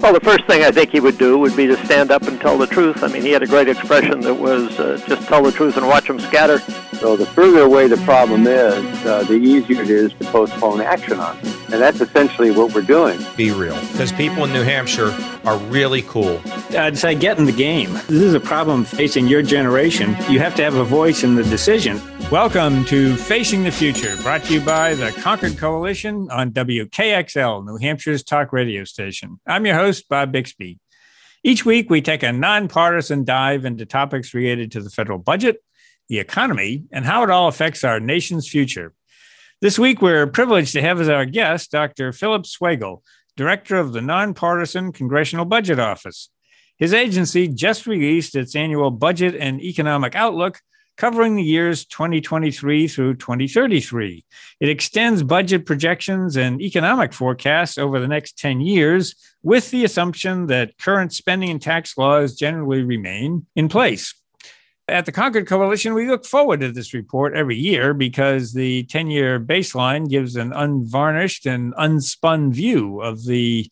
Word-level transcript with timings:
Well, 0.00 0.12
the 0.12 0.20
first 0.20 0.44
thing 0.46 0.62
I 0.62 0.70
think 0.70 0.90
he 0.90 1.00
would 1.00 1.16
do 1.16 1.38
would 1.38 1.56
be 1.56 1.66
to 1.66 1.82
stand 1.86 2.10
up 2.10 2.22
and 2.22 2.38
tell 2.40 2.58
the 2.58 2.66
truth. 2.66 3.02
I 3.02 3.08
mean, 3.08 3.22
he 3.22 3.30
had 3.30 3.42
a 3.42 3.46
great 3.46 3.68
expression 3.68 4.20
that 4.20 4.34
was 4.34 4.78
uh, 4.78 5.02
just 5.06 5.26
tell 5.28 5.42
the 5.42 5.52
truth 5.52 5.76
and 5.76 5.86
watch 5.86 6.06
them 6.06 6.20
scatter. 6.20 6.58
So 6.98 7.16
the 7.16 7.26
further 7.26 7.62
away 7.62 7.86
the 7.88 7.96
problem 7.98 8.46
is, 8.46 8.84
uh, 9.06 9.24
the 9.24 9.34
easier 9.34 9.82
it 9.82 9.90
is 9.90 10.12
to 10.14 10.24
postpone 10.26 10.82
action 10.82 11.20
on 11.20 11.38
it. 11.38 11.63
And 11.74 11.82
that's 11.82 12.00
essentially 12.00 12.52
what 12.52 12.72
we're 12.72 12.82
doing. 12.82 13.18
Be 13.36 13.50
real. 13.50 13.74
Because 13.90 14.12
people 14.12 14.44
in 14.44 14.52
New 14.52 14.62
Hampshire 14.62 15.10
are 15.44 15.58
really 15.58 16.02
cool. 16.02 16.40
I'd 16.70 16.96
say 16.96 17.16
get 17.16 17.36
in 17.36 17.46
the 17.46 17.52
game. 17.52 17.94
This 17.94 18.22
is 18.22 18.32
a 18.32 18.38
problem 18.38 18.84
facing 18.84 19.26
your 19.26 19.42
generation. 19.42 20.10
You 20.30 20.38
have 20.38 20.54
to 20.54 20.62
have 20.62 20.76
a 20.76 20.84
voice 20.84 21.24
in 21.24 21.34
the 21.34 21.42
decision. 21.42 22.00
Welcome 22.30 22.84
to 22.84 23.16
Facing 23.16 23.64
the 23.64 23.72
Future, 23.72 24.16
brought 24.22 24.44
to 24.44 24.52
you 24.52 24.60
by 24.60 24.94
the 24.94 25.10
Concord 25.20 25.58
Coalition 25.58 26.28
on 26.30 26.52
WKXL, 26.52 27.66
New 27.66 27.78
Hampshire's 27.78 28.22
talk 28.22 28.52
radio 28.52 28.84
station. 28.84 29.40
I'm 29.44 29.66
your 29.66 29.74
host, 29.74 30.08
Bob 30.08 30.30
Bixby. 30.30 30.78
Each 31.42 31.64
week, 31.64 31.90
we 31.90 32.00
take 32.00 32.22
a 32.22 32.32
nonpartisan 32.32 33.24
dive 33.24 33.64
into 33.64 33.84
topics 33.84 34.32
related 34.32 34.70
to 34.70 34.80
the 34.80 34.90
federal 34.90 35.18
budget, 35.18 35.56
the 36.08 36.20
economy, 36.20 36.84
and 36.92 37.04
how 37.04 37.24
it 37.24 37.30
all 37.30 37.48
affects 37.48 37.82
our 37.82 37.98
nation's 37.98 38.48
future. 38.48 38.94
This 39.64 39.78
week, 39.78 40.02
we're 40.02 40.26
privileged 40.26 40.74
to 40.74 40.82
have 40.82 41.00
as 41.00 41.08
our 41.08 41.24
guest 41.24 41.70
Dr. 41.70 42.12
Philip 42.12 42.42
Swagel, 42.42 43.00
director 43.34 43.76
of 43.76 43.94
the 43.94 44.02
Nonpartisan 44.02 44.92
Congressional 44.92 45.46
Budget 45.46 45.78
Office. 45.78 46.28
His 46.76 46.92
agency 46.92 47.48
just 47.48 47.86
released 47.86 48.36
its 48.36 48.54
annual 48.54 48.90
Budget 48.90 49.34
and 49.34 49.62
Economic 49.62 50.14
Outlook 50.14 50.60
covering 50.98 51.34
the 51.34 51.42
years 51.42 51.86
2023 51.86 52.88
through 52.88 53.14
2033. 53.14 54.22
It 54.60 54.68
extends 54.68 55.22
budget 55.22 55.64
projections 55.64 56.36
and 56.36 56.60
economic 56.60 57.14
forecasts 57.14 57.78
over 57.78 57.98
the 57.98 58.06
next 58.06 58.36
10 58.36 58.60
years 58.60 59.14
with 59.42 59.70
the 59.70 59.86
assumption 59.86 60.48
that 60.48 60.76
current 60.76 61.14
spending 61.14 61.48
and 61.48 61.62
tax 61.62 61.96
laws 61.96 62.34
generally 62.34 62.82
remain 62.82 63.46
in 63.56 63.70
place. 63.70 64.12
At 64.86 65.06
the 65.06 65.12
Concord 65.12 65.46
Coalition, 65.46 65.94
we 65.94 66.08
look 66.08 66.26
forward 66.26 66.60
to 66.60 66.70
this 66.70 66.92
report 66.92 67.34
every 67.34 67.56
year 67.56 67.94
because 67.94 68.52
the 68.52 68.84
10 68.84 69.06
year 69.06 69.40
baseline 69.40 70.10
gives 70.10 70.36
an 70.36 70.52
unvarnished 70.52 71.46
and 71.46 71.72
unspun 71.76 72.52
view 72.52 73.00
of 73.00 73.24
the 73.24 73.70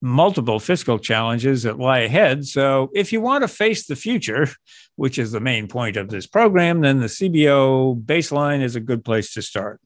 multiple 0.00 0.58
fiscal 0.58 0.98
challenges 0.98 1.64
that 1.64 1.78
lie 1.78 2.00
ahead. 2.00 2.46
So, 2.46 2.90
if 2.94 3.12
you 3.12 3.20
want 3.20 3.42
to 3.42 3.48
face 3.48 3.86
the 3.86 3.96
future, 3.96 4.48
which 4.96 5.18
is 5.18 5.30
the 5.30 5.40
main 5.40 5.68
point 5.68 5.98
of 5.98 6.08
this 6.08 6.26
program, 6.26 6.80
then 6.80 7.00
the 7.00 7.06
CBO 7.06 8.02
baseline 8.02 8.62
is 8.62 8.76
a 8.76 8.80
good 8.80 9.04
place 9.04 9.34
to 9.34 9.42
start. 9.42 9.78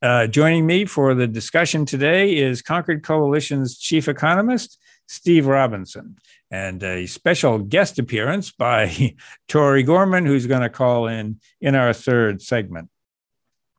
Uh, 0.00 0.28
joining 0.28 0.64
me 0.64 0.84
for 0.84 1.14
the 1.14 1.26
discussion 1.26 1.86
today 1.86 2.36
is 2.36 2.62
Concord 2.62 3.02
Coalition's 3.02 3.78
chief 3.78 4.06
economist, 4.08 4.78
Steve 5.12 5.46
Robinson, 5.46 6.16
and 6.50 6.82
a 6.82 7.06
special 7.06 7.58
guest 7.58 7.98
appearance 7.98 8.50
by 8.50 9.14
Tori 9.48 9.82
Gorman, 9.82 10.26
who's 10.26 10.46
going 10.46 10.62
to 10.62 10.68
call 10.68 11.06
in 11.06 11.40
in 11.60 11.74
our 11.74 11.92
third 11.92 12.42
segment. 12.42 12.88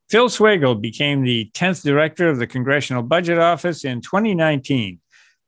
Phil 0.10 0.30
Swagel 0.30 0.80
became 0.80 1.24
the 1.24 1.50
10th 1.54 1.84
director 1.84 2.30
of 2.30 2.38
the 2.38 2.48
Congressional 2.48 3.04
Budget 3.04 3.40
Office 3.40 3.84
in 3.84 4.02
2019 4.02 5.00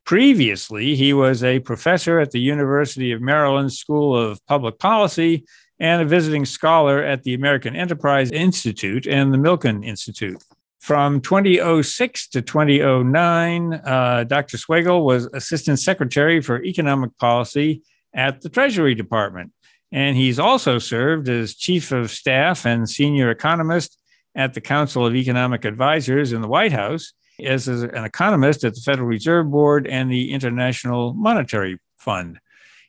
Previously, 0.06 0.94
he 0.94 1.12
was 1.12 1.42
a 1.42 1.58
professor 1.58 2.20
at 2.20 2.30
the 2.30 2.38
University 2.38 3.10
of 3.10 3.20
Maryland 3.20 3.72
School 3.72 4.16
of 4.16 4.38
Public 4.46 4.78
Policy 4.78 5.44
and 5.80 6.00
a 6.00 6.04
visiting 6.04 6.44
scholar 6.44 7.02
at 7.02 7.24
the 7.24 7.34
American 7.34 7.74
Enterprise 7.74 8.30
Institute 8.30 9.08
and 9.08 9.34
the 9.34 9.36
Milken 9.36 9.84
Institute. 9.84 10.40
From 10.80 11.20
2006 11.20 12.28
to 12.28 12.42
2009, 12.42 13.72
uh, 13.74 14.24
Dr. 14.24 14.56
Swagel 14.56 15.04
was 15.04 15.26
Assistant 15.32 15.80
Secretary 15.80 16.40
for 16.40 16.62
Economic 16.62 17.16
Policy 17.18 17.82
at 18.14 18.40
the 18.40 18.48
Treasury 18.48 18.94
Department. 18.94 19.52
And 19.92 20.16
he's 20.16 20.38
also 20.38 20.78
served 20.78 21.28
as 21.28 21.54
Chief 21.54 21.92
of 21.92 22.10
Staff 22.10 22.66
and 22.66 22.88
Senior 22.88 23.30
Economist 23.30 23.98
at 24.34 24.54
the 24.54 24.60
Council 24.60 25.06
of 25.06 25.14
Economic 25.14 25.64
Advisors 25.64 26.32
in 26.32 26.42
the 26.42 26.48
White 26.48 26.72
House 26.72 27.12
as 27.42 27.68
an 27.68 28.04
economist 28.04 28.64
at 28.64 28.74
the 28.74 28.80
Federal 28.80 29.08
Reserve 29.08 29.50
Board 29.50 29.86
and 29.86 30.10
the 30.10 30.32
International 30.32 31.14
Monetary 31.14 31.78
Fund. 31.98 32.38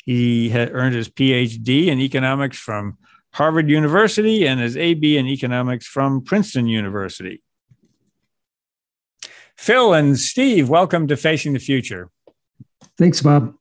He 0.06 0.52
earned 0.54 0.96
his 0.96 1.10
PhD 1.10 1.88
in 1.88 2.00
economics 2.00 2.58
from 2.58 2.98
Harvard 3.34 3.70
University 3.70 4.48
and 4.48 4.60
his 4.60 4.78
AB 4.78 5.18
in 5.18 5.28
economics 5.28 5.86
from 5.86 6.22
Princeton 6.22 6.68
University. 6.68 7.42
Phil 9.58 9.94
and 9.94 10.18
Steve, 10.18 10.70
welcome 10.70 11.08
to 11.08 11.18
Facing 11.18 11.54
the 11.54 11.60
Future. 11.60 12.10
Thanks, 12.98 13.22
Bob. 13.22 13.56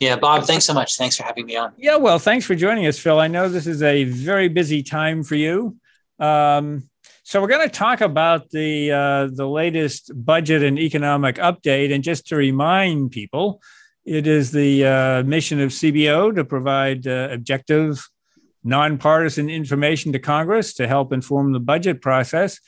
Yeah, 0.00 0.16
Bob, 0.16 0.44
thanks 0.44 0.64
so 0.64 0.74
much. 0.74 0.96
Thanks 0.96 1.16
for 1.16 1.22
having 1.22 1.46
me 1.46 1.56
on. 1.56 1.72
Yeah, 1.76 1.96
well, 1.96 2.18
thanks 2.18 2.44
for 2.44 2.54
joining 2.54 2.86
us, 2.86 2.98
Phil. 2.98 3.18
I 3.18 3.28
know 3.28 3.48
this 3.48 3.66
is 3.66 3.82
a 3.82 4.04
very 4.04 4.48
busy 4.48 4.82
time 4.82 5.22
for 5.22 5.34
you. 5.34 5.76
Um, 6.18 6.88
so 7.22 7.40
we're 7.40 7.48
going 7.48 7.68
to 7.68 7.74
talk 7.74 8.00
about 8.00 8.50
the 8.50 8.90
uh, 8.90 9.28
the 9.32 9.46
latest 9.46 10.12
budget 10.14 10.62
and 10.62 10.78
economic 10.78 11.36
update, 11.36 11.92
and 11.94 12.02
just 12.02 12.26
to 12.28 12.36
remind 12.36 13.10
people, 13.10 13.60
it 14.04 14.26
is 14.26 14.50
the 14.50 14.86
uh, 14.86 15.22
mission 15.24 15.60
of 15.60 15.70
CBO 15.70 16.34
to 16.34 16.44
provide 16.44 17.06
uh, 17.06 17.28
objective, 17.30 18.08
nonpartisan 18.64 19.50
information 19.50 20.12
to 20.12 20.18
Congress 20.18 20.74
to 20.74 20.88
help 20.88 21.12
inform 21.12 21.52
the 21.52 21.60
budget 21.60 22.00
process. 22.00 22.60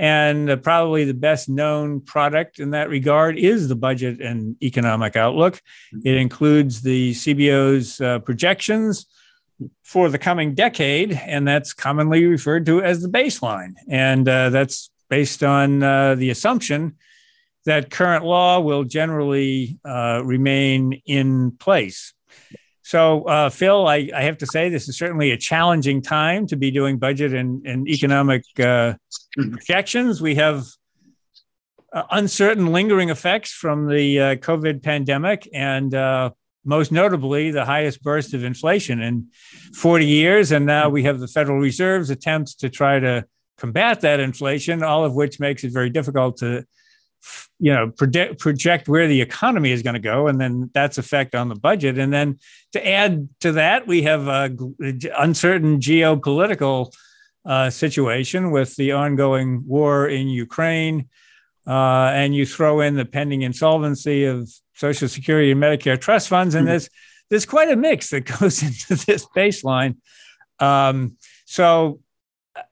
And 0.00 0.48
uh, 0.48 0.56
probably 0.56 1.04
the 1.04 1.12
best 1.12 1.50
known 1.50 2.00
product 2.00 2.58
in 2.58 2.70
that 2.70 2.88
regard 2.88 3.36
is 3.36 3.68
the 3.68 3.76
budget 3.76 4.18
and 4.22 4.56
economic 4.62 5.14
outlook. 5.14 5.60
It 6.02 6.16
includes 6.16 6.80
the 6.80 7.12
CBO's 7.12 8.00
uh, 8.00 8.20
projections 8.20 9.04
for 9.84 10.08
the 10.08 10.16
coming 10.16 10.54
decade, 10.54 11.12
and 11.12 11.46
that's 11.46 11.74
commonly 11.74 12.24
referred 12.24 12.64
to 12.64 12.82
as 12.82 13.02
the 13.02 13.08
baseline. 13.08 13.74
And 13.90 14.26
uh, 14.26 14.48
that's 14.48 14.88
based 15.10 15.44
on 15.44 15.82
uh, 15.82 16.14
the 16.14 16.30
assumption 16.30 16.96
that 17.66 17.90
current 17.90 18.24
law 18.24 18.58
will 18.58 18.84
generally 18.84 19.78
uh, 19.84 20.22
remain 20.24 21.02
in 21.04 21.50
place. 21.58 22.14
So, 22.80 23.24
uh, 23.24 23.50
Phil, 23.50 23.86
I, 23.86 24.10
I, 24.16 24.22
have 24.22 24.38
to 24.38 24.46
say, 24.46 24.70
this 24.70 24.88
is 24.88 24.96
certainly 24.96 25.30
a 25.30 25.36
challenging 25.36 26.00
time 26.00 26.46
to 26.46 26.56
be 26.56 26.70
doing 26.70 26.96
budget 26.98 27.34
and, 27.34 27.64
and 27.66 27.86
economic 27.86 28.42
uh, 28.58 28.94
Mm-hmm. 29.38 29.52
projections. 29.52 30.20
We 30.20 30.34
have 30.36 30.66
uh, 31.92 32.02
uncertain 32.10 32.72
lingering 32.72 33.10
effects 33.10 33.52
from 33.52 33.86
the 33.88 34.20
uh, 34.20 34.34
COVID 34.36 34.82
pandemic, 34.82 35.48
and 35.54 35.94
uh, 35.94 36.30
most 36.64 36.90
notably 36.90 37.52
the 37.52 37.64
highest 37.64 38.02
burst 38.02 38.34
of 38.34 38.42
inflation 38.42 39.00
in 39.00 39.28
40 39.74 40.04
years. 40.04 40.50
And 40.50 40.66
now 40.66 40.88
we 40.88 41.04
have 41.04 41.20
the 41.20 41.28
Federal 41.28 41.60
Reserve's 41.60 42.10
attempts 42.10 42.56
to 42.56 42.68
try 42.68 42.98
to 42.98 43.24
combat 43.56 44.00
that 44.00 44.18
inflation, 44.18 44.82
all 44.82 45.04
of 45.04 45.14
which 45.14 45.38
makes 45.38 45.62
it 45.62 45.72
very 45.72 45.90
difficult 45.90 46.38
to 46.38 46.64
you 47.60 47.72
know 47.72 47.90
predict, 47.90 48.40
project 48.40 48.88
where 48.88 49.06
the 49.06 49.20
economy 49.20 49.70
is 49.70 49.82
going 49.82 49.94
to 49.94 50.00
go 50.00 50.26
and 50.26 50.40
then 50.40 50.70
that's 50.72 50.96
effect 50.96 51.34
on 51.34 51.50
the 51.50 51.54
budget 51.54 51.98
and 51.98 52.10
then 52.10 52.38
to 52.72 52.88
add 52.88 53.28
to 53.40 53.52
that 53.52 53.86
we 53.86 54.00
have 54.00 54.26
uh, 54.26 54.48
a 54.82 54.94
uncertain 55.18 55.78
geopolitical 55.78 56.90
uh, 57.44 57.70
situation 57.70 58.50
with 58.50 58.76
the 58.76 58.92
ongoing 58.92 59.62
war 59.66 60.06
in 60.08 60.28
ukraine 60.28 61.08
uh, 61.66 62.10
and 62.14 62.34
you 62.34 62.46
throw 62.46 62.80
in 62.80 62.96
the 62.96 63.04
pending 63.04 63.42
insolvency 63.42 64.24
of 64.24 64.50
Social 64.74 65.08
Security 65.08 65.52
and 65.52 65.62
Medicare 65.62 66.00
trust 66.00 66.28
funds, 66.28 66.54
and 66.54 66.64
mm-hmm. 66.64 66.70
there's 66.70 66.90
there's 67.28 67.46
quite 67.46 67.70
a 67.70 67.76
mix 67.76 68.10
that 68.10 68.22
goes 68.40 68.62
into 68.62 68.96
this 69.06 69.26
baseline. 69.36 69.96
Um, 70.58 71.16
so, 71.44 72.00
uh, 72.56 72.62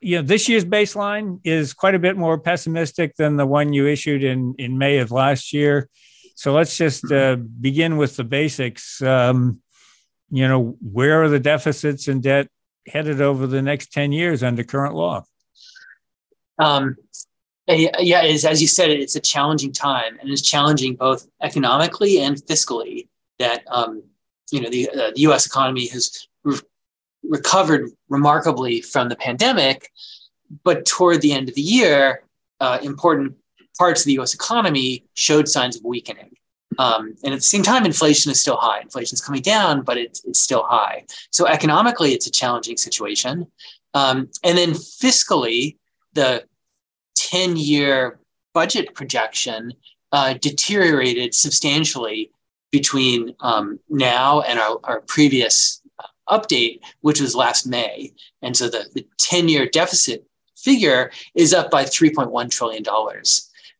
you 0.00 0.16
know, 0.16 0.22
this 0.22 0.48
year's 0.48 0.64
baseline 0.64 1.40
is 1.44 1.72
quite 1.72 1.94
a 1.94 1.98
bit 1.98 2.16
more 2.16 2.38
pessimistic 2.38 3.16
than 3.16 3.36
the 3.36 3.46
one 3.46 3.72
you 3.72 3.86
issued 3.86 4.24
in 4.24 4.54
in 4.58 4.76
May 4.76 4.98
of 4.98 5.10
last 5.10 5.52
year. 5.52 5.88
So 6.34 6.52
let's 6.52 6.76
just 6.76 7.10
uh, 7.12 7.36
begin 7.36 7.96
with 7.96 8.16
the 8.16 8.24
basics. 8.24 9.00
Um, 9.00 9.62
you 10.30 10.48
know, 10.48 10.76
where 10.80 11.22
are 11.22 11.28
the 11.28 11.40
deficits 11.40 12.08
and 12.08 12.22
debt 12.22 12.48
headed 12.86 13.20
over 13.20 13.46
the 13.46 13.62
next 13.62 13.92
ten 13.92 14.12
years 14.12 14.42
under 14.42 14.64
current 14.64 14.94
law? 14.94 15.24
Um, 16.58 16.96
yeah, 17.68 18.22
as 18.22 18.60
you 18.60 18.68
said, 18.68 18.90
it's 18.90 19.16
a 19.16 19.20
challenging 19.20 19.72
time, 19.72 20.18
and 20.20 20.30
it's 20.30 20.42
challenging 20.42 20.96
both 20.96 21.26
economically 21.40 22.20
and 22.20 22.36
fiscally. 22.36 23.08
That 23.38 23.62
um, 23.68 24.02
you 24.50 24.60
know 24.60 24.70
the, 24.70 24.88
uh, 24.90 25.10
the 25.14 25.20
U.S. 25.22 25.46
economy 25.46 25.88
has 25.88 26.28
re- 26.44 26.58
recovered 27.22 27.90
remarkably 28.08 28.80
from 28.80 29.08
the 29.08 29.16
pandemic, 29.16 29.88
but 30.64 30.84
toward 30.86 31.22
the 31.22 31.32
end 31.32 31.48
of 31.48 31.54
the 31.54 31.62
year, 31.62 32.24
uh, 32.60 32.78
important 32.82 33.36
parts 33.78 34.02
of 34.02 34.06
the 34.06 34.12
U.S. 34.14 34.34
economy 34.34 35.04
showed 35.14 35.48
signs 35.48 35.76
of 35.76 35.84
weakening. 35.84 36.36
Um, 36.78 37.14
and 37.24 37.32
at 37.32 37.38
the 37.38 37.42
same 37.42 37.62
time, 37.62 37.84
inflation 37.84 38.30
is 38.30 38.40
still 38.40 38.56
high. 38.56 38.80
Inflation 38.80 39.14
is 39.14 39.20
coming 39.20 39.42
down, 39.42 39.82
but 39.82 39.96
it's, 39.98 40.24
it's 40.24 40.40
still 40.40 40.64
high. 40.64 41.04
So 41.30 41.46
economically, 41.46 42.12
it's 42.12 42.26
a 42.26 42.30
challenging 42.30 42.76
situation. 42.76 43.46
Um, 43.94 44.30
and 44.42 44.56
then 44.56 44.70
fiscally, 44.70 45.76
the 46.14 46.44
10 47.16 47.56
year 47.56 48.18
budget 48.54 48.94
projection 48.94 49.72
uh, 50.12 50.34
deteriorated 50.34 51.34
substantially 51.34 52.30
between 52.70 53.34
um, 53.40 53.78
now 53.88 54.40
and 54.42 54.58
our, 54.58 54.78
our 54.84 55.00
previous 55.02 55.82
uh, 55.98 56.38
update, 56.38 56.80
which 57.00 57.20
was 57.20 57.34
last 57.34 57.66
May. 57.66 58.12
And 58.40 58.56
so 58.56 58.68
the, 58.68 58.86
the 58.94 59.06
10 59.18 59.48
year 59.48 59.66
deficit 59.66 60.26
figure 60.56 61.10
is 61.34 61.52
up 61.52 61.70
by 61.70 61.84
$3.1 61.84 62.50
trillion. 62.50 62.84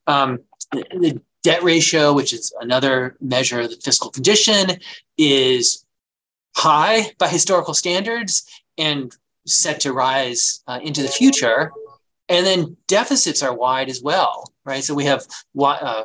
Um, 0.06 0.40
the 0.72 1.20
debt 1.42 1.62
ratio, 1.62 2.12
which 2.12 2.32
is 2.32 2.52
another 2.60 3.16
measure 3.20 3.60
of 3.60 3.70
the 3.70 3.76
fiscal 3.76 4.10
condition, 4.10 4.78
is 5.18 5.84
high 6.56 7.12
by 7.18 7.28
historical 7.28 7.74
standards 7.74 8.44
and 8.78 9.14
set 9.46 9.80
to 9.80 9.92
rise 9.92 10.62
uh, 10.66 10.78
into 10.82 11.02
the 11.02 11.08
future. 11.08 11.72
And 12.28 12.46
then 12.46 12.76
deficits 12.86 13.42
are 13.42 13.54
wide 13.54 13.88
as 13.88 14.02
well, 14.02 14.52
right? 14.64 14.82
So 14.82 14.94
we 14.94 15.04
have 15.04 15.26
uh, 15.58 16.04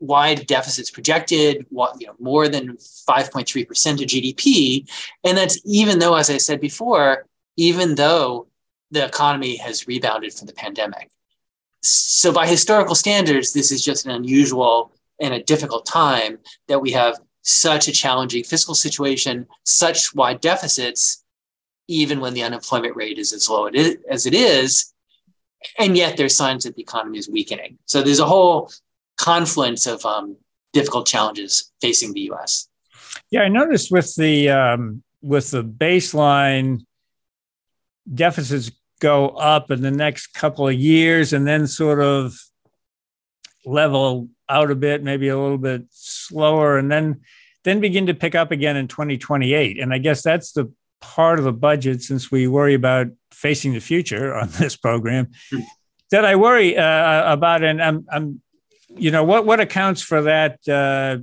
wide 0.00 0.46
deficits 0.46 0.90
projected, 0.90 1.66
you 1.70 2.06
know, 2.06 2.14
more 2.18 2.48
than 2.48 2.76
5.3% 2.76 3.92
of 3.92 4.06
GDP. 4.06 4.88
And 5.24 5.36
that's 5.36 5.60
even 5.64 5.98
though, 5.98 6.14
as 6.14 6.30
I 6.30 6.38
said 6.38 6.60
before, 6.60 7.26
even 7.56 7.96
though 7.96 8.46
the 8.90 9.04
economy 9.04 9.56
has 9.56 9.86
rebounded 9.86 10.32
from 10.32 10.46
the 10.46 10.54
pandemic. 10.54 11.10
So, 11.82 12.32
by 12.32 12.46
historical 12.46 12.94
standards, 12.94 13.52
this 13.52 13.70
is 13.70 13.84
just 13.84 14.04
an 14.04 14.12
unusual 14.12 14.92
and 15.20 15.34
a 15.34 15.42
difficult 15.42 15.86
time 15.86 16.38
that 16.68 16.80
we 16.80 16.92
have 16.92 17.18
such 17.42 17.88
a 17.88 17.92
challenging 17.92 18.44
fiscal 18.44 18.74
situation, 18.74 19.46
such 19.64 20.14
wide 20.14 20.40
deficits, 20.40 21.24
even 21.86 22.20
when 22.20 22.34
the 22.34 22.42
unemployment 22.42 22.96
rate 22.96 23.18
is 23.18 23.32
as 23.32 23.48
low 23.48 23.66
as 23.66 24.26
it 24.26 24.34
is. 24.34 24.92
And 25.78 25.96
yet, 25.96 26.16
there's 26.16 26.36
signs 26.36 26.64
that 26.64 26.74
the 26.74 26.82
economy 26.82 27.18
is 27.18 27.28
weakening. 27.28 27.78
So, 27.86 28.02
there's 28.02 28.20
a 28.20 28.26
whole 28.26 28.70
confluence 29.16 29.86
of 29.86 30.04
um, 30.04 30.36
difficult 30.72 31.06
challenges 31.06 31.72
facing 31.80 32.12
the 32.12 32.20
U.S. 32.22 32.68
Yeah, 33.30 33.42
I 33.42 33.48
noticed 33.48 33.90
with 33.90 34.14
the 34.16 34.50
um, 34.50 35.02
with 35.22 35.50
the 35.50 35.64
baseline 35.64 36.84
deficits 38.12 38.70
go 39.00 39.28
up 39.28 39.70
in 39.70 39.82
the 39.82 39.90
next 39.90 40.28
couple 40.28 40.68
of 40.68 40.74
years 40.74 41.32
and 41.32 41.46
then 41.46 41.66
sort 41.66 42.00
of 42.00 42.34
level 43.64 44.28
out 44.48 44.70
a 44.70 44.74
bit, 44.74 45.02
maybe 45.02 45.28
a 45.28 45.38
little 45.38 45.58
bit 45.58 45.84
slower, 45.90 46.78
and 46.78 46.90
then 46.90 47.20
then 47.64 47.80
begin 47.80 48.06
to 48.06 48.14
pick 48.14 48.34
up 48.34 48.50
again 48.50 48.76
in 48.76 48.88
2028. 48.88 49.80
And 49.80 49.92
I 49.92 49.98
guess 49.98 50.22
that's 50.22 50.52
the 50.52 50.72
part 51.00 51.38
of 51.38 51.44
the 51.44 51.52
budget, 51.52 52.02
since 52.02 52.30
we 52.30 52.46
worry 52.48 52.74
about 52.74 53.08
facing 53.30 53.74
the 53.74 53.80
future 53.80 54.34
on 54.40 54.48
this 54.58 54.76
program, 54.76 55.28
hmm. 55.50 55.60
that 56.10 56.24
I 56.24 56.36
worry 56.36 56.76
uh, 56.76 57.32
about. 57.32 57.62
And 57.62 57.82
I'm, 57.82 58.06
I'm, 58.10 58.40
you 58.96 59.10
know, 59.10 59.24
what 59.24 59.44
what 59.44 59.60
accounts 59.60 60.02
for 60.02 60.22
that 60.22 60.66
uh, 60.68 61.18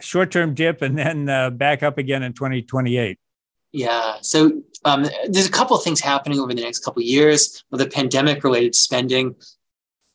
short 0.00 0.30
term 0.30 0.54
dip 0.54 0.82
and 0.82 0.98
then 0.98 1.28
uh, 1.28 1.50
back 1.50 1.82
up 1.82 1.98
again 1.98 2.22
in 2.22 2.34
2028? 2.34 3.18
Yeah. 3.76 4.16
So 4.22 4.62
um, 4.86 5.04
there's 5.28 5.46
a 5.46 5.52
couple 5.52 5.76
of 5.76 5.82
things 5.82 6.00
happening 6.00 6.40
over 6.40 6.54
the 6.54 6.62
next 6.62 6.78
couple 6.78 7.02
of 7.02 7.06
years. 7.06 7.62
Well, 7.70 7.78
the 7.78 7.86
pandemic 7.86 8.42
related 8.42 8.74
spending 8.74 9.34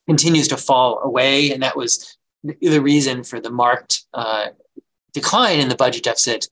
continues 0.07 0.47
to 0.47 0.57
fall 0.57 0.99
away. 1.03 1.51
And 1.51 1.61
that 1.61 1.77
was 1.77 2.17
the 2.41 2.79
reason 2.79 3.23
for 3.23 3.39
the 3.39 3.51
marked 3.51 4.05
uh, 4.15 4.47
decline 5.13 5.59
in 5.59 5.69
the 5.69 5.75
budget 5.75 6.05
deficit 6.05 6.47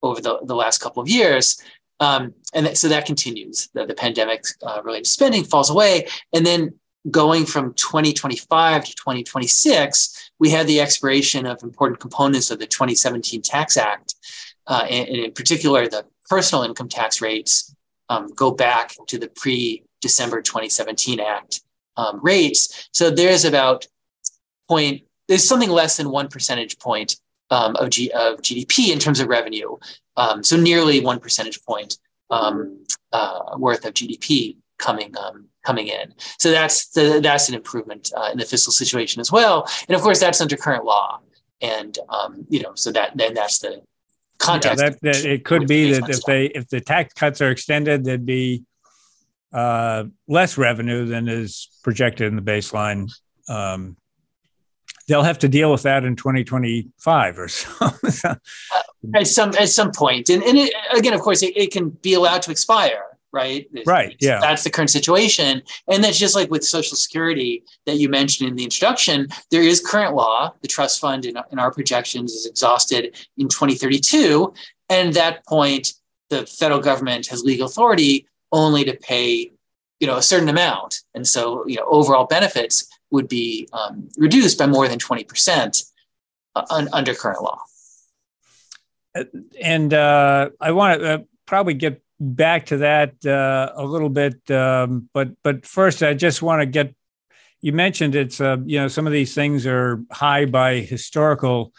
over 0.00 0.20
the, 0.20 0.38
the 0.44 0.54
last 0.54 0.78
couple 0.78 1.02
of 1.02 1.08
years. 1.08 1.60
Um, 1.98 2.34
and 2.54 2.78
so 2.78 2.86
that 2.86 3.04
continues. 3.04 3.68
The, 3.74 3.84
the 3.84 3.94
pandemic 3.94 4.44
uh, 4.62 4.80
related 4.84 5.08
spending 5.08 5.42
falls 5.42 5.70
away. 5.70 6.06
And 6.32 6.46
then 6.46 6.74
going 7.10 7.46
from 7.46 7.74
2025 7.74 8.84
to 8.84 8.94
2026, 8.94 10.30
we 10.38 10.50
had 10.50 10.68
the 10.68 10.80
expiration 10.80 11.46
of 11.46 11.64
important 11.64 11.98
components 11.98 12.52
of 12.52 12.60
the 12.60 12.66
2017 12.68 13.42
Tax 13.42 13.76
Act, 13.76 14.14
uh, 14.68 14.86
and, 14.88 15.08
and, 15.08 15.16
in 15.16 15.32
particular, 15.32 15.88
the 15.88 16.04
personal 16.28 16.64
income 16.64 16.88
tax 16.88 17.20
rates 17.20 17.74
um, 18.08 18.28
go 18.34 18.50
back 18.50 18.94
to 19.08 19.18
the 19.18 19.28
pre 19.28 19.84
December 20.00 20.42
2017 20.42 21.20
Act 21.20 21.62
um, 21.96 22.20
rates. 22.22 22.88
So 22.92 23.10
there's 23.10 23.44
about 23.44 23.86
point, 24.68 25.02
there's 25.26 25.46
something 25.46 25.70
less 25.70 25.96
than 25.96 26.10
one 26.10 26.28
percentage 26.28 26.78
point 26.78 27.16
um, 27.50 27.76
of, 27.76 27.90
G, 27.90 28.10
of 28.12 28.40
GDP 28.40 28.92
in 28.92 28.98
terms 28.98 29.20
of 29.20 29.28
revenue. 29.28 29.76
Um, 30.16 30.42
so 30.42 30.56
nearly 30.56 31.00
one 31.00 31.18
percentage 31.18 31.62
point 31.64 31.98
um, 32.30 32.84
uh, 33.12 33.56
worth 33.56 33.84
of 33.84 33.94
GDP 33.94 34.56
coming 34.78 35.16
um, 35.16 35.46
coming 35.64 35.88
in. 35.88 36.14
So 36.38 36.50
that's 36.50 36.88
the, 36.88 37.20
that's 37.22 37.48
an 37.48 37.54
improvement 37.54 38.10
uh, 38.16 38.30
in 38.32 38.38
the 38.38 38.44
fiscal 38.44 38.72
situation 38.72 39.20
as 39.20 39.32
well. 39.32 39.68
And 39.88 39.96
of 39.96 40.02
course, 40.02 40.20
that's 40.20 40.40
under 40.40 40.56
current 40.56 40.84
law. 40.84 41.20
And 41.60 41.98
you 42.48 42.62
know, 42.62 42.72
so 42.74 42.92
that 42.92 43.16
then 43.16 43.34
that's 43.34 43.58
the 43.58 43.82
context. 44.38 44.82
Yeah, 44.82 44.90
that, 44.90 45.00
that 45.02 45.24
it 45.24 45.44
could 45.44 45.66
be 45.66 45.92
that 45.92 46.08
if 46.08 46.22
they 46.22 46.46
if 46.46 46.68
the 46.68 46.80
tax 46.80 47.14
cuts 47.14 47.40
are 47.40 47.50
extended, 47.50 48.04
there'd 48.04 48.26
be 48.26 48.64
uh, 49.52 50.04
less 50.26 50.58
revenue 50.58 51.06
than 51.06 51.28
is 51.28 51.68
projected 51.82 52.28
in 52.28 52.36
the 52.36 52.42
baseline. 52.42 53.10
Um, 53.48 53.96
they'll 55.06 55.22
have 55.22 55.38
to 55.40 55.48
deal 55.48 55.72
with 55.72 55.82
that 55.82 56.04
in 56.04 56.16
2025 56.16 57.38
or 57.38 57.48
so. 57.48 57.70
at 59.14 59.26
some 59.26 59.54
at 59.58 59.68
some 59.68 59.90
point, 59.92 60.28
and 60.28 60.42
and 60.42 60.58
it, 60.58 60.72
again, 60.96 61.14
of 61.14 61.20
course, 61.20 61.42
it, 61.42 61.56
it 61.56 61.72
can 61.72 61.90
be 61.90 62.14
allowed 62.14 62.42
to 62.42 62.50
expire 62.50 63.04
right? 63.32 63.68
Right. 63.86 64.16
Yeah. 64.20 64.40
That's 64.40 64.64
the 64.64 64.70
current 64.70 64.90
situation. 64.90 65.62
And 65.86 66.02
that's 66.02 66.18
just 66.18 66.34
like 66.34 66.50
with 66.50 66.64
Social 66.64 66.96
Security 66.96 67.64
that 67.86 67.96
you 67.96 68.08
mentioned 68.08 68.48
in 68.48 68.56
the 68.56 68.64
introduction, 68.64 69.28
there 69.50 69.62
is 69.62 69.80
current 69.80 70.14
law. 70.14 70.52
The 70.62 70.68
trust 70.68 71.00
fund 71.00 71.24
in, 71.26 71.36
in 71.52 71.58
our 71.58 71.70
projections 71.70 72.32
is 72.32 72.46
exhausted 72.46 73.16
in 73.36 73.48
2032. 73.48 74.52
And 74.88 75.08
at 75.08 75.14
that 75.14 75.46
point, 75.46 75.92
the 76.30 76.46
federal 76.46 76.80
government 76.80 77.26
has 77.28 77.42
legal 77.42 77.66
authority 77.66 78.26
only 78.52 78.84
to 78.84 78.94
pay, 78.96 79.52
you 80.00 80.06
know, 80.06 80.16
a 80.16 80.22
certain 80.22 80.48
amount. 80.48 81.00
And 81.14 81.26
so, 81.26 81.66
you 81.66 81.76
know, 81.76 81.84
overall 81.86 82.26
benefits 82.26 82.88
would 83.10 83.28
be 83.28 83.68
um, 83.72 84.08
reduced 84.16 84.58
by 84.58 84.66
more 84.66 84.88
than 84.88 84.98
20% 84.98 85.84
uh, 86.54 86.64
un- 86.70 86.88
under 86.92 87.14
current 87.14 87.42
law. 87.42 87.60
And 89.60 89.92
uh, 89.92 90.50
I 90.60 90.72
want 90.72 91.00
to 91.00 91.14
uh, 91.14 91.18
probably 91.46 91.74
get 91.74 92.02
back 92.20 92.66
to 92.66 92.78
that 92.78 93.24
uh, 93.24 93.72
a 93.74 93.84
little 93.84 94.08
bit, 94.08 94.50
um, 94.50 95.08
but 95.12 95.30
but 95.42 95.66
first, 95.66 96.02
I 96.02 96.14
just 96.14 96.42
want 96.42 96.60
to 96.60 96.66
get. 96.66 96.94
You 97.60 97.72
mentioned 97.72 98.14
it's 98.14 98.40
uh, 98.40 98.58
you 98.64 98.78
know 98.78 98.88
some 98.88 99.06
of 99.06 99.12
these 99.12 99.34
things 99.34 99.66
are 99.66 100.02
high 100.10 100.44
by 100.46 100.76
historical 100.76 101.72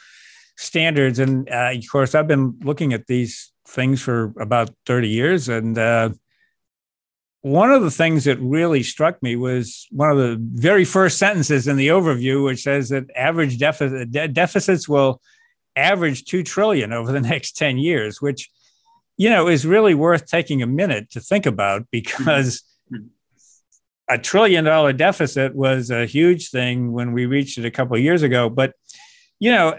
standards, 0.57 1.19
and 1.19 1.49
uh, 1.49 1.71
of 1.73 1.83
course, 1.91 2.15
I've 2.15 2.27
been 2.27 2.59
looking 2.61 2.93
at 2.93 3.07
these 3.07 3.51
things 3.67 4.01
for 4.01 4.33
about 4.39 4.71
thirty 4.85 5.09
years, 5.09 5.49
and 5.49 5.77
uh, 5.77 6.09
one 7.41 7.71
of 7.71 7.83
the 7.83 7.91
things 7.91 8.25
that 8.25 8.37
really 8.39 8.83
struck 8.83 9.21
me 9.23 9.35
was 9.35 9.87
one 9.91 10.11
of 10.11 10.17
the 10.17 10.37
very 10.39 10.83
first 10.83 11.17
sentences 11.17 11.67
in 11.67 11.77
the 11.77 11.87
overview, 11.87 12.43
which 12.43 12.63
says 12.63 12.89
that 12.89 13.05
average 13.15 13.57
deficit 13.57 14.11
de- 14.11 14.27
deficits 14.27 14.89
will 14.89 15.21
average 15.75 16.25
two 16.25 16.43
trillion 16.43 16.91
over 16.91 17.11
the 17.11 17.21
next 17.31 17.55
ten 17.57 17.77
years, 17.77 18.21
which 18.21 18.49
you 19.19 19.29
know, 19.29 19.49
is 19.49 19.65
really 19.65 19.93
worth 19.93 20.25
taking 20.25 20.63
a 20.63 20.67
minute 20.67 21.11
to 21.11 21.19
think 21.19 21.45
about 21.45 21.81
mm-hmm. 21.81 21.89
because 21.91 22.63
mm-hmm. 22.91 23.07
a 24.07 24.17
trillion 24.17 24.63
dollar 24.63 24.93
deficit 24.93 25.53
was 25.53 25.91
a 25.91 26.05
huge 26.05 26.49
thing 26.49 26.93
when 26.93 27.11
we 27.11 27.25
reached 27.25 27.57
it 27.57 27.65
a 27.65 27.71
couple 27.71 27.97
of 27.97 28.01
years 28.01 28.23
ago. 28.23 28.49
But, 28.49 28.73
you 29.37 29.51
know, 29.51 29.77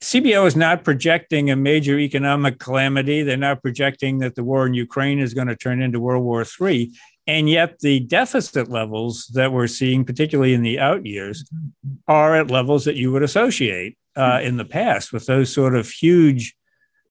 CBO 0.00 0.46
is 0.46 0.54
not 0.54 0.84
projecting 0.84 1.50
a 1.50 1.56
major 1.56 1.98
economic 1.98 2.60
calamity. 2.60 3.24
They're 3.24 3.36
not 3.36 3.62
projecting 3.62 4.18
that 4.18 4.36
the 4.36 4.44
war 4.44 4.64
in 4.64 4.74
Ukraine 4.74 5.18
is 5.18 5.34
going 5.34 5.48
to 5.48 5.56
turn 5.56 5.82
into 5.82 5.98
World 5.98 6.22
War 6.22 6.44
III. 6.60 6.92
And 7.26 7.50
yet, 7.50 7.80
the 7.80 7.98
deficit 7.98 8.70
levels 8.70 9.26
that 9.34 9.52
we're 9.52 9.66
seeing, 9.66 10.04
particularly 10.04 10.54
in 10.54 10.62
the 10.62 10.78
out 10.78 11.04
years, 11.04 11.42
mm-hmm. 11.42 11.96
are 12.06 12.36
at 12.36 12.48
levels 12.48 12.84
that 12.84 12.94
you 12.94 13.10
would 13.10 13.24
associate 13.24 13.98
uh, 14.14 14.38
in 14.40 14.56
the 14.56 14.64
past 14.64 15.12
with 15.12 15.26
those 15.26 15.52
sort 15.52 15.74
of 15.74 15.90
huge 15.90 16.54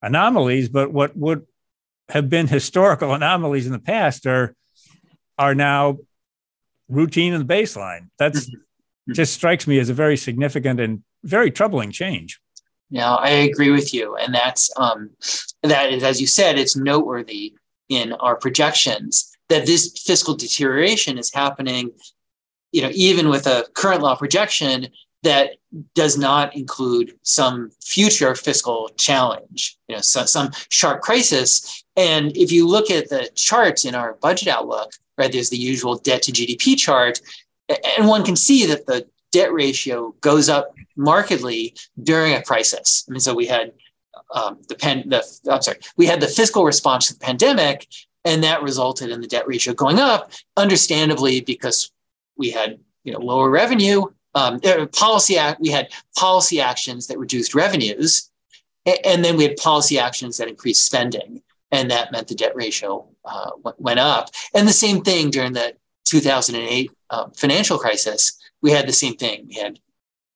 anomalies, 0.02 0.70
but 0.70 0.92
what 0.92 1.16
would 1.18 1.46
have 2.10 2.30
been 2.30 2.48
historical 2.48 3.14
anomalies 3.14 3.66
in 3.66 3.72
the 3.72 3.80
past 3.80 4.26
are 4.26 4.56
are 5.38 5.54
now 5.54 5.98
routine 6.90 7.34
in 7.34 7.46
the 7.46 7.54
baseline. 7.54 8.10
That's 8.18 8.50
mm-hmm. 8.50 9.14
just 9.14 9.34
strikes 9.34 9.68
me 9.68 9.80
as 9.80 9.90
a 9.90 9.94
very 9.94 10.18
significant 10.18 10.80
and 10.80 11.04
very 11.24 11.52
troubling 11.52 11.92
change. 11.92 12.40
Yeah, 12.90 13.14
I 13.14 13.30
agree 13.30 13.70
with 13.70 13.94
you, 13.94 14.16
and 14.16 14.34
that's 14.34 14.72
um, 14.78 15.10
that 15.64 15.92
is, 15.92 16.04
as 16.04 16.22
you 16.22 16.28
said, 16.28 16.58
it's 16.58 16.78
noteworthy 16.78 17.54
in 17.90 18.14
our 18.14 18.36
projections 18.36 19.32
that 19.50 19.66
this 19.66 20.02
fiscal 20.06 20.36
deterioration 20.36 21.18
is 21.18 21.34
happening. 21.34 21.92
You 22.72 22.84
know, 22.84 22.92
even 22.94 23.30
with 23.30 23.46
a 23.46 23.66
current 23.74 24.02
law 24.02 24.16
projection, 24.16 24.88
that 25.24 25.52
does 25.96 26.18
not 26.18 26.56
include 26.56 27.18
some 27.24 27.72
future 27.84 28.36
fiscal 28.36 28.90
challenge, 28.98 29.78
you 29.88 29.96
know, 29.96 30.02
so, 30.02 30.26
some 30.26 30.52
sharp 30.70 31.02
crisis. 31.02 31.84
And 31.96 32.36
if 32.38 32.52
you 32.52 32.68
look 32.68 32.92
at 32.92 33.10
the 33.10 33.30
charts 33.36 33.84
in 33.84 33.96
our 33.96 34.14
budget 34.22 34.48
outlook, 34.48 34.92
right, 35.18 35.32
there's 35.32 35.50
the 35.50 35.58
usual 35.58 35.96
debt 35.96 36.22
to 36.24 36.32
GDP 36.32 36.78
chart, 36.78 37.20
and 37.98 38.08
one 38.08 38.24
can 38.24 38.36
see 38.36 38.66
that 38.68 38.86
the 38.86 39.08
debt 39.32 39.52
ratio 39.52 40.16
goes 40.22 40.50
up 40.50 40.74
markedly 40.96 41.76
during 42.02 42.34
a 42.34 42.42
crisis. 42.42 43.06
I 43.08 43.12
mean, 43.12 43.20
so 43.20 43.36
we 43.36 43.46
had 43.46 43.74
um, 44.34 44.60
the 44.68 44.76
pen, 44.76 45.10
the 45.10 45.24
I'm 45.50 45.62
sorry, 45.62 45.80
we 45.96 46.06
had 46.06 46.22
the 46.22 46.28
fiscal 46.28 46.64
response 46.64 47.08
to 47.08 47.14
the 47.14 47.20
pandemic, 47.20 47.88
and 48.26 48.44
that 48.44 48.64
resulted 48.64 49.10
in 49.10 49.22
the 49.22 49.28
debt 49.28 49.48
ratio 49.48 49.74
going 49.74 50.00
up, 50.00 50.32
understandably 50.56 51.42
because 51.42 51.92
we 52.38 52.52
had 52.52 52.80
you 53.04 53.14
know 53.14 53.20
lower 53.20 53.50
revenue. 53.50 54.04
Um, 54.38 54.60
policy 54.90 55.38
act, 55.38 55.60
we 55.60 55.70
had 55.70 55.90
policy 56.16 56.62
actions 56.62 57.08
that 57.08 57.18
reduced 57.18 57.56
revenues, 57.56 58.30
and 58.86 59.26
then 59.26 59.36
we 59.36 59.44
had 59.44 59.58
policy 59.58 59.98
actions 59.98 60.38
that 60.38 60.48
increased 60.48 60.86
spending, 60.86 61.42
and 61.72 61.90
that 61.90 62.12
meant 62.12 62.28
the 62.28 62.36
debt 62.36 62.56
ratio 62.56 63.08
uh, 63.26 63.52
went 63.80 64.00
up. 64.00 64.30
And 64.54 64.68
the 64.68 64.74
same 64.74 65.02
thing 65.02 65.32
during 65.32 65.54
the 65.54 65.74
2008 66.06 66.92
uh, 67.10 67.30
financial 67.36 67.80
crisis, 67.80 68.38
we 68.62 68.72
had 68.72 68.88
the 68.88 68.94
same 68.94 69.16
thing. 69.16 69.48
We 69.48 69.56
had 69.56 69.80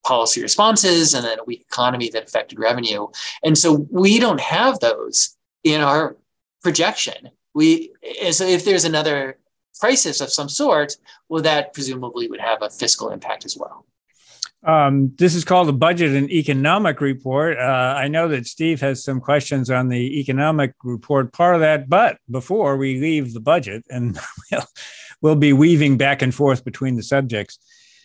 policy 0.03 0.41
responses 0.41 1.13
and 1.13 1.23
then 1.23 1.39
a 1.39 1.43
weak 1.43 1.61
economy 1.61 2.09
that 2.09 2.23
affected 2.23 2.57
revenue. 2.57 3.07
And 3.43 3.55
so 3.55 3.87
we 3.91 4.19
don't 4.19 4.41
have 4.41 4.79
those 4.79 5.37
in 5.63 5.79
our 5.81 6.17
projection. 6.63 7.29
We 7.53 7.91
and 8.23 8.33
so 8.33 8.45
if 8.45 8.65
there's 8.65 8.85
another 8.85 9.37
crisis 9.79 10.21
of 10.21 10.31
some 10.31 10.49
sort, 10.49 10.97
well, 11.29 11.43
that 11.43 11.73
presumably 11.73 12.27
would 12.27 12.39
have 12.39 12.63
a 12.63 12.69
fiscal 12.69 13.09
impact 13.09 13.45
as 13.45 13.55
well. 13.55 13.85
Um, 14.63 15.13
this 15.17 15.33
is 15.33 15.43
called 15.43 15.67
the 15.67 15.73
Budget 15.73 16.15
and 16.15 16.29
Economic 16.29 17.01
Report. 17.01 17.57
Uh, 17.57 17.95
I 17.97 18.07
know 18.07 18.27
that 18.27 18.45
Steve 18.45 18.79
has 18.81 19.03
some 19.03 19.19
questions 19.19 19.71
on 19.71 19.87
the 19.87 20.19
economic 20.19 20.73
report 20.83 21.33
part 21.33 21.55
of 21.55 21.61
that, 21.61 21.89
but 21.89 22.19
before 22.29 22.77
we 22.77 22.99
leave 22.99 23.33
the 23.33 23.39
budget, 23.39 23.83
and 23.89 24.19
we'll, 24.51 24.65
we'll 25.21 25.35
be 25.35 25.53
weaving 25.53 25.97
back 25.97 26.21
and 26.21 26.33
forth 26.33 26.63
between 26.63 26.95
the 26.95 27.01
subjects, 27.01 27.57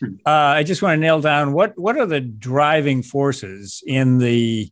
uh, 0.02 0.30
I 0.30 0.62
just 0.62 0.82
want 0.82 0.96
to 0.96 1.00
nail 1.00 1.20
down 1.20 1.52
what 1.52 1.78
what 1.78 1.98
are 1.98 2.06
the 2.06 2.20
driving 2.20 3.02
forces 3.02 3.82
in 3.86 4.18
the 4.18 4.70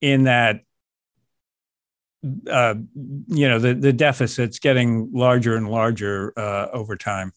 in 0.00 0.24
that 0.24 0.60
uh, 2.50 2.74
you 3.28 3.48
know 3.48 3.58
the 3.58 3.74
the 3.74 3.92
deficits 3.92 4.58
getting 4.58 5.10
larger 5.12 5.56
and 5.56 5.70
larger 5.70 6.32
uh, 6.36 6.68
over 6.72 6.96
time. 6.96 7.32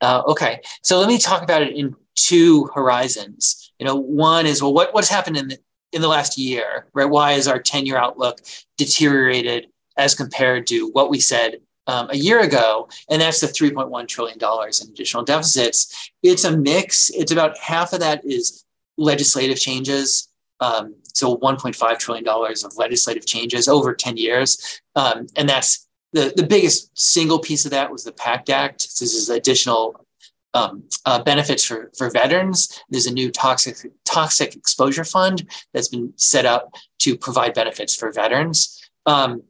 Uh, 0.00 0.22
okay, 0.26 0.60
so 0.82 0.98
let 0.98 1.08
me 1.08 1.18
talk 1.18 1.42
about 1.42 1.62
it 1.62 1.76
in 1.76 1.94
two 2.26 2.68
horizons. 2.74 3.72
You 3.78 3.86
know, 3.86 3.96
one 3.96 4.46
is 4.46 4.62
well, 4.62 4.74
what 4.74 4.94
what's 4.94 5.08
happened 5.08 5.36
in 5.36 5.48
the 5.48 5.58
in 5.92 6.02
the 6.02 6.08
last 6.08 6.38
year, 6.38 6.86
right? 6.94 7.08
Why 7.08 7.32
is 7.32 7.48
our 7.48 7.58
ten 7.58 7.86
year 7.86 7.96
outlook 7.96 8.40
deteriorated 8.76 9.68
as 9.96 10.14
compared 10.14 10.66
to 10.68 10.88
what 10.92 11.10
we 11.10 11.20
said 11.20 11.60
um, 11.86 12.08
a 12.10 12.16
year 12.16 12.40
ago, 12.40 12.88
and 13.08 13.20
that's 13.20 13.40
the 13.40 13.48
$3.1 13.48 14.06
trillion 14.06 14.38
in 14.38 14.88
additional 14.88 15.24
deficits. 15.24 16.10
It's 16.22 16.44
a 16.44 16.56
mix. 16.56 17.10
It's 17.10 17.32
about 17.32 17.58
half 17.58 17.92
of 17.92 18.00
that 18.00 18.24
is 18.24 18.64
legislative 18.96 19.58
changes. 19.58 20.28
Um, 20.60 20.94
so 21.14 21.36
$1.5 21.38 21.98
trillion 21.98 22.28
of 22.28 22.76
legislative 22.76 23.26
changes 23.26 23.66
over 23.66 23.94
10 23.94 24.16
years. 24.16 24.80
Um, 24.94 25.26
and 25.36 25.48
that's 25.48 25.88
the, 26.12 26.32
the 26.36 26.46
biggest 26.46 26.96
single 26.96 27.38
piece 27.38 27.64
of 27.64 27.70
that 27.72 27.90
was 27.90 28.04
the 28.04 28.12
PACT 28.12 28.50
Act. 28.50 28.82
This 29.00 29.14
is 29.14 29.28
additional 29.28 30.06
um, 30.54 30.84
uh, 31.06 31.22
benefits 31.22 31.64
for, 31.64 31.90
for 31.96 32.10
veterans. 32.10 32.82
There's 32.90 33.06
a 33.06 33.12
new 33.12 33.30
toxic, 33.30 33.76
toxic 34.04 34.56
exposure 34.56 35.04
fund 35.04 35.48
that's 35.72 35.88
been 35.88 36.12
set 36.16 36.46
up 36.46 36.74
to 37.00 37.16
provide 37.16 37.54
benefits 37.54 37.94
for 37.94 38.12
veterans. 38.12 38.90
Um, 39.06 39.42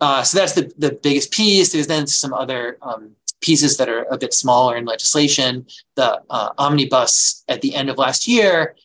uh, 0.00 0.22
so 0.22 0.38
that's 0.38 0.52
the, 0.52 0.72
the 0.78 0.92
biggest 1.02 1.30
piece. 1.30 1.72
There's 1.72 1.86
then 1.86 2.06
some 2.06 2.34
other 2.34 2.78
um, 2.82 3.12
pieces 3.40 3.76
that 3.76 3.88
are 3.88 4.04
a 4.10 4.18
bit 4.18 4.34
smaller 4.34 4.76
in 4.76 4.84
legislation. 4.84 5.66
The 5.94 6.20
uh, 6.28 6.50
omnibus 6.58 7.44
at 7.48 7.60
the 7.60 7.74
end 7.74 7.90
of 7.90 7.98
last 7.98 8.26
year 8.26 8.76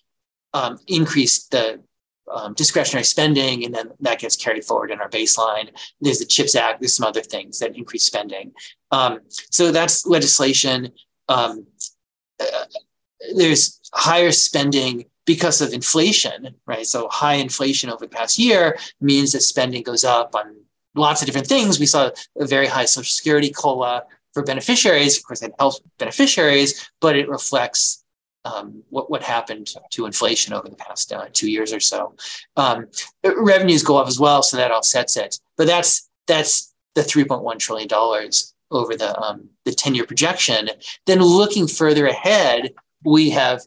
um, 0.53 0.77
increased 0.87 1.51
the 1.51 1.81
um, 2.31 2.53
discretionary 2.53 3.03
spending, 3.03 3.65
and 3.65 3.73
then 3.75 3.91
that 3.99 4.19
gets 4.19 4.35
carried 4.35 4.63
forward 4.63 4.91
in 4.91 5.01
our 5.01 5.09
baseline. 5.09 5.69
There's 5.99 6.19
the 6.19 6.25
CHIPS 6.25 6.55
Act. 6.55 6.79
There's 6.79 6.95
some 6.95 7.07
other 7.07 7.21
things 7.21 7.59
that 7.59 7.75
increase 7.75 8.03
spending. 8.03 8.53
Um, 8.91 9.19
so 9.29 9.71
that's 9.71 10.05
legislation. 10.05 10.91
Um, 11.27 11.67
there's 13.35 13.79
higher 13.93 14.31
spending 14.31 15.05
because 15.25 15.61
of 15.61 15.73
inflation, 15.73 16.55
right? 16.65 16.85
So 16.85 17.07
high 17.09 17.35
inflation 17.35 17.89
over 17.89 18.05
the 18.05 18.09
past 18.09 18.39
year 18.39 18.77
means 18.99 19.31
that 19.31 19.41
spending 19.41 19.83
goes 19.83 20.03
up 20.03 20.35
on 20.35 20.55
lots 20.95 21.21
of 21.21 21.27
different 21.27 21.47
things. 21.47 21.79
We 21.79 21.85
saw 21.85 22.09
a 22.39 22.45
very 22.45 22.67
high 22.67 22.85
Social 22.85 23.09
Security 23.09 23.51
COLA 23.51 24.03
for 24.33 24.43
beneficiaries. 24.43 25.17
Of 25.17 25.23
course, 25.25 25.41
that 25.41 25.53
helps 25.59 25.79
beneficiaries, 25.99 26.89
but 26.99 27.15
it 27.15 27.29
reflects 27.29 28.03
um, 28.43 28.83
what, 28.89 29.11
what 29.11 29.21
happened 29.21 29.73
to 29.91 30.05
inflation 30.05 30.53
over 30.53 30.67
the 30.67 30.75
past 30.75 31.13
uh, 31.13 31.27
two 31.31 31.51
years 31.51 31.71
or 31.71 31.79
so. 31.79 32.15
Um, 32.57 32.87
revenues 33.23 33.83
go 33.83 33.97
up 33.97 34.07
as 34.07 34.19
well, 34.19 34.41
so 34.41 34.57
that 34.57 34.71
offsets 34.71 35.17
it. 35.17 35.39
But 35.57 35.67
that's 35.67 36.09
that's 36.27 36.73
the 36.95 37.01
3.1 37.01 37.59
trillion 37.59 37.87
dollars 37.87 38.50
over 38.71 38.95
the 38.95 39.19
um, 39.19 39.49
the 39.65 39.73
10 39.73 39.95
year 39.95 40.05
projection. 40.05 40.69
Then 41.05 41.19
looking 41.19 41.67
further 41.67 42.07
ahead, 42.07 42.73
we 43.03 43.29
have 43.31 43.61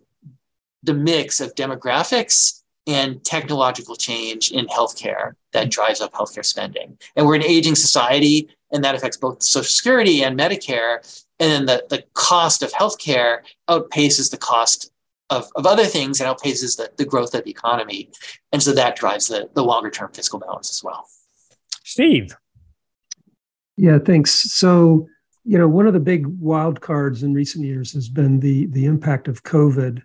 the 0.82 0.94
mix 0.94 1.40
of 1.40 1.54
demographics 1.54 2.62
and 2.86 3.24
technological 3.24 3.96
change 3.96 4.52
in 4.52 4.66
healthcare 4.66 5.32
that 5.52 5.70
drives 5.70 6.00
up 6.00 6.12
healthcare 6.12 6.44
spending. 6.44 6.98
And 7.16 7.26
we're 7.26 7.36
an 7.36 7.42
aging 7.42 7.76
society, 7.76 8.48
and 8.72 8.84
that 8.84 8.94
affects 8.94 9.16
both 9.16 9.42
Social 9.42 9.70
Security 9.70 10.22
and 10.22 10.38
Medicare. 10.38 10.98
And 11.40 11.50
then 11.50 11.66
the, 11.66 11.84
the 11.88 12.04
cost 12.12 12.62
of 12.62 12.72
healthcare 12.72 13.38
outpaces 13.68 14.30
the 14.30 14.36
cost 14.36 14.90
of, 15.30 15.48
of 15.56 15.66
other 15.66 15.84
things 15.84 16.20
and 16.20 16.28
outpaces 16.28 16.76
the, 16.76 16.90
the 16.96 17.06
growth 17.06 17.34
of 17.34 17.44
the 17.44 17.50
economy. 17.50 18.10
And 18.52 18.62
so 18.62 18.72
that 18.72 18.96
drives 18.96 19.28
the, 19.28 19.48
the 19.54 19.64
longer 19.64 19.90
term 19.90 20.12
fiscal 20.12 20.38
balance 20.38 20.70
as 20.70 20.84
well. 20.84 21.08
Steve. 21.82 22.36
Yeah, 23.76 23.98
thanks. 23.98 24.30
So, 24.52 25.08
you 25.44 25.58
know, 25.58 25.68
one 25.68 25.86
of 25.86 25.92
the 25.92 26.00
big 26.00 26.26
wild 26.26 26.80
cards 26.80 27.22
in 27.22 27.34
recent 27.34 27.64
years 27.64 27.92
has 27.92 28.08
been 28.08 28.40
the 28.40 28.66
the 28.66 28.86
impact 28.86 29.28
of 29.28 29.42
COVID 29.42 30.02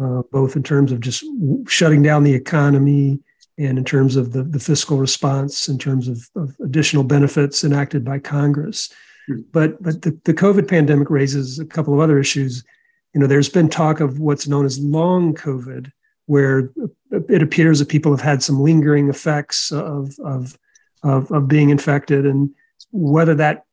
uh, 0.00 0.22
both 0.32 0.56
in 0.56 0.62
terms 0.62 0.92
of 0.92 1.00
just 1.00 1.24
shutting 1.68 2.02
down 2.02 2.24
the 2.24 2.34
economy 2.34 3.20
and 3.58 3.78
in 3.78 3.84
terms 3.84 4.16
of 4.16 4.32
the, 4.32 4.42
the 4.42 4.58
fiscal 4.58 4.98
response, 4.98 5.68
in 5.68 5.78
terms 5.78 6.08
of, 6.08 6.28
of 6.34 6.54
additional 6.62 7.04
benefits 7.04 7.64
enacted 7.64 8.04
by 8.04 8.18
Congress. 8.18 8.92
Hmm. 9.26 9.40
But 9.52 9.82
but 9.82 10.02
the, 10.02 10.18
the 10.24 10.34
COVID 10.34 10.68
pandemic 10.68 11.10
raises 11.10 11.58
a 11.58 11.64
couple 11.64 11.94
of 11.94 12.00
other 12.00 12.18
issues. 12.18 12.64
You 13.14 13.20
know, 13.20 13.26
there's 13.26 13.48
been 13.48 13.68
talk 13.68 14.00
of 14.00 14.18
what's 14.18 14.48
known 14.48 14.66
as 14.66 14.78
long 14.78 15.34
COVID, 15.34 15.90
where 16.26 16.70
it 17.10 17.42
appears 17.42 17.78
that 17.78 17.88
people 17.88 18.12
have 18.12 18.20
had 18.20 18.42
some 18.42 18.60
lingering 18.60 19.08
effects 19.08 19.72
of 19.72 20.14
of 20.22 20.58
of, 21.02 21.30
of 21.30 21.48
being 21.48 21.70
infected, 21.70 22.26
and 22.26 22.50
whether 22.96 23.34
that 23.34 23.64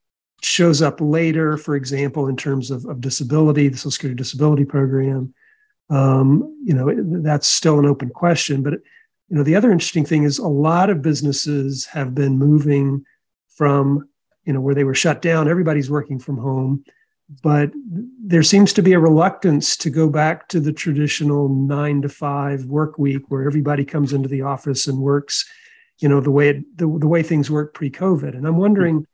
shows 0.41 0.81
up 0.81 0.99
later, 0.99 1.57
for 1.57 1.75
example, 1.75 2.27
in 2.27 2.35
terms 2.35 2.69
of, 2.69 2.85
of 2.85 3.01
disability, 3.01 3.69
the 3.69 3.77
Social 3.77 3.91
Security 3.91 4.17
Disability 4.17 4.65
Program, 4.65 5.33
um, 5.89 6.57
you 6.63 6.73
know, 6.73 6.93
that's 7.21 7.47
still 7.47 7.79
an 7.79 7.85
open 7.85 8.09
question. 8.09 8.63
But 8.63 8.73
you 9.29 9.37
know, 9.37 9.43
the 9.43 9.55
other 9.55 9.71
interesting 9.71 10.05
thing 10.05 10.23
is 10.23 10.37
a 10.37 10.47
lot 10.47 10.89
of 10.89 11.01
businesses 11.01 11.85
have 11.85 12.13
been 12.13 12.37
moving 12.37 13.05
from 13.49 14.07
you 14.45 14.53
know 14.53 14.61
where 14.61 14.75
they 14.75 14.83
were 14.83 14.95
shut 14.95 15.21
down. 15.21 15.47
Everybody's 15.47 15.89
working 15.89 16.19
from 16.19 16.37
home, 16.37 16.83
but 17.41 17.71
there 18.23 18.43
seems 18.43 18.73
to 18.73 18.81
be 18.81 18.93
a 18.93 18.99
reluctance 18.99 19.77
to 19.77 19.89
go 19.89 20.09
back 20.09 20.49
to 20.49 20.59
the 20.59 20.73
traditional 20.73 21.49
nine 21.49 22.01
to 22.01 22.09
five 22.09 22.65
work 22.65 22.97
week 22.97 23.23
where 23.29 23.47
everybody 23.47 23.85
comes 23.85 24.13
into 24.13 24.27
the 24.27 24.41
office 24.41 24.87
and 24.87 24.97
works, 24.97 25.49
you 25.99 26.09
know, 26.09 26.19
the 26.19 26.31
way 26.31 26.49
it, 26.49 26.77
the, 26.77 26.85
the 26.85 27.07
way 27.07 27.23
things 27.23 27.49
work 27.49 27.73
pre-COVID. 27.73 28.35
And 28.35 28.45
I'm 28.45 28.57
wondering. 28.57 29.05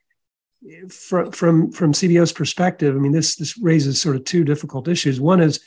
From 0.89 1.32
from 1.32 1.72
from 1.72 1.94
CBO's 1.94 2.34
perspective, 2.34 2.94
I 2.94 3.00
mean, 3.00 3.13
this 3.13 3.36
this 3.36 3.58
raises 3.58 4.01
sort 4.01 4.18
of 4.18 4.25
two 4.25 4.44
difficult 4.44 4.89
issues. 4.89 5.22
One 5.22 5.39
is 5.39 5.62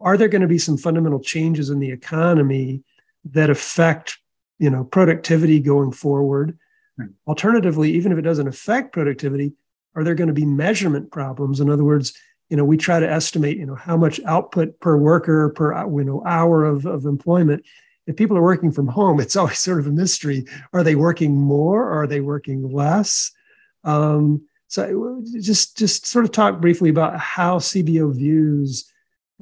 are 0.00 0.16
there 0.16 0.28
going 0.28 0.42
to 0.42 0.48
be 0.48 0.58
some 0.58 0.76
fundamental 0.76 1.20
changes 1.20 1.70
in 1.70 1.78
the 1.78 1.90
economy 1.90 2.82
that 3.30 3.50
affect 3.50 4.18
you 4.58 4.70
know 4.70 4.84
productivity 4.84 5.60
going 5.60 5.92
forward? 5.92 6.58
Right. 6.96 7.08
alternatively 7.26 7.92
even 7.92 8.12
if 8.12 8.18
it 8.18 8.22
doesn't 8.22 8.48
affect 8.48 8.92
productivity 8.92 9.54
are 9.94 10.04
there 10.04 10.14
going 10.14 10.28
to 10.28 10.34
be 10.34 10.44
measurement 10.44 11.10
problems? 11.10 11.60
In 11.60 11.70
other 11.70 11.84
words 11.84 12.12
you 12.48 12.56
know 12.56 12.64
we 12.64 12.76
try 12.76 13.00
to 13.00 13.10
estimate 13.10 13.56
you 13.56 13.66
know 13.66 13.76
how 13.76 13.96
much 13.96 14.20
output 14.26 14.78
per 14.80 14.96
worker 14.96 15.50
per 15.50 15.72
you 15.88 16.04
know 16.04 16.22
hour 16.26 16.64
of, 16.64 16.86
of 16.86 17.06
employment. 17.06 17.64
If 18.06 18.16
people 18.16 18.36
are 18.36 18.42
working 18.42 18.72
from 18.72 18.88
home 18.88 19.20
it's 19.20 19.36
always 19.36 19.58
sort 19.58 19.78
of 19.78 19.86
a 19.86 19.92
mystery. 19.92 20.44
Are 20.72 20.82
they 20.82 20.96
working 20.96 21.36
more 21.36 21.84
or 21.84 22.02
are 22.02 22.06
they 22.06 22.20
working 22.20 22.72
less 22.72 23.32
um, 23.84 24.42
so 24.68 25.22
just 25.40 25.76
just 25.76 26.06
sort 26.06 26.24
of 26.24 26.32
talk 26.32 26.60
briefly 26.60 26.90
about 26.90 27.18
how 27.18 27.58
cbo 27.58 28.14
views 28.14 28.90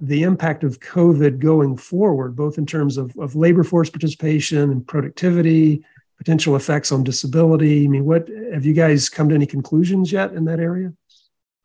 the 0.00 0.23
impact 0.23 0.64
of 0.64 0.80
COVID 0.80 1.38
going 1.38 1.76
forward, 1.76 2.37
both 2.37 2.59
in 2.59 2.66
terms 2.66 2.97
of, 2.97 3.16
of 3.18 3.35
labor 3.35 3.64
force 3.64 3.90
participation 3.90 4.71
and 4.71 4.87
productivity, 4.87 5.85
potential 6.18 6.57
effects 6.57 6.92
on 6.92 7.04
disability. 7.04 7.85
I 7.85 7.88
mean, 7.88 8.04
what 8.04 8.28
have 8.52 8.64
you 8.64 8.75
guys 8.75 9.09
come 9.09 9.28
to 9.28 9.35
any 9.35 9.47
conclusions 9.47 10.12
yet 10.12 10.33
in 10.33 10.45
that 10.45 10.61
area? 10.61 10.92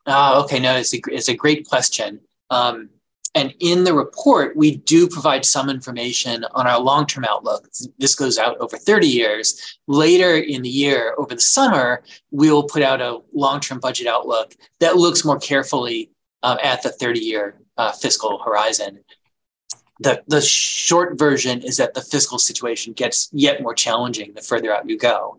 Oh, 0.06 0.42
okay. 0.44 0.58
No, 0.58 0.76
it's 0.76 0.94
a, 0.94 1.00
it's 1.08 1.28
a 1.28 1.34
great 1.34 1.66
question. 1.66 2.20
Um, 2.50 2.90
and 3.34 3.52
in 3.58 3.82
the 3.82 3.94
report, 3.94 4.56
we 4.56 4.76
do 4.76 5.08
provide 5.08 5.44
some 5.44 5.68
information 5.68 6.44
on 6.52 6.66
our 6.66 6.80
long 6.80 7.06
term 7.06 7.24
outlook. 7.24 7.68
This 7.98 8.14
goes 8.14 8.38
out 8.38 8.56
over 8.58 8.76
30 8.76 9.08
years. 9.08 9.78
Later 9.88 10.36
in 10.36 10.62
the 10.62 10.68
year, 10.68 11.14
over 11.18 11.34
the 11.34 11.40
summer, 11.40 12.04
we 12.30 12.50
will 12.50 12.62
put 12.62 12.82
out 12.82 13.00
a 13.00 13.20
long 13.32 13.60
term 13.60 13.80
budget 13.80 14.06
outlook 14.06 14.54
that 14.78 14.96
looks 14.96 15.24
more 15.24 15.38
carefully 15.38 16.10
um, 16.42 16.58
at 16.62 16.82
the 16.82 16.90
30 16.90 17.20
year 17.20 17.56
uh, 17.76 17.90
fiscal 17.90 18.38
horizon. 18.38 19.00
The, 20.00 20.22
the 20.28 20.40
short 20.40 21.18
version 21.18 21.62
is 21.62 21.76
that 21.76 21.94
the 21.94 22.02
fiscal 22.02 22.38
situation 22.38 22.92
gets 22.92 23.30
yet 23.32 23.62
more 23.62 23.74
challenging 23.74 24.34
the 24.34 24.42
further 24.42 24.74
out 24.74 24.88
you 24.88 24.98
go. 24.98 25.38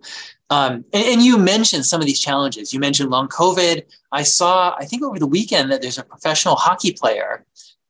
Um, 0.50 0.86
and, 0.94 1.06
and, 1.06 1.22
you 1.24 1.38
mentioned 1.38 1.86
some 1.86 2.02
of 2.02 2.08
these 2.08 2.20
challenges. 2.20 2.72
You 2.72 2.80
mentioned 2.80 3.10
long 3.10 3.28
COVID. 3.28 3.84
I 4.12 4.22
saw, 4.22 4.76
I 4.78 4.86
think 4.86 5.02
over 5.02 5.18
the 5.18 5.26
weekend, 5.26 5.72
that 5.72 5.82
there's 5.82 5.98
a 5.98 6.04
professional 6.04 6.56
hockey 6.56 6.94
player 6.94 7.44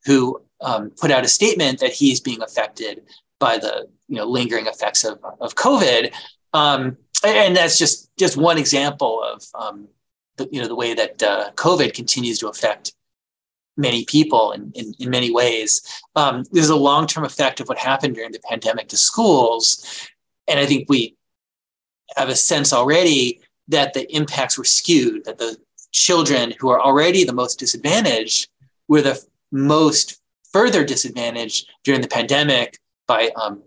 who 0.05 0.41
um, 0.62 0.91
put 0.91 1.12
out 1.12 1.25
a 1.25 1.27
statement 1.27 1.79
that 1.79 1.93
he's 1.93 2.19
being 2.19 2.41
affected 2.41 3.03
by 3.39 3.57
the 3.57 3.88
you 4.07 4.15
know 4.15 4.25
lingering 4.25 4.67
effects 4.67 5.03
of, 5.03 5.19
of 5.39 5.55
COVID. 5.55 6.13
Um, 6.53 6.97
and 7.24 7.55
that's 7.55 7.77
just 7.77 8.15
just 8.17 8.38
one 8.38 8.57
example 8.57 9.24
of 9.24 9.43
um, 9.55 9.88
the, 10.38 10.47
you 10.51 10.62
know 10.62 10.67
the 10.67 10.75
way 10.75 10.93
that 10.93 11.21
uh, 11.21 11.51
COVID 11.55 11.93
continues 11.93 12.39
to 12.39 12.47
affect 12.47 12.93
many 13.77 14.05
people 14.05 14.53
in, 14.53 14.71
in, 14.74 14.93
in 15.00 15.09
many 15.09 15.31
ways. 15.31 15.81
Um, 16.15 16.45
there's 16.51 16.69
a 16.69 16.75
long 16.75 17.07
term 17.07 17.25
effect 17.25 17.59
of 17.59 17.67
what 17.67 17.77
happened 17.77 18.15
during 18.15 18.31
the 18.31 18.39
pandemic 18.50 18.89
to 18.89 18.97
schools, 18.97 20.07
and 20.47 20.59
I 20.59 20.65
think 20.65 20.89
we 20.89 21.15
have 22.15 22.29
a 22.29 22.35
sense 22.35 22.71
already 22.71 23.41
that 23.67 23.93
the 23.93 24.09
impacts 24.15 24.57
were 24.57 24.63
skewed. 24.63 25.25
That 25.25 25.39
the 25.39 25.57
children 25.91 26.53
who 26.59 26.69
are 26.69 26.81
already 26.81 27.24
the 27.24 27.33
most 27.33 27.59
disadvantaged 27.59 28.50
were 28.88 29.01
the 29.01 29.21
most 29.52 30.20
further 30.52 30.84
disadvantaged 30.84 31.70
during 31.84 32.02
the 32.02 32.08
pandemic 32.08 32.80
by 33.08 33.30
um, 33.36 33.62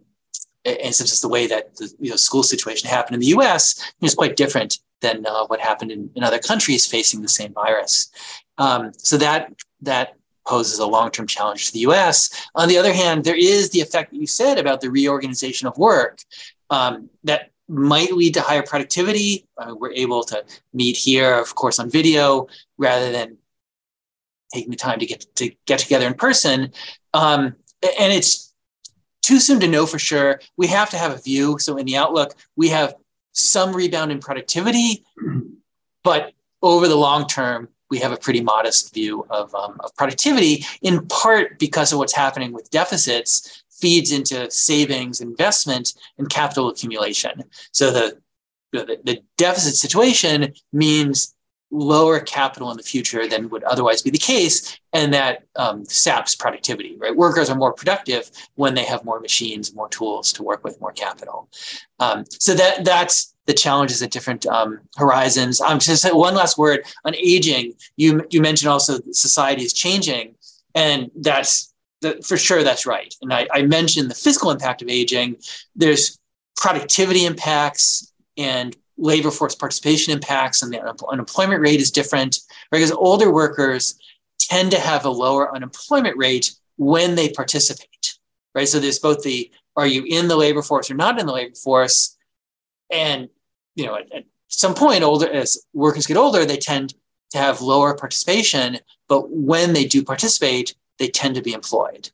and 0.64 0.94
since 0.94 1.12
it's 1.12 1.20
the 1.20 1.28
way 1.28 1.46
that 1.46 1.76
the 1.76 1.92
you 2.00 2.10
know, 2.10 2.16
school 2.16 2.42
situation 2.42 2.88
happened 2.88 3.14
in 3.14 3.20
the 3.20 3.38
US 3.38 3.92
is 4.02 4.14
quite 4.14 4.36
different 4.36 4.78
than 5.00 5.24
uh, 5.26 5.46
what 5.46 5.60
happened 5.60 5.92
in, 5.92 6.10
in 6.14 6.24
other 6.24 6.38
countries 6.38 6.86
facing 6.86 7.22
the 7.22 7.28
same 7.28 7.52
virus. 7.52 8.10
Um, 8.58 8.92
so 8.96 9.16
that 9.18 9.52
that 9.82 10.16
poses 10.46 10.78
a 10.78 10.86
long-term 10.86 11.26
challenge 11.26 11.66
to 11.66 11.72
the 11.72 11.80
US. 11.80 12.30
On 12.54 12.68
the 12.68 12.78
other 12.78 12.92
hand, 12.92 13.24
there 13.24 13.36
is 13.36 13.70
the 13.70 13.80
effect 13.80 14.10
that 14.10 14.16
you 14.18 14.26
said 14.26 14.58
about 14.58 14.80
the 14.80 14.90
reorganization 14.90 15.68
of 15.68 15.76
work 15.76 16.20
um, 16.70 17.10
that 17.24 17.50
might 17.68 18.12
lead 18.12 18.34
to 18.34 18.40
higher 18.40 18.62
productivity. 18.62 19.46
Uh, 19.58 19.74
we're 19.78 19.92
able 19.92 20.24
to 20.24 20.42
meet 20.72 20.96
here, 20.96 21.34
of 21.34 21.54
course, 21.54 21.78
on 21.78 21.90
video 21.90 22.48
rather 22.78 23.12
than 23.12 23.36
taking 24.52 24.70
the 24.70 24.76
time 24.76 24.98
to 24.98 25.06
get 25.06 25.24
to 25.36 25.50
get 25.66 25.78
together 25.78 26.06
in 26.06 26.14
person. 26.14 26.72
Um, 27.14 27.54
and 27.82 28.12
it's 28.12 28.54
too 29.22 29.40
soon 29.40 29.60
to 29.60 29.68
know 29.68 29.86
for 29.86 29.98
sure. 29.98 30.40
We 30.56 30.66
have 30.68 30.90
to 30.90 30.98
have 30.98 31.12
a 31.12 31.18
view. 31.18 31.58
So 31.58 31.76
in 31.76 31.86
the 31.86 31.96
outlook, 31.96 32.34
we 32.56 32.68
have 32.68 32.94
some 33.32 33.74
rebound 33.74 34.10
in 34.10 34.20
productivity, 34.20 35.04
but 36.02 36.32
over 36.62 36.88
the 36.88 36.96
long 36.96 37.26
term, 37.26 37.68
we 37.90 37.98
have 37.98 38.12
a 38.12 38.16
pretty 38.16 38.40
modest 38.40 38.92
view 38.92 39.26
of, 39.30 39.54
um, 39.54 39.76
of 39.80 39.94
productivity, 39.96 40.64
in 40.82 41.06
part 41.06 41.58
because 41.58 41.92
of 41.92 41.98
what's 41.98 42.14
happening 42.14 42.52
with 42.52 42.70
deficits 42.70 43.62
feeds 43.70 44.12
into 44.12 44.50
savings, 44.50 45.20
investment, 45.20 45.94
and 46.18 46.28
capital 46.28 46.68
accumulation. 46.68 47.44
So 47.72 47.90
the, 47.90 48.18
the, 48.72 48.98
the 49.04 49.22
deficit 49.36 49.76
situation 49.76 50.52
means 50.72 51.34
lower 51.70 52.18
capital 52.20 52.70
in 52.70 52.76
the 52.76 52.82
future 52.82 53.28
than 53.28 53.48
would 53.50 53.62
otherwise 53.64 54.02
be 54.02 54.10
the 54.10 54.18
case, 54.18 54.78
and 54.92 55.12
that 55.12 55.44
um, 55.56 55.84
saps 55.84 56.34
productivity. 56.34 56.96
Right, 56.96 57.14
workers 57.14 57.50
are 57.50 57.56
more 57.56 57.72
productive 57.72 58.30
when 58.54 58.74
they 58.74 58.84
have 58.84 59.04
more 59.04 59.20
machines, 59.20 59.74
more 59.74 59.88
tools 59.88 60.32
to 60.34 60.42
work 60.42 60.64
with, 60.64 60.80
more 60.80 60.92
capital. 60.92 61.48
Um, 61.98 62.24
so 62.30 62.54
that 62.54 62.84
that's 62.84 63.34
the 63.46 63.54
challenges 63.54 64.02
at 64.02 64.10
different 64.10 64.46
um, 64.46 64.80
horizons. 64.96 65.60
Um, 65.60 65.78
just 65.78 66.04
one 66.14 66.34
last 66.34 66.58
word 66.58 66.86
on 67.04 67.14
aging. 67.16 67.74
You 67.96 68.26
you 68.30 68.40
mentioned 68.40 68.70
also 68.70 69.00
society 69.12 69.62
is 69.64 69.72
changing, 69.72 70.34
and 70.74 71.10
that's 71.16 71.74
the, 72.00 72.22
for 72.22 72.36
sure 72.36 72.62
that's 72.62 72.86
right. 72.86 73.14
And 73.22 73.32
I, 73.32 73.48
I 73.52 73.62
mentioned 73.62 74.10
the 74.10 74.14
fiscal 74.14 74.50
impact 74.50 74.82
of 74.82 74.88
aging. 74.88 75.36
There's 75.74 76.18
productivity 76.56 77.24
impacts 77.24 78.12
and 78.36 78.76
labor 78.98 79.30
force 79.30 79.54
participation 79.54 80.12
impacts 80.12 80.62
and 80.62 80.72
the 80.72 80.80
unemployment 81.08 81.60
rate 81.60 81.80
is 81.80 81.90
different 81.90 82.40
right? 82.72 82.78
because 82.78 82.92
older 82.92 83.32
workers 83.32 83.98
tend 84.38 84.70
to 84.70 84.78
have 84.78 85.04
a 85.04 85.10
lower 85.10 85.54
unemployment 85.54 86.16
rate 86.16 86.52
when 86.76 87.14
they 87.14 87.30
participate 87.30 88.18
right? 88.54 88.68
So 88.68 88.80
there's 88.80 88.98
both 88.98 89.22
the 89.22 89.50
are 89.76 89.86
you 89.86 90.04
in 90.04 90.26
the 90.26 90.36
labor 90.36 90.62
force 90.62 90.90
or 90.90 90.94
not 90.94 91.20
in 91.20 91.26
the 91.26 91.32
labor 91.32 91.54
force? 91.54 92.16
And 92.90 93.28
you 93.76 93.86
know 93.86 93.94
at, 93.94 94.12
at 94.12 94.24
some 94.48 94.74
point 94.74 95.04
older 95.04 95.30
as 95.30 95.64
workers 95.72 96.06
get 96.06 96.16
older 96.16 96.44
they 96.44 96.56
tend 96.56 96.94
to 97.30 97.38
have 97.38 97.60
lower 97.60 97.94
participation 97.94 98.78
but 99.08 99.30
when 99.30 99.72
they 99.72 99.84
do 99.84 100.02
participate 100.02 100.74
they 100.98 101.08
tend 101.08 101.36
to 101.36 101.42
be 101.42 101.52
employed. 101.52 102.10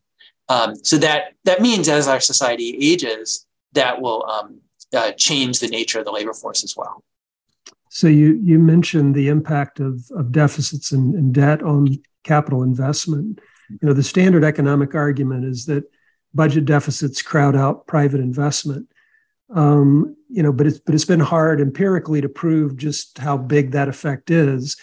Um, 0.49 0.77
so 0.77 0.99
that 0.99 1.35
that 1.44 1.62
means 1.62 1.88
as 1.88 2.07
our 2.07 2.20
society 2.20 2.77
ages 2.92 3.47
that 3.73 4.01
will 4.01 4.25
um, 4.27 4.61
uh, 4.94 5.12
change 5.12 5.61
the 5.61 5.68
nature 5.68 5.98
of 5.98 6.04
the 6.04 6.12
labor 6.12 6.33
force 6.33 6.64
as 6.64 6.76
well. 6.76 7.02
So 7.90 8.09
you 8.09 8.40
you 8.42 8.59
mentioned 8.59 9.14
the 9.14 9.28
impact 9.28 9.80
of, 9.80 10.11
of 10.16 10.33
deficits 10.33 10.92
and, 10.92 11.14
and 11.14 11.33
debt 11.33 11.62
on 11.62 12.02
capital 12.24 12.62
investment. 12.62 13.40
You 13.70 13.88
know, 13.88 13.92
the 13.92 14.02
standard 14.02 14.44
economic 14.44 14.94
argument 14.94 15.44
is 15.44 15.66
that 15.66 15.85
budget 16.35 16.64
deficits 16.64 17.22
crowd 17.22 17.54
out 17.54 17.87
private 17.87 18.20
investment. 18.20 18.88
Um, 19.54 20.16
you 20.28 20.42
know, 20.42 20.52
but 20.52 20.66
it's 20.66 20.80
but 20.80 20.94
it's 20.94 21.04
been 21.04 21.20
hard 21.20 21.61
empirically 21.61 22.20
to 22.20 22.28
prove 22.28 22.76
just 22.76 23.18
how 23.18 23.37
big 23.37 23.70
that 23.70 23.88
effect 23.88 24.30
is. 24.30 24.76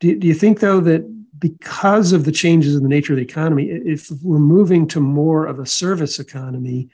Do, 0.00 0.18
do 0.18 0.26
you 0.26 0.34
think 0.34 0.60
though 0.60 0.80
that 0.80 1.04
because 1.38 2.12
of 2.12 2.24
the 2.24 2.32
changes 2.32 2.74
in 2.74 2.82
the 2.82 2.88
nature 2.88 3.12
of 3.12 3.18
the 3.18 3.24
economy, 3.24 3.64
if 3.68 4.10
we're 4.22 4.38
moving 4.38 4.86
to 4.88 5.00
more 5.00 5.46
of 5.46 5.58
a 5.58 5.66
service 5.66 6.18
economy, 6.18 6.88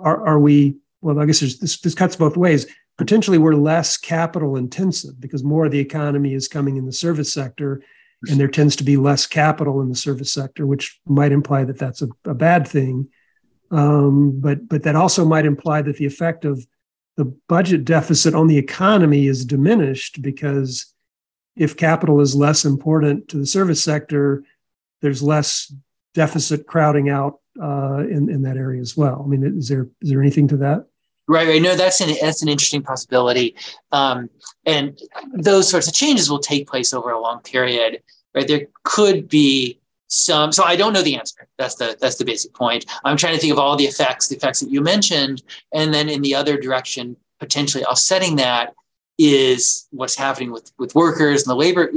are, 0.00 0.26
are 0.26 0.38
we 0.38 0.76
well, 1.02 1.18
I 1.18 1.26
guess 1.26 1.40
this, 1.40 1.80
this 1.80 1.94
cuts 1.94 2.16
both 2.16 2.36
ways. 2.36 2.66
Potentially, 2.96 3.38
we're 3.38 3.54
less 3.54 3.96
capital 3.96 4.56
intensive 4.56 5.20
because 5.20 5.42
more 5.42 5.66
of 5.66 5.72
the 5.72 5.80
economy 5.80 6.34
is 6.34 6.48
coming 6.48 6.76
in 6.76 6.86
the 6.86 6.92
service 6.92 7.32
sector, 7.32 7.82
and 8.28 8.38
there 8.38 8.48
tends 8.48 8.76
to 8.76 8.84
be 8.84 8.96
less 8.96 9.26
capital 9.26 9.80
in 9.80 9.88
the 9.88 9.96
service 9.96 10.32
sector, 10.32 10.66
which 10.66 11.00
might 11.06 11.32
imply 11.32 11.64
that 11.64 11.78
that's 11.78 12.02
a, 12.02 12.08
a 12.24 12.34
bad 12.34 12.66
thing. 12.66 13.08
Um, 13.70 14.40
but 14.40 14.68
but 14.68 14.84
that 14.84 14.94
also 14.94 15.24
might 15.24 15.46
imply 15.46 15.82
that 15.82 15.96
the 15.96 16.06
effect 16.06 16.44
of 16.44 16.64
the 17.16 17.24
budget 17.48 17.84
deficit 17.84 18.34
on 18.34 18.46
the 18.46 18.58
economy 18.58 19.26
is 19.26 19.44
diminished 19.44 20.22
because 20.22 20.94
if 21.56 21.76
capital 21.76 22.20
is 22.20 22.34
less 22.34 22.64
important 22.64 23.28
to 23.28 23.38
the 23.38 23.46
service 23.46 23.82
sector, 23.82 24.44
there's 25.00 25.22
less 25.22 25.74
deficit 26.14 26.66
crowding 26.66 27.08
out 27.08 27.40
uh, 27.60 28.04
in 28.08 28.28
in 28.30 28.42
that 28.42 28.56
area 28.56 28.80
as 28.80 28.96
well. 28.96 29.22
I 29.24 29.28
mean, 29.28 29.42
is 29.58 29.68
there 29.68 29.88
is 30.00 30.10
there 30.10 30.20
anything 30.20 30.48
to 30.48 30.58
that? 30.58 30.86
Right, 31.32 31.48
right. 31.48 31.62
No, 31.62 31.74
that's 31.74 32.02
an 32.02 32.14
that's 32.20 32.42
an 32.42 32.50
interesting 32.50 32.82
possibility, 32.82 33.56
um, 33.90 34.28
and 34.66 35.00
those 35.32 35.66
sorts 35.66 35.88
of 35.88 35.94
changes 35.94 36.28
will 36.30 36.40
take 36.40 36.68
place 36.68 36.92
over 36.92 37.10
a 37.10 37.18
long 37.18 37.40
period. 37.40 38.02
Right, 38.34 38.46
there 38.46 38.66
could 38.84 39.30
be 39.30 39.80
some. 40.08 40.52
So 40.52 40.62
I 40.62 40.76
don't 40.76 40.92
know 40.92 41.00
the 41.00 41.16
answer. 41.16 41.48
That's 41.56 41.76
the 41.76 41.96
that's 41.98 42.16
the 42.16 42.26
basic 42.26 42.52
point. 42.52 42.84
I'm 43.06 43.16
trying 43.16 43.32
to 43.32 43.40
think 43.40 43.50
of 43.50 43.58
all 43.58 43.76
the 43.76 43.86
effects, 43.86 44.28
the 44.28 44.36
effects 44.36 44.60
that 44.60 44.68
you 44.68 44.82
mentioned, 44.82 45.42
and 45.72 45.94
then 45.94 46.10
in 46.10 46.20
the 46.20 46.34
other 46.34 46.58
direction, 46.58 47.16
potentially 47.40 47.82
offsetting 47.86 48.36
that 48.36 48.74
is 49.16 49.88
what's 49.90 50.14
happening 50.14 50.52
with 50.52 50.70
with 50.78 50.94
workers 50.94 51.44
and 51.44 51.50
the 51.50 51.56
labor 51.56 51.90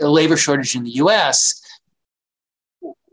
labor 0.00 0.36
shortage 0.36 0.76
in 0.76 0.84
the 0.84 0.90
U.S. 0.90 1.60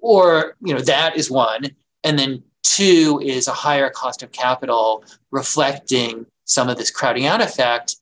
Or 0.04 0.56
you 0.63 0.75
know 0.75 0.82
that 0.82 1.17
is 1.17 1.32
one, 1.32 1.63
and 2.04 2.19
then 2.19 2.43
Two 2.63 3.21
is 3.24 3.47
a 3.47 3.54
higher 3.54 3.89
cost 3.89 4.24
of 4.24 4.32
capital 4.32 5.04
reflecting 5.32 6.26
some 6.45 6.69
of 6.69 6.78
this 6.78 6.91
crowding 6.91 7.26
out 7.26 7.41
effect. 7.41 7.95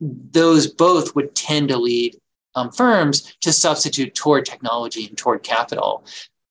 Those 0.00 0.66
both 0.66 1.14
would 1.14 1.34
tend 1.34 1.68
to 1.68 1.76
lead 1.76 2.16
um, 2.54 2.70
firms 2.72 3.34
to 3.42 3.52
substitute 3.52 4.14
toward 4.14 4.46
technology 4.46 5.06
and 5.06 5.16
toward 5.16 5.42
capital. 5.42 6.04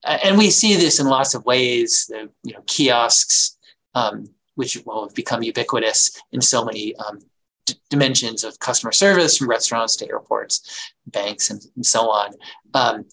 And 0.04 0.38
we 0.38 0.52
see 0.52 0.76
this 0.76 1.00
in 1.00 1.08
lots 1.08 1.34
of 1.34 1.46
ways. 1.46 2.06
The 2.08 2.30
you 2.44 2.54
know, 2.54 2.62
kiosks, 2.68 3.58
um, 3.96 4.30
which 4.54 4.78
will 4.86 5.08
have 5.08 5.16
become 5.16 5.42
ubiquitous 5.42 6.22
in 6.32 6.42
so 6.42 6.64
many 6.64 6.96
um, 6.98 7.20
d- 7.66 7.74
dimensions 7.90 8.44
of 8.44 8.60
customer 8.60 8.92
service, 8.92 9.38
from 9.38 9.50
restaurants 9.50 9.96
to 9.98 10.08
airports, 10.08 10.92
banks, 11.08 11.50
and, 11.50 11.62
and 11.76 11.86
so 11.86 12.10
on. 12.12 12.34
Um, 12.76 13.06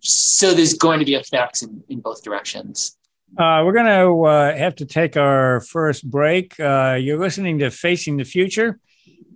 so 0.00 0.52
there's 0.52 0.74
going 0.74 0.98
to 0.98 1.04
be 1.04 1.14
effects 1.14 1.62
in, 1.62 1.82
in 1.88 2.00
both 2.00 2.24
directions. 2.24 2.95
Uh, 3.38 3.62
we're 3.66 3.72
going 3.72 3.84
to 3.84 4.24
uh, 4.24 4.56
have 4.56 4.74
to 4.76 4.86
take 4.86 5.14
our 5.14 5.60
first 5.60 6.08
break. 6.10 6.58
Uh, 6.58 6.96
you're 6.98 7.18
listening 7.18 7.58
to 7.58 7.70
Facing 7.70 8.16
the 8.16 8.24
Future. 8.24 8.80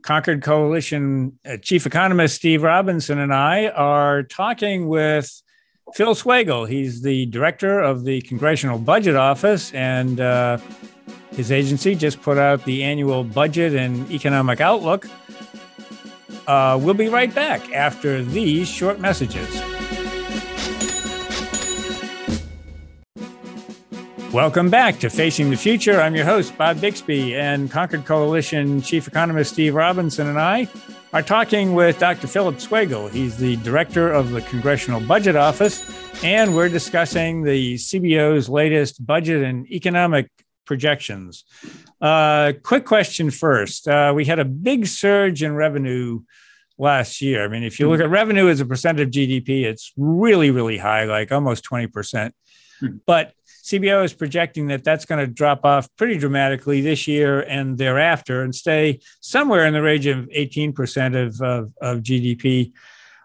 Concord 0.00 0.42
Coalition 0.42 1.38
uh, 1.44 1.58
Chief 1.58 1.84
Economist 1.84 2.36
Steve 2.36 2.62
Robinson 2.62 3.18
and 3.18 3.34
I 3.34 3.68
are 3.68 4.22
talking 4.22 4.88
with 4.88 5.42
Phil 5.92 6.14
Swagel. 6.14 6.66
He's 6.66 7.02
the 7.02 7.26
director 7.26 7.80
of 7.80 8.04
the 8.04 8.22
Congressional 8.22 8.78
Budget 8.78 9.16
Office, 9.16 9.70
and 9.74 10.18
uh, 10.18 10.56
his 11.32 11.52
agency 11.52 11.94
just 11.94 12.22
put 12.22 12.38
out 12.38 12.64
the 12.64 12.82
annual 12.82 13.22
budget 13.22 13.74
and 13.74 14.10
economic 14.10 14.62
outlook. 14.62 15.06
Uh, 16.46 16.78
we'll 16.80 16.94
be 16.94 17.08
right 17.08 17.34
back 17.34 17.70
after 17.74 18.22
these 18.22 18.66
short 18.66 18.98
messages. 18.98 19.79
Welcome 24.32 24.70
back 24.70 25.00
to 25.00 25.10
Facing 25.10 25.50
the 25.50 25.56
Future. 25.56 26.00
I'm 26.00 26.14
your 26.14 26.24
host, 26.24 26.56
Bob 26.56 26.80
Bixby, 26.80 27.34
and 27.34 27.68
Concord 27.68 28.04
Coalition 28.04 28.80
Chief 28.80 29.08
Economist 29.08 29.54
Steve 29.54 29.74
Robinson 29.74 30.28
and 30.28 30.38
I 30.38 30.68
are 31.12 31.20
talking 31.20 31.74
with 31.74 31.98
Dr. 31.98 32.28
Philip 32.28 32.54
Swagel. 32.58 33.10
He's 33.10 33.36
the 33.36 33.56
director 33.56 34.12
of 34.12 34.30
the 34.30 34.40
Congressional 34.42 35.00
Budget 35.00 35.34
Office, 35.34 35.82
and 36.22 36.54
we're 36.54 36.68
discussing 36.68 37.42
the 37.42 37.74
CBO's 37.74 38.48
latest 38.48 39.04
budget 39.04 39.42
and 39.42 39.66
economic 39.68 40.30
projections. 40.64 41.44
Uh, 42.00 42.52
quick 42.62 42.84
question 42.84 43.32
first. 43.32 43.88
Uh, 43.88 44.12
we 44.14 44.26
had 44.26 44.38
a 44.38 44.44
big 44.44 44.86
surge 44.86 45.42
in 45.42 45.56
revenue 45.56 46.20
last 46.78 47.20
year. 47.20 47.44
I 47.44 47.48
mean, 47.48 47.64
if 47.64 47.80
you 47.80 47.88
look 47.88 48.00
at 48.00 48.08
revenue 48.08 48.48
as 48.48 48.60
a 48.60 48.66
percent 48.66 49.00
of 49.00 49.10
GDP, 49.10 49.64
it's 49.64 49.92
really, 49.96 50.52
really 50.52 50.78
high, 50.78 51.02
like 51.02 51.32
almost 51.32 51.64
20%. 51.68 52.30
Hmm. 52.78 52.86
But 53.06 53.34
CBO 53.70 54.04
is 54.04 54.12
projecting 54.12 54.66
that 54.66 54.82
that's 54.82 55.04
going 55.04 55.24
to 55.24 55.32
drop 55.32 55.64
off 55.64 55.88
pretty 55.96 56.18
dramatically 56.18 56.80
this 56.80 57.06
year 57.06 57.42
and 57.42 57.78
thereafter 57.78 58.42
and 58.42 58.52
stay 58.52 58.98
somewhere 59.20 59.64
in 59.64 59.72
the 59.72 59.82
range 59.82 60.06
of 60.06 60.28
18% 60.36 61.26
of, 61.26 61.40
of, 61.40 61.72
of 61.80 62.02
GDP. 62.02 62.72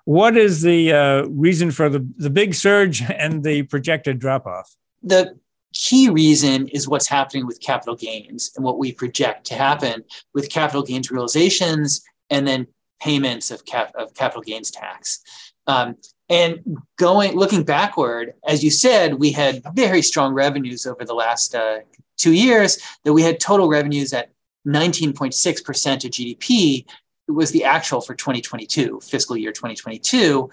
What 0.04 0.38
is 0.38 0.62
the 0.62 0.94
uh, 0.94 1.24
reason 1.30 1.72
for 1.72 1.90
the, 1.90 2.08
the 2.18 2.30
big 2.30 2.54
surge 2.54 3.02
and 3.02 3.44
the 3.44 3.64
projected 3.64 4.20
drop 4.20 4.46
off? 4.46 4.76
The 5.02 5.36
key 5.74 6.10
reason 6.10 6.68
is 6.68 6.88
what's 6.88 7.08
happening 7.08 7.48
with 7.48 7.60
capital 7.60 7.96
gains 7.96 8.52
and 8.56 8.64
what 8.64 8.78
we 8.78 8.92
project 8.92 9.48
to 9.48 9.56
happen 9.56 10.04
with 10.36 10.50
capital 10.50 10.84
gains 10.84 11.10
realizations 11.10 12.04
and 12.30 12.48
then 12.48 12.68
payments 13.02 13.50
of, 13.50 13.66
cap, 13.66 13.92
of 13.96 14.14
capital 14.14 14.44
gains 14.44 14.70
tax. 14.70 15.22
Um, 15.68 15.96
and 16.30 16.78
going 16.98 17.36
looking 17.36 17.64
backward, 17.64 18.34
as 18.48 18.64
you 18.64 18.72
said, 18.72 19.16
we 19.16 19.32
had 19.32 19.62
very 19.74 20.02
strong 20.02 20.34
revenues 20.34 20.86
over 20.86 21.06
the 21.06 21.14
last 21.14 21.54
uh, 21.54 21.80
two 22.18 22.34
years. 22.34 22.80
That 23.04 23.14
we 23.14 23.22
had 23.22 23.40
total 23.40 23.68
revenues 23.68 24.12
at 24.14 24.32
19.6% 24.68 26.06
of 26.06 26.12
GDP. 26.12 26.86
It 27.28 27.32
was 27.32 27.52
the 27.52 27.64
actual 27.64 28.02
for 28.02 28.16
2022, 28.16 29.00
fiscal 29.02 29.38
year 29.38 29.52
2022, 29.52 30.50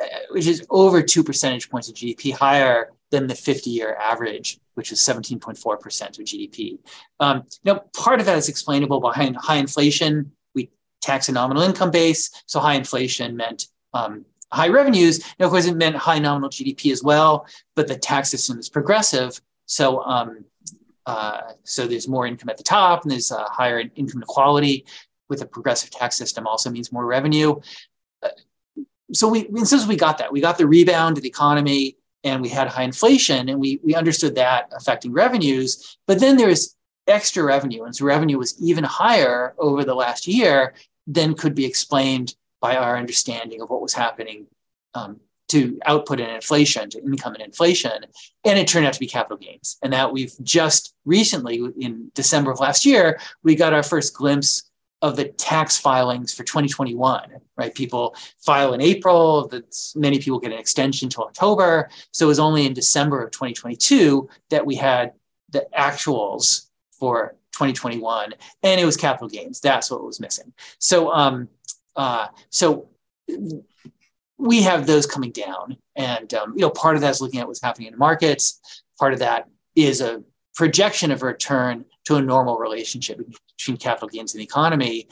uh, 0.00 0.04
which 0.30 0.46
is 0.46 0.64
over 0.70 1.02
two 1.02 1.24
percentage 1.24 1.70
points 1.70 1.88
of 1.88 1.94
GDP 1.94 2.32
higher 2.32 2.92
than 3.10 3.26
the 3.26 3.34
50-year 3.34 3.96
average, 4.00 4.58
which 4.74 4.90
is 4.90 5.00
17.4% 5.00 6.18
of 6.18 6.24
GDP. 6.24 6.78
Um, 7.20 7.44
now, 7.64 7.84
part 7.96 8.20
of 8.20 8.26
that 8.26 8.38
is 8.38 8.48
explainable 8.48 9.00
behind 9.00 9.36
high 9.36 9.56
inflation. 9.56 10.32
We 10.54 10.70
tax 11.00 11.28
a 11.28 11.32
nominal 11.32 11.62
income 11.62 11.90
base, 11.90 12.30
so 12.46 12.58
high 12.58 12.74
inflation 12.74 13.36
meant 13.36 13.68
um, 13.94 14.24
high 14.52 14.68
revenues. 14.68 15.24
Now, 15.38 15.46
of 15.46 15.52
course, 15.52 15.66
it 15.66 15.76
meant 15.76 15.96
high 15.96 16.18
nominal 16.18 16.50
GDP 16.50 16.92
as 16.92 17.02
well, 17.02 17.46
but 17.74 17.88
the 17.88 17.96
tax 17.96 18.30
system 18.30 18.58
is 18.58 18.68
progressive. 18.68 19.40
So, 19.66 20.02
um, 20.04 20.44
uh, 21.04 21.52
so 21.62 21.86
there's 21.86 22.08
more 22.08 22.26
income 22.26 22.48
at 22.48 22.56
the 22.56 22.62
top, 22.62 23.02
and 23.02 23.10
there's 23.10 23.30
a 23.30 23.44
higher 23.44 23.80
income 23.80 24.18
inequality. 24.18 24.84
With 25.28 25.42
a 25.42 25.46
progressive 25.46 25.90
tax 25.90 26.16
system, 26.16 26.46
also 26.46 26.70
means 26.70 26.92
more 26.92 27.04
revenue. 27.04 27.56
Uh, 28.22 28.28
so 29.12 29.26
we, 29.26 29.48
since 29.64 29.84
we 29.84 29.96
got 29.96 30.18
that, 30.18 30.32
we 30.32 30.40
got 30.40 30.56
the 30.56 30.68
rebound 30.68 31.16
of 31.16 31.24
the 31.24 31.28
economy, 31.28 31.96
and 32.22 32.40
we 32.42 32.48
had 32.48 32.68
high 32.68 32.84
inflation, 32.84 33.48
and 33.48 33.58
we 33.58 33.80
we 33.82 33.96
understood 33.96 34.36
that 34.36 34.70
affecting 34.72 35.12
revenues. 35.12 35.98
But 36.06 36.20
then 36.20 36.36
there's 36.36 36.76
extra 37.08 37.42
revenue, 37.42 37.84
and 37.84 37.94
so 37.94 38.04
revenue 38.04 38.38
was 38.38 38.60
even 38.60 38.84
higher 38.84 39.54
over 39.58 39.84
the 39.84 39.94
last 39.94 40.28
year 40.28 40.74
than 41.08 41.34
could 41.34 41.56
be 41.56 41.64
explained 41.64 42.36
by 42.60 42.76
our 42.76 42.96
understanding 42.96 43.60
of 43.60 43.70
what 43.70 43.82
was 43.82 43.94
happening 43.94 44.46
um, 44.94 45.20
to 45.48 45.78
output 45.86 46.20
and 46.20 46.30
inflation, 46.30 46.90
to 46.90 47.02
income 47.02 47.34
and 47.34 47.42
inflation. 47.42 48.04
And 48.44 48.58
it 48.58 48.66
turned 48.66 48.86
out 48.86 48.94
to 48.94 49.00
be 49.00 49.06
capital 49.06 49.36
gains. 49.36 49.76
And 49.82 49.92
that 49.92 50.12
we've 50.12 50.34
just 50.42 50.94
recently, 51.04 51.62
in 51.78 52.10
December 52.14 52.50
of 52.50 52.60
last 52.60 52.84
year, 52.84 53.20
we 53.42 53.54
got 53.54 53.72
our 53.72 53.82
first 53.82 54.14
glimpse 54.14 54.70
of 55.02 55.16
the 55.16 55.26
tax 55.26 55.76
filings 55.76 56.34
for 56.34 56.42
2021, 56.42 57.30
right? 57.56 57.74
People 57.74 58.16
file 58.40 58.72
in 58.72 58.80
April, 58.80 59.50
many 59.94 60.18
people 60.18 60.40
get 60.40 60.52
an 60.52 60.58
extension 60.58 61.08
to 61.10 61.22
October. 61.22 61.90
So 62.12 62.26
it 62.26 62.28
was 62.28 62.38
only 62.38 62.66
in 62.66 62.72
December 62.72 63.22
of 63.22 63.30
2022 63.30 64.28
that 64.50 64.64
we 64.64 64.74
had 64.74 65.12
the 65.50 65.66
actuals 65.78 66.66
for 66.98 67.36
2021, 67.52 68.34
and 68.62 68.80
it 68.80 68.84
was 68.84 68.96
capital 68.96 69.28
gains. 69.28 69.60
That's 69.60 69.90
what 69.90 70.04
was 70.04 70.20
missing. 70.20 70.52
So, 70.78 71.10
um, 71.10 71.48
uh, 71.96 72.28
so 72.50 72.88
we 74.38 74.62
have 74.62 74.86
those 74.86 75.06
coming 75.06 75.32
down, 75.32 75.76
and 75.94 76.32
um, 76.34 76.52
you 76.54 76.62
know, 76.62 76.70
part 76.70 76.96
of 76.96 77.02
that 77.02 77.10
is 77.10 77.20
looking 77.20 77.40
at 77.40 77.46
what's 77.46 77.62
happening 77.62 77.88
in 77.88 77.92
the 77.92 77.98
markets. 77.98 78.84
Part 78.98 79.12
of 79.12 79.18
that 79.20 79.48
is 79.74 80.00
a 80.00 80.22
projection 80.54 81.10
of 81.10 81.22
a 81.22 81.26
return 81.26 81.84
to 82.04 82.16
a 82.16 82.22
normal 82.22 82.58
relationship 82.58 83.20
between 83.58 83.76
capital 83.76 84.08
gains 84.08 84.34
and 84.34 84.40
the 84.40 84.44
economy, 84.44 85.08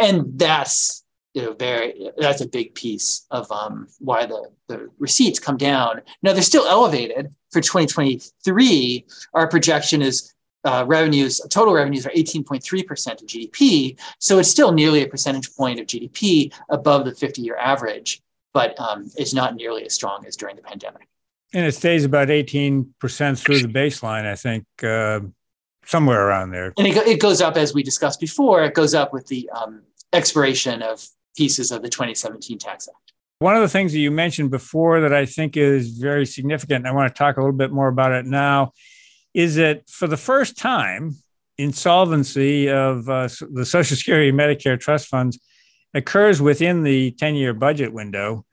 and 0.00 0.38
that's 0.38 1.04
you 1.34 1.42
know 1.42 1.52
very 1.54 2.10
that's 2.18 2.40
a 2.40 2.48
big 2.48 2.74
piece 2.74 3.26
of 3.30 3.50
um, 3.52 3.86
why 3.98 4.26
the 4.26 4.50
the 4.68 4.90
receipts 4.98 5.38
come 5.38 5.56
down. 5.56 6.02
Now 6.22 6.32
they're 6.32 6.42
still 6.42 6.66
elevated 6.66 7.28
for 7.52 7.60
2023. 7.60 9.06
Our 9.34 9.48
projection 9.48 10.02
is 10.02 10.34
uh, 10.64 10.84
revenues, 10.86 11.40
total 11.50 11.74
revenues 11.74 12.06
are 12.06 12.10
18.3% 12.10 13.20
of 13.20 13.26
GDP. 13.26 13.98
So 14.18 14.38
it's 14.38 14.50
still 14.50 14.72
nearly 14.72 15.02
a 15.02 15.08
percentage 15.08 15.54
point 15.54 15.80
of 15.80 15.86
GDP 15.86 16.52
above 16.68 17.04
the 17.04 17.14
50 17.14 17.42
year 17.42 17.56
average, 17.56 18.20
but 18.52 18.78
um, 18.78 19.10
it's 19.16 19.34
not 19.34 19.54
nearly 19.54 19.84
as 19.84 19.94
strong 19.94 20.24
as 20.26 20.36
during 20.36 20.56
the 20.56 20.62
pandemic. 20.62 21.08
And 21.52 21.66
it 21.66 21.72
stays 21.72 22.04
about 22.04 22.28
18% 22.28 22.86
through 23.38 23.60
the 23.60 23.68
baseline, 23.68 24.24
I 24.24 24.36
think, 24.36 24.64
uh, 24.84 25.20
somewhere 25.84 26.28
around 26.28 26.50
there. 26.50 26.72
And 26.78 26.86
it, 26.86 26.96
it, 27.06 27.20
goes 27.20 27.40
up, 27.40 27.56
as 27.56 27.74
we 27.74 27.82
discussed 27.82 28.20
before, 28.20 28.62
it 28.62 28.74
goes 28.74 28.94
up 28.94 29.12
with 29.12 29.26
the 29.26 29.50
um, 29.50 29.82
expiration 30.12 30.82
of 30.82 31.04
pieces 31.36 31.72
of 31.72 31.82
the 31.82 31.88
2017 31.88 32.58
Tax 32.58 32.88
Act. 32.88 33.12
One 33.40 33.56
of 33.56 33.62
the 33.62 33.68
things 33.68 33.92
that 33.92 33.98
you 33.98 34.10
mentioned 34.10 34.50
before 34.50 35.00
that 35.00 35.14
I 35.14 35.24
think 35.24 35.56
is 35.56 35.96
very 35.96 36.26
significant, 36.26 36.86
I 36.86 36.92
want 36.92 37.12
to 37.12 37.18
talk 37.18 37.36
a 37.36 37.40
little 37.40 37.56
bit 37.56 37.72
more 37.72 37.88
about 37.88 38.12
it 38.12 38.26
now, 38.26 38.72
is 39.34 39.56
that 39.56 39.88
for 39.88 40.06
the 40.06 40.16
first 40.16 40.58
time, 40.58 41.16
insolvency 41.58 42.68
of 42.68 43.08
uh, 43.08 43.28
the 43.52 43.64
Social 43.64 43.96
Security 43.96 44.32
Medicare 44.32 44.78
trust 44.78 45.08
funds 45.08 45.38
occurs 45.94 46.40
within 46.40 46.82
the 46.82 47.12
10 47.12 47.34
year 47.34 47.52
budget 47.52 47.92
window. 47.92 48.44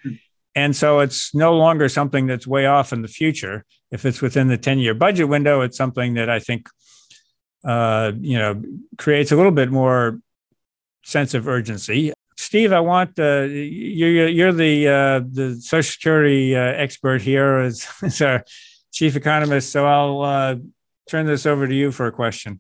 And 0.56 0.76
so 0.76 1.00
it's 1.00 1.34
no 1.36 1.56
longer 1.56 1.88
something 1.88 2.26
that's 2.26 2.48
way 2.48 2.66
off 2.66 2.92
in 2.92 3.04
the 3.04 3.08
future. 3.08 3.63
If 3.92 4.06
it's 4.06 4.22
within 4.22 4.48
the 4.48 4.58
10 4.58 4.80
year 4.80 4.94
budget 4.94 5.28
window, 5.28 5.62
it's 5.62 5.78
something 5.78 6.16
that 6.16 6.30
I 6.30 6.40
think, 6.40 6.68
uh, 7.63 8.12
you 8.20 8.38
know, 8.38 8.62
creates 8.98 9.32
a 9.32 9.36
little 9.36 9.52
bit 9.52 9.72
more 9.72 10.20
sense 11.04 11.34
of 11.34 11.48
urgency. 11.48 12.12
Steve, 12.38 12.72
I 12.72 12.80
want 12.80 13.18
uh, 13.20 13.42
you're 13.42 14.28
you're 14.28 14.54
the 14.54 14.88
uh, 14.88 15.20
the 15.20 15.60
Social 15.60 15.92
Security 15.92 16.56
uh, 16.56 16.60
expert 16.60 17.22
here 17.22 17.58
as, 17.58 17.88
as 18.04 18.22
our 18.22 18.44
chief 18.98 19.16
economist. 19.16 19.72
So 19.72 19.86
I'll 19.86 20.22
uh, 20.22 20.56
turn 21.08 21.28
this 21.28 21.46
over 21.46 21.68
to 21.68 21.74
you 21.74 21.92
for 21.92 22.08
a 22.08 22.12
question. 22.12 22.60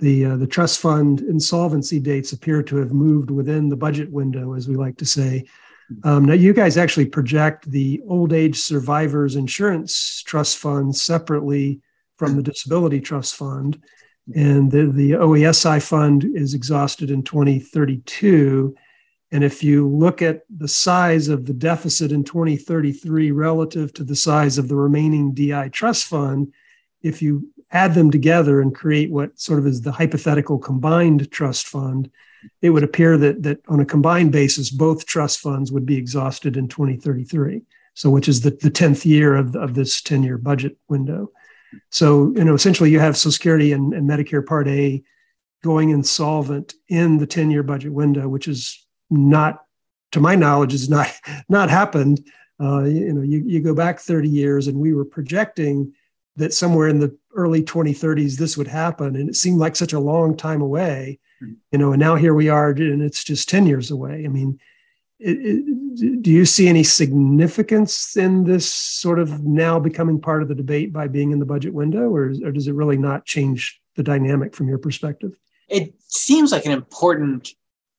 The 0.00 0.26
uh, 0.26 0.36
the 0.36 0.46
trust 0.46 0.80
fund 0.80 1.20
insolvency 1.22 1.98
dates 1.98 2.32
appear 2.32 2.62
to 2.64 2.76
have 2.76 2.92
moved 2.92 3.30
within 3.30 3.68
the 3.68 3.76
budget 3.76 4.12
window, 4.12 4.52
as 4.52 4.68
we 4.68 4.76
like 4.76 4.98
to 4.98 5.06
say. 5.06 5.46
Um, 6.04 6.26
now, 6.26 6.34
you 6.34 6.52
guys 6.52 6.76
actually 6.76 7.06
project 7.06 7.70
the 7.70 8.02
old 8.06 8.34
age 8.34 8.58
survivors 8.58 9.36
insurance 9.36 10.22
trust 10.22 10.58
fund 10.58 10.94
separately 10.94 11.80
from 12.16 12.36
the 12.36 12.42
disability 12.42 13.00
trust 13.00 13.36
fund, 13.36 13.82
and 14.34 14.70
the, 14.70 14.92
the 14.92 15.12
OASI 15.12 15.82
fund 15.82 16.30
is 16.34 16.52
exhausted 16.52 17.10
in 17.10 17.22
2032 17.22 18.76
and 19.30 19.44
if 19.44 19.62
you 19.62 19.86
look 19.88 20.22
at 20.22 20.42
the 20.48 20.68
size 20.68 21.28
of 21.28 21.44
the 21.44 21.52
deficit 21.52 22.12
in 22.12 22.24
2033 22.24 23.30
relative 23.30 23.92
to 23.94 24.04
the 24.04 24.16
size 24.16 24.56
of 24.56 24.68
the 24.68 24.76
remaining 24.76 25.34
DI 25.34 25.68
trust 25.68 26.06
fund, 26.06 26.52
if 27.02 27.20
you 27.20 27.50
add 27.70 27.94
them 27.94 28.10
together 28.10 28.62
and 28.62 28.74
create 28.74 29.10
what 29.10 29.38
sort 29.38 29.58
of 29.58 29.66
is 29.66 29.82
the 29.82 29.92
hypothetical 29.92 30.58
combined 30.58 31.30
trust 31.30 31.68
fund, 31.68 32.10
it 32.62 32.70
would 32.70 32.82
appear 32.82 33.18
that, 33.18 33.42
that 33.42 33.60
on 33.68 33.80
a 33.80 33.84
combined 33.84 34.32
basis, 34.32 34.70
both 34.70 35.04
trust 35.04 35.40
funds 35.40 35.70
would 35.70 35.84
be 35.84 35.96
exhausted 35.96 36.56
in 36.56 36.66
2033. 36.68 37.62
So, 37.92 38.10
which 38.10 38.28
is 38.28 38.40
the, 38.40 38.50
the 38.50 38.70
10th 38.70 39.04
year 39.04 39.36
of, 39.36 39.56
of 39.56 39.74
this 39.74 40.00
10 40.00 40.22
year 40.22 40.38
budget 40.38 40.78
window. 40.88 41.32
So, 41.90 42.32
you 42.36 42.44
know, 42.44 42.54
essentially 42.54 42.90
you 42.90 43.00
have 43.00 43.16
Social 43.16 43.32
Security 43.32 43.72
and, 43.72 43.92
and 43.92 44.08
Medicare 44.08 44.46
Part 44.46 44.68
A 44.68 45.02
going 45.62 45.90
insolvent 45.90 46.74
in 46.88 47.18
the 47.18 47.26
10 47.26 47.50
year 47.50 47.64
budget 47.64 47.92
window, 47.92 48.28
which 48.28 48.48
is 48.48 48.86
not, 49.10 49.64
to 50.12 50.20
my 50.20 50.34
knowledge, 50.34 50.72
has 50.72 50.88
not 50.88 51.08
not 51.48 51.70
happened 51.70 52.24
Uh, 52.60 52.82
you 52.84 53.12
know, 53.12 53.22
you, 53.22 53.42
you 53.46 53.60
go 53.60 53.74
back 53.74 54.00
30 54.00 54.28
years, 54.28 54.66
and 54.66 54.78
we 54.78 54.92
were 54.92 55.04
projecting 55.04 55.92
that 56.36 56.52
somewhere 56.52 56.88
in 56.88 56.98
the 56.98 57.16
early 57.34 57.62
2030s 57.62 58.36
this 58.36 58.56
would 58.56 58.66
happen, 58.66 59.14
and 59.16 59.28
it 59.28 59.36
seemed 59.36 59.58
like 59.58 59.76
such 59.76 59.92
a 59.92 60.00
long 60.00 60.36
time 60.36 60.60
away. 60.60 61.20
Mm-hmm. 61.40 61.54
You 61.70 61.78
know, 61.78 61.92
and 61.92 62.00
now 62.00 62.16
here 62.16 62.34
we 62.34 62.48
are, 62.48 62.70
and 62.70 63.02
it's 63.02 63.22
just 63.22 63.48
10 63.48 63.66
years 63.66 63.90
away. 63.92 64.24
I 64.24 64.28
mean, 64.28 64.58
it, 65.20 65.38
it, 65.40 66.22
do 66.22 66.30
you 66.30 66.44
see 66.44 66.68
any 66.68 66.84
significance 66.84 68.16
in 68.16 68.44
this 68.44 68.72
sort 68.72 69.18
of 69.18 69.44
now 69.44 69.78
becoming 69.78 70.20
part 70.20 70.42
of 70.42 70.48
the 70.48 70.54
debate 70.54 70.92
by 70.92 71.08
being 71.08 71.30
in 71.30 71.38
the 71.38 71.46
budget 71.46 71.74
window, 71.74 72.08
or, 72.08 72.32
or 72.44 72.52
does 72.52 72.66
it 72.66 72.74
really 72.74 72.96
not 72.96 73.24
change 73.24 73.80
the 73.96 74.02
dynamic 74.02 74.54
from 74.54 74.68
your 74.68 74.78
perspective? 74.78 75.32
It 75.68 75.94
seems 76.08 76.50
like 76.50 76.66
an 76.66 76.72
important 76.72 77.50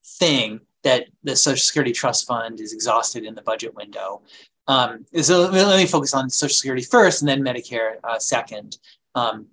thing 0.03 0.61
that 0.83 1.07
the 1.23 1.35
Social 1.35 1.61
Security 1.61 1.91
Trust 1.91 2.27
Fund 2.27 2.59
is 2.59 2.73
exhausted 2.73 3.25
in 3.25 3.35
the 3.35 3.41
budget 3.41 3.75
window. 3.75 4.21
Um, 4.67 5.05
so 5.21 5.49
let 5.49 5.77
me 5.77 5.85
focus 5.85 6.13
on 6.13 6.29
Social 6.29 6.53
Security 6.53 6.83
first, 6.83 7.21
and 7.21 7.29
then 7.29 7.41
Medicare 7.41 7.95
uh, 8.03 8.19
second. 8.19 8.77
Um, 9.15 9.47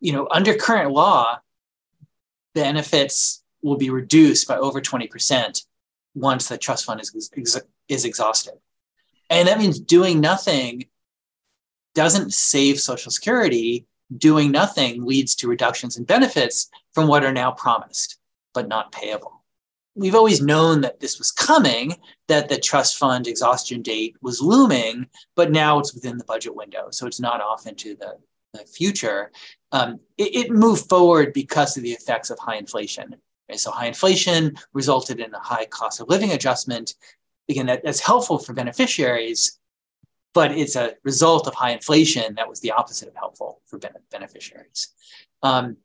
you 0.00 0.12
know, 0.12 0.28
under 0.30 0.54
current 0.54 0.90
law, 0.90 1.38
benefits 2.54 3.42
will 3.62 3.76
be 3.76 3.90
reduced 3.90 4.46
by 4.46 4.56
over 4.56 4.80
20% 4.80 5.64
once 6.14 6.48
the 6.48 6.58
trust 6.58 6.84
fund 6.84 7.00
is, 7.00 7.30
is 7.88 8.04
exhausted. 8.04 8.54
And 9.30 9.48
that 9.48 9.58
means 9.58 9.80
doing 9.80 10.20
nothing 10.20 10.84
doesn't 11.94 12.34
save 12.34 12.80
Social 12.80 13.10
Security. 13.10 13.86
Doing 14.16 14.52
nothing 14.52 15.04
leads 15.04 15.34
to 15.36 15.48
reductions 15.48 15.96
in 15.96 16.04
benefits 16.04 16.68
from 16.92 17.08
what 17.08 17.24
are 17.24 17.32
now 17.32 17.52
promised, 17.52 18.18
but 18.52 18.68
not 18.68 18.92
payable. 18.92 19.33
We've 19.94 20.14
always 20.14 20.42
known 20.42 20.80
that 20.80 21.00
this 21.00 21.18
was 21.18 21.30
coming, 21.30 21.96
that 22.28 22.48
the 22.48 22.58
trust 22.58 22.96
fund 22.96 23.26
exhaustion 23.26 23.80
date 23.82 24.16
was 24.22 24.40
looming, 24.40 25.06
but 25.36 25.52
now 25.52 25.78
it's 25.78 25.94
within 25.94 26.18
the 26.18 26.24
budget 26.24 26.54
window. 26.54 26.88
So 26.90 27.06
it's 27.06 27.20
not 27.20 27.40
off 27.40 27.66
into 27.66 27.94
the, 27.96 28.16
the 28.52 28.64
future. 28.66 29.30
Um, 29.72 30.00
it, 30.18 30.34
it 30.34 30.50
moved 30.50 30.88
forward 30.88 31.32
because 31.32 31.76
of 31.76 31.82
the 31.82 31.92
effects 31.92 32.30
of 32.30 32.38
high 32.38 32.56
inflation. 32.56 33.14
Okay, 33.48 33.58
so 33.58 33.70
high 33.70 33.86
inflation 33.86 34.56
resulted 34.72 35.20
in 35.20 35.32
a 35.34 35.40
high 35.40 35.66
cost 35.66 36.00
of 36.00 36.08
living 36.08 36.32
adjustment. 36.32 36.94
Again, 37.48 37.66
that, 37.66 37.84
that's 37.84 38.00
helpful 38.00 38.38
for 38.38 38.52
beneficiaries, 38.52 39.58
but 40.32 40.50
it's 40.50 40.76
a 40.76 40.94
result 41.04 41.46
of 41.46 41.54
high 41.54 41.70
inflation 41.70 42.34
that 42.34 42.48
was 42.48 42.60
the 42.60 42.72
opposite 42.72 43.08
of 43.08 43.14
helpful 43.14 43.60
for 43.66 43.78
beneficiaries. 44.10 44.88
Um, 45.42 45.76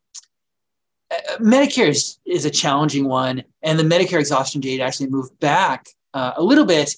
Medicare 1.40 1.90
is, 1.90 2.20
is, 2.26 2.46
a 2.46 2.52
challenging 2.52 3.08
one, 3.08 3.44
and 3.64 3.80
the 3.80 3.84
Medicare 3.84 4.20
exhaustion 4.20 4.62
date 4.62 4.80
actually 4.80 5.10
moved 5.10 5.40
back 5.40 5.90
uh, 6.14 6.34
a 6.36 6.44
little 6.44 6.66
bit, 6.66 6.96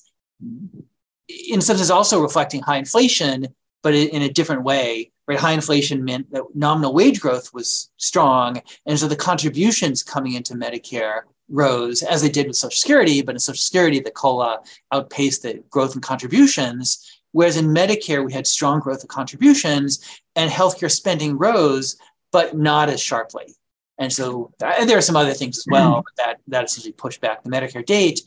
in 1.29 1.61
some 1.61 1.77
sense 1.77 1.89
also 1.89 2.21
reflecting 2.21 2.61
high 2.61 2.77
inflation, 2.77 3.47
but 3.83 3.93
in 3.93 4.21
a 4.21 4.29
different 4.29 4.63
way 4.63 5.11
right? 5.31 5.39
High 5.39 5.53
inflation 5.53 6.03
meant 6.03 6.31
that 6.31 6.43
nominal 6.53 6.93
wage 6.93 7.21
growth 7.21 7.53
was 7.53 7.89
strong. 7.97 8.61
And 8.85 8.99
so 8.99 9.07
the 9.07 9.15
contributions 9.15 10.03
coming 10.03 10.33
into 10.33 10.55
Medicare 10.55 11.21
rose 11.49 12.03
as 12.03 12.21
they 12.21 12.29
did 12.29 12.47
with 12.47 12.57
Social 12.57 12.75
Security, 12.75 13.21
but 13.21 13.35
in 13.35 13.39
Social 13.39 13.59
Security, 13.59 13.99
the 13.99 14.11
COLA 14.11 14.59
outpaced 14.91 15.43
the 15.43 15.63
growth 15.69 15.95
in 15.95 16.01
contributions. 16.01 17.21
Whereas 17.31 17.57
in 17.57 17.67
Medicare, 17.67 18.25
we 18.25 18.33
had 18.33 18.45
strong 18.45 18.79
growth 18.79 19.03
of 19.03 19.09
contributions 19.09 20.21
and 20.35 20.51
healthcare 20.51 20.91
spending 20.91 21.37
rose, 21.37 21.97
but 22.31 22.57
not 22.57 22.89
as 22.89 23.01
sharply. 23.01 23.55
And 24.01 24.11
so 24.11 24.51
and 24.65 24.89
there 24.89 24.97
are 24.97 25.01
some 25.01 25.15
other 25.15 25.33
things 25.35 25.59
as 25.59 25.67
well, 25.69 25.97
mm-hmm. 25.97 26.15
that, 26.17 26.39
that 26.47 26.65
essentially 26.65 26.91
push 26.91 27.19
back 27.19 27.43
the 27.43 27.51
Medicare 27.51 27.85
date 27.85 28.21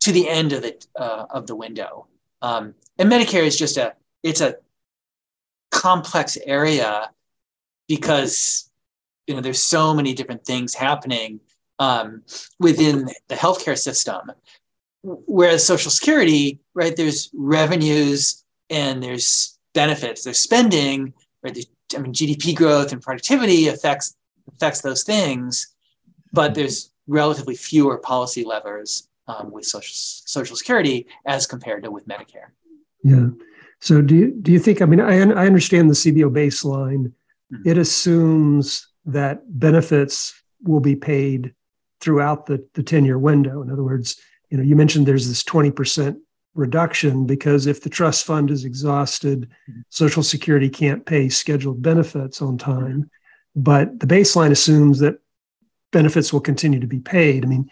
to 0.00 0.12
the 0.12 0.26
end 0.26 0.54
of 0.54 0.62
the, 0.62 0.82
uh, 0.98 1.26
of 1.28 1.46
the 1.46 1.54
window. 1.54 2.06
Um, 2.40 2.74
and 2.98 3.12
Medicare 3.12 3.42
is 3.42 3.58
just 3.58 3.76
a, 3.76 3.94
it's 4.22 4.40
a 4.40 4.56
complex 5.70 6.38
area 6.46 7.10
because 7.86 8.70
you 9.26 9.34
know 9.34 9.42
there's 9.42 9.62
so 9.62 9.92
many 9.92 10.14
different 10.14 10.44
things 10.46 10.72
happening 10.72 11.40
um, 11.78 12.22
within 12.58 13.08
the 13.28 13.34
healthcare 13.34 13.76
system 13.76 14.32
whereas 15.02 15.66
social 15.66 15.90
security 15.90 16.60
right 16.74 16.96
there's 16.96 17.30
revenues 17.34 18.44
and 18.70 19.02
there's 19.02 19.58
benefits 19.74 20.22
there's 20.22 20.38
spending 20.38 21.12
right 21.42 21.54
there's, 21.54 21.66
i 21.94 21.98
mean 21.98 22.12
gdp 22.12 22.54
growth 22.54 22.92
and 22.92 23.02
productivity 23.02 23.68
affects 23.68 24.16
affects 24.52 24.80
those 24.80 25.02
things 25.02 25.74
but 26.32 26.54
there's 26.54 26.90
relatively 27.06 27.54
fewer 27.54 27.98
policy 27.98 28.44
levers 28.44 29.08
um, 29.28 29.50
with 29.50 29.64
social 29.64 29.94
social 29.94 30.56
security 30.56 31.06
as 31.26 31.46
compared 31.46 31.82
to 31.82 31.90
with 31.90 32.06
medicare 32.08 32.48
yeah 33.02 33.28
so 33.84 34.00
do 34.00 34.16
you, 34.16 34.34
do 34.40 34.50
you 34.50 34.58
think, 34.58 34.80
I 34.80 34.86
mean, 34.86 34.98
I, 34.98 35.18
I 35.18 35.46
understand 35.46 35.90
the 35.90 35.94
CBO 35.94 36.32
baseline. 36.32 37.12
Mm-hmm. 37.52 37.68
It 37.68 37.76
assumes 37.76 38.88
that 39.04 39.42
benefits 39.46 40.32
will 40.62 40.80
be 40.80 40.96
paid 40.96 41.54
throughout 42.00 42.46
the, 42.46 42.66
the 42.72 42.82
10 42.82 43.04
year 43.04 43.18
window. 43.18 43.60
In 43.60 43.70
other 43.70 43.84
words, 43.84 44.16
you 44.48 44.56
know, 44.56 44.62
you 44.62 44.74
mentioned 44.74 45.04
there's 45.04 45.28
this 45.28 45.42
20% 45.42 46.16
reduction 46.54 47.26
because 47.26 47.66
if 47.66 47.82
the 47.82 47.90
trust 47.90 48.24
fund 48.24 48.50
is 48.50 48.64
exhausted, 48.64 49.50
mm-hmm. 49.68 49.80
Social 49.90 50.22
Security 50.22 50.70
can't 50.70 51.04
pay 51.04 51.28
scheduled 51.28 51.82
benefits 51.82 52.40
on 52.40 52.56
time. 52.56 53.10
But 53.56 54.00
the 54.00 54.06
baseline 54.06 54.50
assumes 54.50 54.98
that 54.98 55.18
benefits 55.92 56.32
will 56.32 56.40
continue 56.40 56.80
to 56.80 56.86
be 56.86 56.98
paid. 56.98 57.44
I 57.44 57.48
mean, 57.48 57.70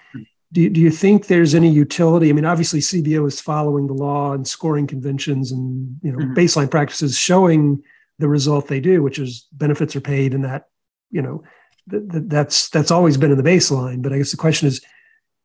do 0.52 0.60
you, 0.60 0.70
do 0.70 0.80
you 0.80 0.90
think 0.90 1.26
there's 1.26 1.54
any 1.54 1.70
utility? 1.70 2.28
I 2.28 2.32
mean, 2.32 2.44
obviously 2.44 2.80
CBO 2.80 3.26
is 3.26 3.40
following 3.40 3.86
the 3.86 3.94
law 3.94 4.32
and 4.32 4.46
scoring 4.46 4.86
conventions 4.86 5.50
and 5.50 5.98
you 6.02 6.12
know 6.12 6.18
mm-hmm. 6.18 6.34
baseline 6.34 6.70
practices 6.70 7.18
showing 7.18 7.82
the 8.18 8.28
result 8.28 8.68
they 8.68 8.80
do, 8.80 9.02
which 9.02 9.18
is 9.18 9.46
benefits 9.52 9.96
are 9.96 10.00
paid, 10.00 10.34
and 10.34 10.44
that 10.44 10.68
you 11.10 11.22
know 11.22 11.42
th- 11.90 12.02
th- 12.10 12.24
that's 12.26 12.68
that's 12.68 12.90
always 12.90 13.16
been 13.16 13.32
in 13.32 13.38
the 13.38 13.50
baseline. 13.50 14.02
But 14.02 14.12
I 14.12 14.18
guess 14.18 14.30
the 14.30 14.36
question 14.36 14.68
is, 14.68 14.82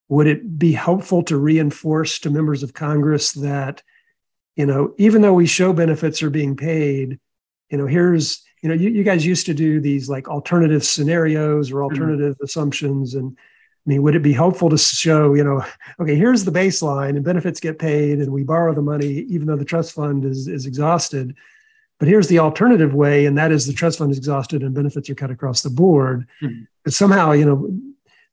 would 0.10 0.28
it 0.28 0.60
be 0.60 0.74
helpful 0.74 1.24
to 1.24 1.38
reinforce 1.38 2.20
to 2.20 2.30
members 2.30 2.62
of 2.62 2.74
Congress 2.74 3.32
that 3.32 3.82
you 4.58 4.66
know 4.66 4.94
even 4.98 5.22
though 5.22 5.34
we 5.34 5.48
show 5.48 5.72
benefits 5.72 6.22
are 6.22 6.30
being 6.30 6.58
paid, 6.58 7.18
you 7.70 7.78
know 7.78 7.88
here's 7.88 8.44
you 8.68 8.76
know 8.76 8.82
you, 8.82 8.90
you 8.90 9.04
guys 9.04 9.26
used 9.26 9.46
to 9.46 9.54
do 9.54 9.80
these 9.80 10.10
like 10.10 10.28
alternative 10.28 10.84
scenarios 10.84 11.72
or 11.72 11.76
mm-hmm. 11.76 11.84
alternative 11.84 12.36
mm-hmm. 12.36 12.44
assumptions 12.44 13.16
and 13.16 13.38
I 13.38 13.92
mean, 13.92 14.04
would 14.04 14.16
it 14.16 14.22
be 14.22 14.34
helpful 14.34 14.70
to 14.70 14.78
show, 14.78 15.34
you 15.34 15.46
know, 15.46 15.64
okay, 15.98 16.16
here's 16.16 16.44
the 16.44 16.52
baseline 16.52 17.12
and 17.12 17.24
benefits 17.24 17.62
get 17.62 17.80
paid 17.80 18.20
and 18.20 18.34
we 18.34 18.44
borrow 18.44 18.74
the 18.74 18.82
money 18.82 19.26
even 19.30 19.48
though 19.48 19.56
the 19.56 19.64
trust 19.64 19.94
fund 19.94 20.26
is, 20.26 20.50
is 20.50 20.66
exhausted. 20.66 21.34
But 21.98 22.10
here's 22.10 22.28
the 22.28 22.40
alternative 22.40 22.94
way, 22.94 23.26
and 23.26 23.38
that 23.38 23.50
is 23.50 23.66
the 23.66 23.72
trust 23.72 24.00
fund 24.00 24.12
is 24.12 24.18
exhausted 24.18 24.62
and 24.62 24.76
benefits 24.76 25.10
are 25.10 25.16
cut 25.16 25.32
across 25.32 25.62
the 25.62 25.70
board. 25.70 26.28
Mm-hmm. 26.42 26.64
But 26.84 26.94
somehow, 26.94 27.32
you 27.32 27.46
know, 27.46 27.80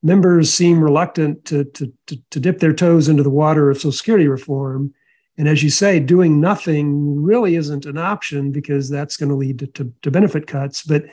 members 0.02 0.52
seem 0.52 0.82
reluctant 0.82 1.44
to, 1.46 1.64
to, 1.64 1.92
to, 2.08 2.18
to 2.30 2.40
dip 2.40 2.58
their 2.58 2.74
toes 2.74 3.08
into 3.08 3.22
the 3.22 3.30
water 3.30 3.70
of 3.70 3.76
Social 3.76 3.92
Security 3.92 4.26
reform. 4.26 4.92
And 5.36 5.48
as 5.48 5.62
you 5.62 5.70
say, 5.70 5.98
doing 5.98 6.40
nothing 6.40 7.22
really 7.22 7.56
isn't 7.56 7.86
an 7.86 7.98
option 7.98 8.52
because 8.52 8.88
that's 8.88 9.16
going 9.16 9.30
to 9.30 9.34
lead 9.34 9.58
to, 9.60 9.66
to, 9.68 9.92
to 10.02 10.10
benefit 10.10 10.46
cuts. 10.46 10.84
But 10.84 11.06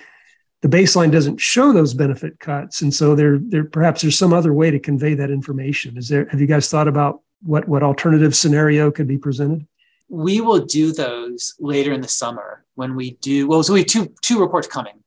the 0.62 0.67
baseline 0.67 1.12
doesn't 1.12 1.41
show 1.41 1.73
those 1.73 1.93
benefit 1.93 2.39
cuts. 2.39 2.84
And 2.84 2.93
so 2.93 3.15
there 3.15 3.39
there 3.39 3.63
perhaps 3.63 4.01
there's 4.01 4.17
some 4.17 4.34
other 4.34 4.53
way 4.53 4.69
to 4.69 4.79
convey 4.79 5.15
that 5.15 5.31
information. 5.31 5.97
Is 5.97 6.07
there 6.07 6.27
have 6.29 6.39
you 6.39 6.47
guys 6.47 6.69
thought 6.69 6.88
about 6.88 7.21
what 7.41 7.67
what 7.67 7.81
alternative 7.81 8.36
scenario 8.36 8.91
could 8.91 9.07
be 9.07 9.17
presented? 9.17 9.65
We 10.07 10.41
will 10.41 10.65
do 10.65 10.91
those 10.91 11.55
later 11.60 11.93
in 11.93 12.01
the 12.01 12.07
summer 12.07 12.63
when 12.75 12.95
we 12.95 13.12
do 13.21 13.47
well 13.47 13.63
so 13.63 13.73
we 13.73 13.79
have 13.79 13.88
two 13.88 14.13
two 14.21 14.39
reports 14.39 14.67
coming 14.67 15.01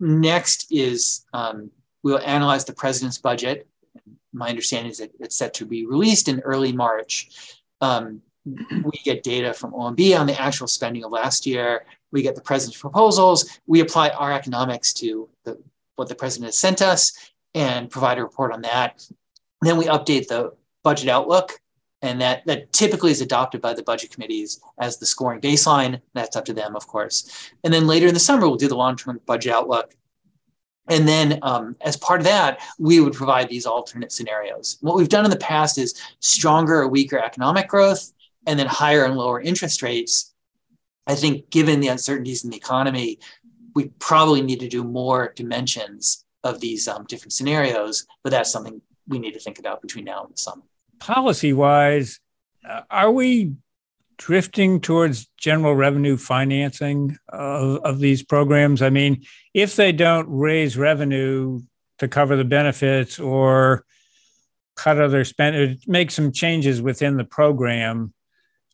next 0.00 0.66
is 0.70 1.26
um, 1.32 1.70
we'll 2.02 2.18
analyze 2.18 2.64
the 2.64 2.72
president's 2.72 3.18
budget. 3.18 3.68
My 4.32 4.48
understanding 4.48 4.90
is 4.90 4.98
that 4.98 5.10
it's 5.20 5.36
set 5.36 5.54
to 5.54 5.66
be 5.66 5.86
released 5.86 6.28
in 6.28 6.40
early 6.40 6.72
march 6.72 7.59
um, 7.80 8.22
we 8.46 8.92
get 9.04 9.22
data 9.22 9.52
from 9.52 9.72
omb 9.72 10.18
on 10.18 10.26
the 10.26 10.40
actual 10.40 10.66
spending 10.66 11.04
of 11.04 11.12
last 11.12 11.46
year 11.46 11.84
we 12.12 12.22
get 12.22 12.34
the 12.34 12.40
president's 12.40 12.80
proposals, 12.80 13.60
we 13.66 13.80
apply 13.80 14.10
our 14.10 14.32
economics 14.32 14.92
to 14.94 15.28
the, 15.44 15.58
what 15.96 16.08
the 16.08 16.14
president 16.14 16.46
has 16.46 16.58
sent 16.58 16.82
us 16.82 17.12
and 17.54 17.90
provide 17.90 18.18
a 18.18 18.22
report 18.22 18.52
on 18.52 18.62
that. 18.62 19.06
Then 19.62 19.76
we 19.76 19.86
update 19.86 20.28
the 20.28 20.52
budget 20.82 21.08
outlook, 21.08 21.52
and 22.02 22.20
that, 22.20 22.44
that 22.46 22.72
typically 22.72 23.10
is 23.10 23.20
adopted 23.20 23.60
by 23.60 23.74
the 23.74 23.82
budget 23.82 24.10
committees 24.10 24.60
as 24.80 24.98
the 24.98 25.06
scoring 25.06 25.40
baseline. 25.40 26.00
That's 26.14 26.36
up 26.36 26.46
to 26.46 26.54
them, 26.54 26.74
of 26.74 26.86
course. 26.86 27.50
And 27.62 27.72
then 27.72 27.86
later 27.86 28.06
in 28.06 28.14
the 28.14 28.20
summer, 28.20 28.46
we'll 28.48 28.56
do 28.56 28.68
the 28.68 28.76
long 28.76 28.96
term 28.96 29.20
budget 29.26 29.52
outlook. 29.52 29.94
And 30.90 31.08
then, 31.08 31.38
um, 31.42 31.76
as 31.80 31.96
part 31.96 32.20
of 32.20 32.24
that, 32.26 32.60
we 32.78 33.00
would 33.00 33.14
provide 33.14 33.48
these 33.48 33.64
alternate 33.64 34.12
scenarios. 34.12 34.76
What 34.80 34.96
we've 34.96 35.08
done 35.08 35.24
in 35.24 35.30
the 35.30 35.36
past 35.38 35.78
is 35.78 35.94
stronger 36.18 36.82
or 36.82 36.88
weaker 36.88 37.18
economic 37.18 37.68
growth, 37.68 38.12
and 38.46 38.58
then 38.58 38.66
higher 38.66 39.04
and 39.04 39.16
lower 39.16 39.40
interest 39.40 39.82
rates 39.82 40.30
I 41.10 41.16
think 41.16 41.50
given 41.50 41.80
the 41.80 41.88
uncertainties 41.88 42.44
in 42.44 42.50
the 42.50 42.56
economy, 42.56 43.18
we 43.74 43.88
probably 43.98 44.42
need 44.42 44.60
to 44.60 44.68
do 44.68 44.84
more 44.84 45.32
dimensions 45.34 46.24
of 46.44 46.60
these 46.60 46.86
um, 46.86 47.04
different 47.06 47.32
scenarios, 47.32 48.06
but 48.22 48.30
that's 48.30 48.52
something 48.52 48.80
we 49.08 49.18
need 49.18 49.32
to 49.32 49.40
think 49.40 49.58
about 49.58 49.82
between 49.82 50.04
now 50.04 50.22
and 50.22 50.32
the 50.32 50.38
summer. 50.38 50.62
Policy 51.00 51.52
wise, 51.52 52.20
uh, 52.68 52.82
are 52.90 53.10
we 53.10 53.52
drifting 54.20 54.78
towards 54.82 55.26
general 55.38 55.74
revenue 55.74 56.14
financing 56.18 57.16
of, 57.30 57.78
of 57.84 58.00
these 58.00 58.22
programs? 58.22 58.82
I 58.82 58.90
mean, 58.90 59.24
if 59.54 59.76
they 59.76 59.92
don't 59.92 60.28
raise 60.28 60.76
revenue 60.76 61.62
to 61.98 62.06
cover 62.06 62.36
the 62.36 62.44
benefits 62.44 63.18
or 63.18 63.86
cut 64.76 65.00
other 65.00 65.24
spend, 65.24 65.78
make 65.86 66.10
some 66.10 66.32
changes 66.32 66.82
within 66.82 67.16
the 67.16 67.24
program, 67.24 68.12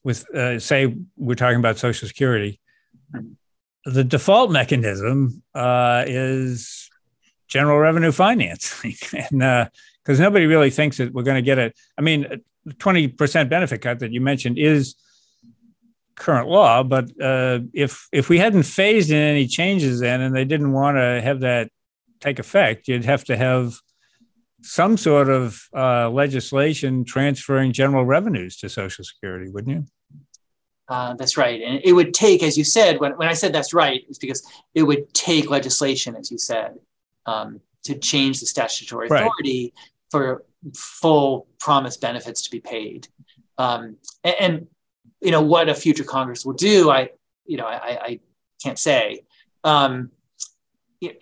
with 0.03 0.29
uh, 0.35 0.59
say 0.59 0.97
we're 1.17 1.37
talking 1.37 1.61
about 1.61 1.79
Social 1.79 2.09
Security, 2.09 2.61
the 3.85 4.05
default 4.05 4.51
mechanism 4.51 5.45
uh, 5.55 6.05
is 6.09 6.91
general 7.47 7.79
revenue 7.79 8.11
financing, 8.11 8.97
and 9.13 9.71
because 10.03 10.19
uh, 10.19 10.25
nobody 10.25 10.47
really 10.47 10.71
thinks 10.71 10.97
that 10.97 11.13
we're 11.13 11.23
going 11.23 11.37
to 11.37 11.43
get 11.43 11.59
it. 11.59 11.79
I 11.97 12.03
mean, 12.03 12.43
twenty 12.81 13.07
percent 13.07 13.49
benefit 13.49 13.81
cut 13.81 14.01
that 14.01 14.13
you 14.13 14.21
mentioned 14.21 14.59
is 14.59 14.97
current 16.17 16.49
law, 16.49 16.83
but 16.83 17.11
uh, 17.21 17.61
if 17.73 18.09
if 18.13 18.29
we 18.29 18.39
hadn't 18.39 18.65
phased 18.65 19.11
in 19.11 19.17
any 19.17 19.47
changes 19.47 20.01
then, 20.01 20.21
and 20.21 20.35
they 20.35 20.45
didn't 20.45 20.73
want 20.73 20.97
to 20.97 21.21
have 21.23 21.41
that 21.41 21.71
take 22.21 22.39
effect, 22.39 22.89
you'd 22.89 23.05
have 23.05 23.25
to 23.25 23.37
have 23.37 23.75
some 24.63 24.97
sort 24.97 25.29
of 25.29 25.63
uh, 25.77 26.11
legislation 26.11 27.05
transferring 27.05 27.73
general 27.73 28.05
revenues 28.05 28.57
to 28.57 28.69
Social 28.69 29.05
Security, 29.05 29.51
wouldn't 29.51 29.77
you? 29.77 29.85
Uh, 30.89 31.15
that's 31.15 31.37
right. 31.37 31.63
And 31.63 31.81
it 31.85 31.93
would 31.93 32.15
take, 32.15 32.43
as 32.43 32.57
you 32.57 32.65
said, 32.65 33.01
when, 33.01 33.13
when 33.13 33.29
I 33.29 33.33
said 33.33 33.53
that's 33.53 33.75
right, 33.75 34.03
it's 34.09 34.19
because 34.19 34.47
it 34.75 34.83
would 34.83 35.13
take 35.15 35.51
legislation, 35.51 36.17
as 36.17 36.31
you 36.31 36.39
said, 36.39 36.77
um, 37.27 37.61
to 37.85 37.97
change 37.99 38.41
the 38.41 38.47
statutory 38.47 39.07
authority 39.07 39.73
right. 39.75 39.85
for 40.11 40.45
full 40.75 41.49
promise 41.59 41.97
benefits 41.97 42.43
to 42.43 42.51
be 42.51 42.61
paid. 42.61 43.09
Um, 43.59 43.97
and, 44.23 44.35
and, 44.41 44.67
you 45.21 45.31
know, 45.31 45.43
what 45.43 45.69
a 45.69 45.75
future 45.75 46.05
Congress 46.05 46.45
will 46.45 46.55
do, 46.55 46.91
I, 46.91 47.11
you 47.47 47.57
know, 47.57 47.67
I, 47.67 47.99
I 48.03 48.21
can't 48.63 48.79
say. 48.79 49.25
Um, 49.65 50.11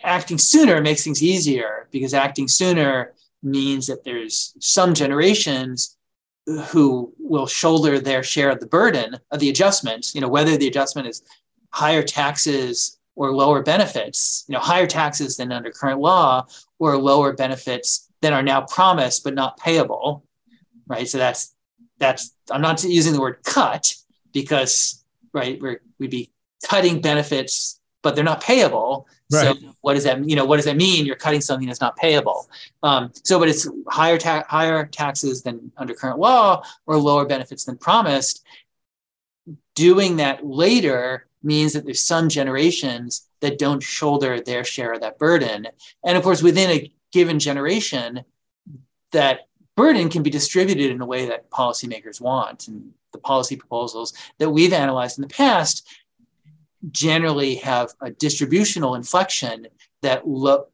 acting 0.02 0.38
sooner 0.38 0.80
makes 0.80 1.04
things 1.04 1.22
easier 1.22 1.88
because 1.90 2.14
acting 2.14 2.48
sooner 2.48 3.14
means 3.42 3.86
that 3.86 4.04
there's 4.04 4.54
some 4.60 4.94
generations 4.94 5.96
who 6.68 7.12
will 7.18 7.46
shoulder 7.46 7.98
their 7.98 8.22
share 8.22 8.50
of 8.50 8.60
the 8.60 8.66
burden 8.66 9.18
of 9.30 9.40
the 9.40 9.48
adjustment, 9.48 10.14
you 10.14 10.20
know, 10.20 10.28
whether 10.28 10.56
the 10.56 10.68
adjustment 10.68 11.08
is 11.08 11.22
higher 11.70 12.02
taxes 12.02 12.98
or 13.16 13.32
lower 13.32 13.62
benefits, 13.62 14.44
you 14.48 14.52
know, 14.52 14.60
higher 14.60 14.86
taxes 14.86 15.36
than 15.36 15.52
under 15.52 15.70
current 15.70 16.00
law 16.00 16.46
or 16.78 16.96
lower 16.98 17.32
benefits 17.32 18.10
than 18.20 18.32
are 18.32 18.42
now 18.42 18.60
promised 18.62 19.24
but 19.24 19.34
not 19.34 19.58
payable, 19.58 20.24
right? 20.86 21.08
So 21.08 21.18
that's 21.18 21.53
that's 21.98 22.34
I'm 22.50 22.62
not 22.62 22.82
using 22.84 23.12
the 23.12 23.20
word 23.20 23.38
cut 23.44 23.94
because 24.32 25.04
right 25.32 25.60
we're, 25.60 25.80
we'd 25.98 26.10
be 26.10 26.30
cutting 26.68 27.00
benefits 27.00 27.80
but 28.04 28.14
they're 28.14 28.22
not 28.22 28.42
payable. 28.42 29.08
Right. 29.32 29.56
So 29.58 29.74
what 29.80 29.94
does 29.94 30.04
that 30.04 30.28
you 30.28 30.36
know 30.36 30.44
what 30.44 30.56
does 30.56 30.66
that 30.66 30.76
mean? 30.76 31.06
You're 31.06 31.16
cutting 31.16 31.40
something 31.40 31.66
that's 31.66 31.80
not 31.80 31.96
payable. 31.96 32.48
Um, 32.84 33.10
so, 33.24 33.40
but 33.40 33.48
it's 33.48 33.68
higher 33.88 34.18
ta- 34.18 34.44
higher 34.46 34.86
taxes 34.86 35.42
than 35.42 35.72
under 35.76 35.94
current 35.94 36.20
law 36.20 36.62
or 36.86 36.96
lower 36.98 37.24
benefits 37.24 37.64
than 37.64 37.78
promised. 37.78 38.44
Doing 39.74 40.18
that 40.18 40.46
later 40.46 41.26
means 41.42 41.72
that 41.72 41.84
there's 41.84 42.00
some 42.00 42.28
generations 42.28 43.26
that 43.40 43.58
don't 43.58 43.82
shoulder 43.82 44.40
their 44.40 44.62
share 44.62 44.92
of 44.92 45.00
that 45.00 45.18
burden, 45.18 45.66
and 46.04 46.16
of 46.16 46.22
course, 46.22 46.42
within 46.42 46.70
a 46.70 46.92
given 47.10 47.38
generation, 47.38 48.22
that 49.12 49.48
burden 49.76 50.08
can 50.08 50.22
be 50.22 50.30
distributed 50.30 50.90
in 50.90 51.00
a 51.00 51.06
way 51.06 51.26
that 51.26 51.50
policymakers 51.50 52.20
want. 52.20 52.68
And 52.68 52.92
the 53.12 53.18
policy 53.18 53.56
proposals 53.56 54.12
that 54.38 54.50
we've 54.50 54.72
analyzed 54.72 55.18
in 55.18 55.22
the 55.22 55.28
past 55.28 55.88
generally 56.90 57.56
have 57.56 57.92
a 58.00 58.10
distributional 58.10 58.94
inflection 58.94 59.66
that 60.02 60.26
lo- 60.28 60.66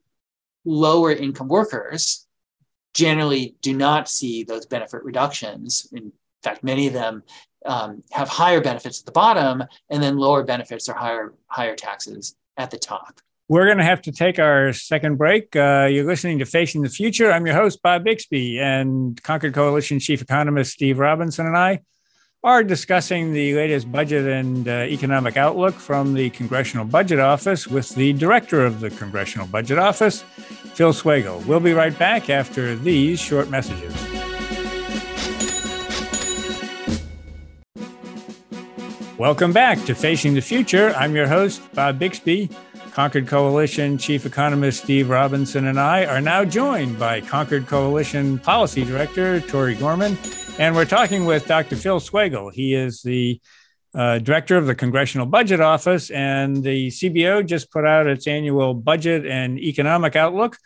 lower 0.65 1.11
income 1.11 1.47
workers 1.47 2.27
generally 2.93 3.55
do 3.61 3.73
not 3.73 4.09
see 4.09 4.43
those 4.43 4.65
benefit 4.65 5.03
reductions. 5.03 5.87
In 5.93 6.11
fact, 6.43 6.63
many 6.63 6.87
of 6.87 6.93
them 6.93 7.23
um, 7.65 8.03
have 8.11 8.27
higher 8.27 8.61
benefits 8.61 8.99
at 8.99 9.05
the 9.05 9.11
bottom 9.11 9.63
and 9.89 10.03
then 10.03 10.17
lower 10.17 10.43
benefits 10.43 10.89
or 10.89 10.93
higher 10.93 11.33
higher 11.47 11.75
taxes 11.75 12.35
at 12.57 12.71
the 12.71 12.79
top. 12.79 13.21
We're 13.51 13.65
going 13.65 13.79
to 13.79 13.83
have 13.83 14.01
to 14.03 14.13
take 14.13 14.39
our 14.39 14.71
second 14.71 15.17
break. 15.17 15.53
Uh, 15.57 15.89
you're 15.91 16.05
listening 16.05 16.39
to 16.39 16.45
Facing 16.45 16.83
the 16.83 16.89
Future. 16.89 17.29
I'm 17.29 17.45
your 17.45 17.53
host, 17.53 17.81
Bob 17.81 18.05
Bixby, 18.05 18.57
and 18.57 19.21
Concord 19.23 19.53
Coalition 19.53 19.99
Chief 19.99 20.21
Economist 20.21 20.71
Steve 20.71 20.99
Robinson 20.99 21.45
and 21.45 21.57
I 21.57 21.81
are 22.45 22.63
discussing 22.63 23.33
the 23.33 23.53
latest 23.55 23.91
budget 23.91 24.25
and 24.25 24.69
uh, 24.69 24.85
economic 24.87 25.35
outlook 25.35 25.73
from 25.73 26.13
the 26.13 26.29
Congressional 26.29 26.85
Budget 26.85 27.19
Office 27.19 27.67
with 27.67 27.89
the 27.95 28.13
director 28.13 28.65
of 28.65 28.79
the 28.79 28.89
Congressional 28.89 29.47
Budget 29.47 29.77
Office, 29.77 30.21
Phil 30.21 30.93
Swagel. 30.93 31.45
We'll 31.45 31.59
be 31.59 31.73
right 31.73 31.99
back 31.99 32.29
after 32.29 32.77
these 32.77 33.19
short 33.19 33.49
messages. 33.49 33.93
Welcome 39.17 39.51
back 39.51 39.83
to 39.83 39.93
Facing 39.93 40.35
the 40.35 40.41
Future. 40.41 40.93
I'm 40.95 41.13
your 41.17 41.27
host, 41.27 41.61
Bob 41.73 41.99
Bixby. 41.99 42.49
Concord 42.93 43.27
Coalition 43.27 43.97
Chief 43.97 44.25
Economist 44.25 44.83
Steve 44.83 45.09
Robinson 45.09 45.67
and 45.67 45.79
I 45.79 46.05
are 46.05 46.21
now 46.21 46.43
joined 46.43 46.99
by 46.99 47.21
Concord 47.21 47.67
Coalition 47.67 48.37
Policy 48.39 48.83
Director 48.83 49.39
Tori 49.39 49.75
Gorman 49.75 50.17
and 50.59 50.75
we're 50.75 50.85
talking 50.85 51.25
with 51.25 51.47
Dr. 51.47 51.75
Phil 51.75 51.99
Swagel. 51.99 52.53
He 52.53 52.75
is 52.75 53.01
the 53.01 53.39
uh, 53.93 54.19
director 54.19 54.57
of 54.57 54.67
the 54.67 54.75
Congressional 54.75 55.25
Budget 55.25 55.59
Office, 55.59 56.09
and 56.11 56.63
the 56.63 56.87
CBO 56.87 57.45
just 57.45 57.71
put 57.71 57.85
out 57.85 58.07
its 58.07 58.27
annual 58.27 58.73
budget 58.73 59.25
and 59.25 59.59
economic 59.59 60.15
outlook, 60.15 60.57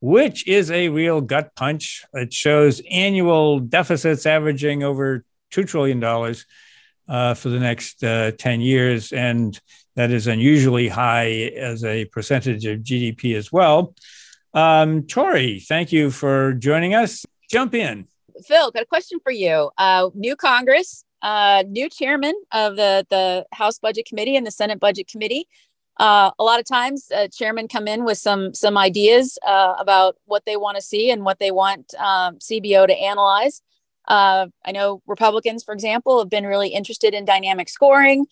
which 0.00 0.46
is 0.46 0.70
a 0.70 0.88
real 0.88 1.20
gut 1.20 1.54
punch. 1.56 2.04
It 2.12 2.32
shows 2.32 2.82
annual 2.90 3.60
deficits 3.60 4.26
averaging 4.26 4.82
over 4.82 5.24
$2 5.52 5.66
trillion 5.66 6.02
uh, 7.08 7.34
for 7.34 7.48
the 7.48 7.60
next 7.60 8.04
uh, 8.04 8.32
10 8.32 8.60
years. 8.60 9.12
And 9.12 9.58
that 9.98 10.12
is 10.12 10.28
unusually 10.28 10.86
high 10.86 11.50
as 11.56 11.84
a 11.84 12.04
percentage 12.04 12.64
of 12.66 12.78
GDP 12.78 13.34
as 13.34 13.50
well. 13.50 13.96
Um, 14.54 15.02
Tori, 15.02 15.58
thank 15.58 15.90
you 15.90 16.12
for 16.12 16.52
joining 16.52 16.94
us. 16.94 17.26
Jump 17.50 17.74
in. 17.74 18.06
Phil, 18.46 18.70
got 18.70 18.84
a 18.84 18.86
question 18.86 19.18
for 19.18 19.32
you. 19.32 19.72
Uh, 19.76 20.10
new 20.14 20.36
Congress, 20.36 21.04
uh, 21.22 21.64
new 21.66 21.88
chairman 21.88 22.34
of 22.52 22.76
the 22.76 23.04
the 23.10 23.44
House 23.52 23.80
Budget 23.80 24.06
Committee 24.06 24.36
and 24.36 24.46
the 24.46 24.52
Senate 24.52 24.78
Budget 24.78 25.08
Committee. 25.08 25.48
Uh, 25.98 26.30
a 26.38 26.44
lot 26.44 26.60
of 26.60 26.64
times, 26.64 27.10
uh, 27.12 27.26
chairmen 27.26 27.66
come 27.66 27.88
in 27.88 28.04
with 28.04 28.18
some 28.18 28.54
some 28.54 28.78
ideas 28.78 29.36
uh, 29.44 29.74
about 29.80 30.14
what 30.26 30.44
they 30.46 30.56
want 30.56 30.76
to 30.76 30.82
see 30.82 31.10
and 31.10 31.24
what 31.24 31.40
they 31.40 31.50
want 31.50 31.92
um, 31.98 32.38
CBO 32.38 32.86
to 32.86 32.94
analyze. 32.96 33.62
Uh, 34.06 34.46
I 34.64 34.70
know 34.70 35.02
Republicans, 35.08 35.64
for 35.64 35.74
example, 35.74 36.20
have 36.20 36.30
been 36.30 36.46
really 36.46 36.68
interested 36.68 37.14
in 37.14 37.24
dynamic 37.24 37.68
scoring, 37.68 38.26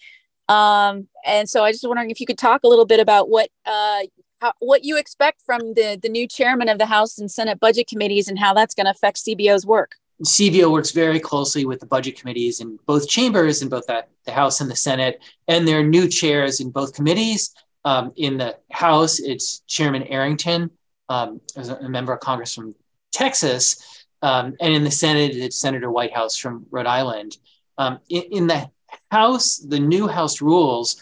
um, 0.49 1.09
and 1.25 1.49
so 1.49 1.65
I 1.65 1.73
just 1.73 1.87
wondering 1.87 2.11
if 2.11 2.21
you 2.21 2.27
could 2.27 2.39
talk 2.39 2.63
a 2.65 2.69
little 2.69 2.87
bit 2.87 3.01
about 3.01 3.29
what 3.29 3.51
uh, 3.65 4.03
how, 4.41 4.53
what 4.61 4.85
you 4.85 4.99
expect 4.99 5.43
from 5.45 5.61
the, 5.75 5.99
the 6.01 6.09
new 6.09 6.29
chairman 6.29 6.69
of 6.69 6.79
the 6.79 6.87
House 6.87 7.19
and 7.19 7.31
Senate 7.31 7.59
budget 7.59 7.87
committees 7.89 8.29
and 8.29 8.39
how 8.39 8.55
that's 8.55 8.75
going 8.75 8.85
to 8.85 8.91
affect 8.91 9.19
CBO's 9.19 9.67
work. 9.67 9.93
CBO 10.25 10.71
works 10.71 10.93
very 10.93 11.21
closely 11.21 11.67
with 11.67 11.81
the 11.81 11.87
budget 11.87 12.19
committees 12.19 12.61
in 12.61 12.79
both 12.87 13.09
chambers, 13.09 13.63
in 13.63 13.69
both 13.69 13.87
the, 13.87 14.05
the 14.25 14.33
House 14.33 14.61
and 14.61 14.71
the 14.71 14.77
Senate, 14.77 15.23
and 15.49 15.69
their 15.69 15.83
new 15.83 16.09
chairs 16.09 16.61
in 16.61 16.71
both 16.71 16.95
committees. 16.95 17.55
Um, 17.85 18.13
in 18.17 18.39
the 18.39 18.57
House, 18.73 19.21
it's 19.21 19.61
Chairman 19.61 20.05
Arrington, 20.05 20.71
um, 21.09 21.41
as 21.57 21.69
a 21.69 21.89
member 21.89 22.13
of 22.13 22.21
Congress 22.21 22.55
from 22.55 22.75
Texas, 23.13 24.05
um, 24.23 24.55
and 24.61 24.75
in 24.75 24.85
the 24.85 24.91
Senate, 24.91 25.37
it's 25.37 25.61
Senator 25.61 25.91
Whitehouse 25.91 26.37
from 26.37 26.67
Rhode 26.71 26.87
Island. 26.87 27.37
Um, 27.79 28.01
in, 28.09 28.23
in 28.33 28.47
the 28.47 28.71
House, 29.11 29.57
the 29.57 29.81
new 29.81 30.09
House 30.09 30.41
rules 30.41 31.01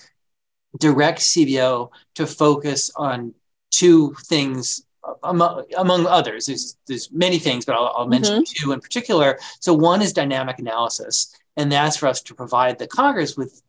direct 0.78 1.20
CBO 1.20 1.90
to 2.14 2.26
focus 2.26 2.90
on 2.96 3.34
two 3.70 4.14
things 4.26 4.84
among, 5.22 5.64
among 5.76 6.06
others. 6.06 6.46
There's, 6.46 6.76
there's 6.86 7.10
many 7.12 7.38
things, 7.38 7.64
but 7.64 7.74
I'll, 7.74 7.92
I'll 7.96 8.08
mention 8.08 8.42
mm-hmm. 8.42 8.64
two 8.64 8.72
in 8.72 8.80
particular. 8.80 9.38
So 9.60 9.74
one 9.74 10.02
is 10.02 10.12
dynamic 10.12 10.58
analysis, 10.58 11.34
and 11.56 11.70
that's 11.70 11.96
for 11.96 12.06
us 12.06 12.22
to 12.22 12.34
provide 12.34 12.78
the 12.78 12.86
Congress 12.86 13.36
with 13.36 13.62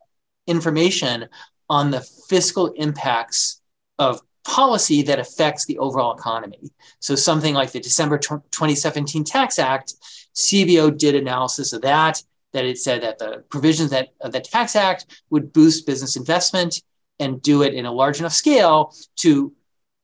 information 0.46 1.28
on 1.68 1.90
the 1.90 2.00
fiscal 2.00 2.68
impacts 2.68 3.60
of 3.98 4.20
policy 4.44 5.02
that 5.02 5.18
affects 5.18 5.64
the 5.64 5.78
overall 5.78 6.16
economy. 6.16 6.70
So 7.00 7.16
something 7.16 7.54
like 7.54 7.72
the 7.72 7.80
December 7.80 8.18
2017 8.18 9.24
Tax 9.24 9.58
Act, 9.58 9.94
CBO 10.34 10.96
did 10.96 11.16
analysis 11.16 11.72
of 11.72 11.82
that, 11.82 12.22
that 12.56 12.64
it 12.64 12.78
said 12.78 13.02
that 13.02 13.18
the 13.18 13.44
provisions 13.50 13.90
that 13.90 14.08
of 14.22 14.32
the 14.32 14.40
Tax 14.40 14.74
Act 14.74 15.22
would 15.28 15.52
boost 15.52 15.86
business 15.86 16.16
investment 16.16 16.82
and 17.20 17.42
do 17.42 17.62
it 17.62 17.74
in 17.74 17.84
a 17.84 17.92
large 17.92 18.18
enough 18.18 18.32
scale 18.32 18.94
to 19.16 19.52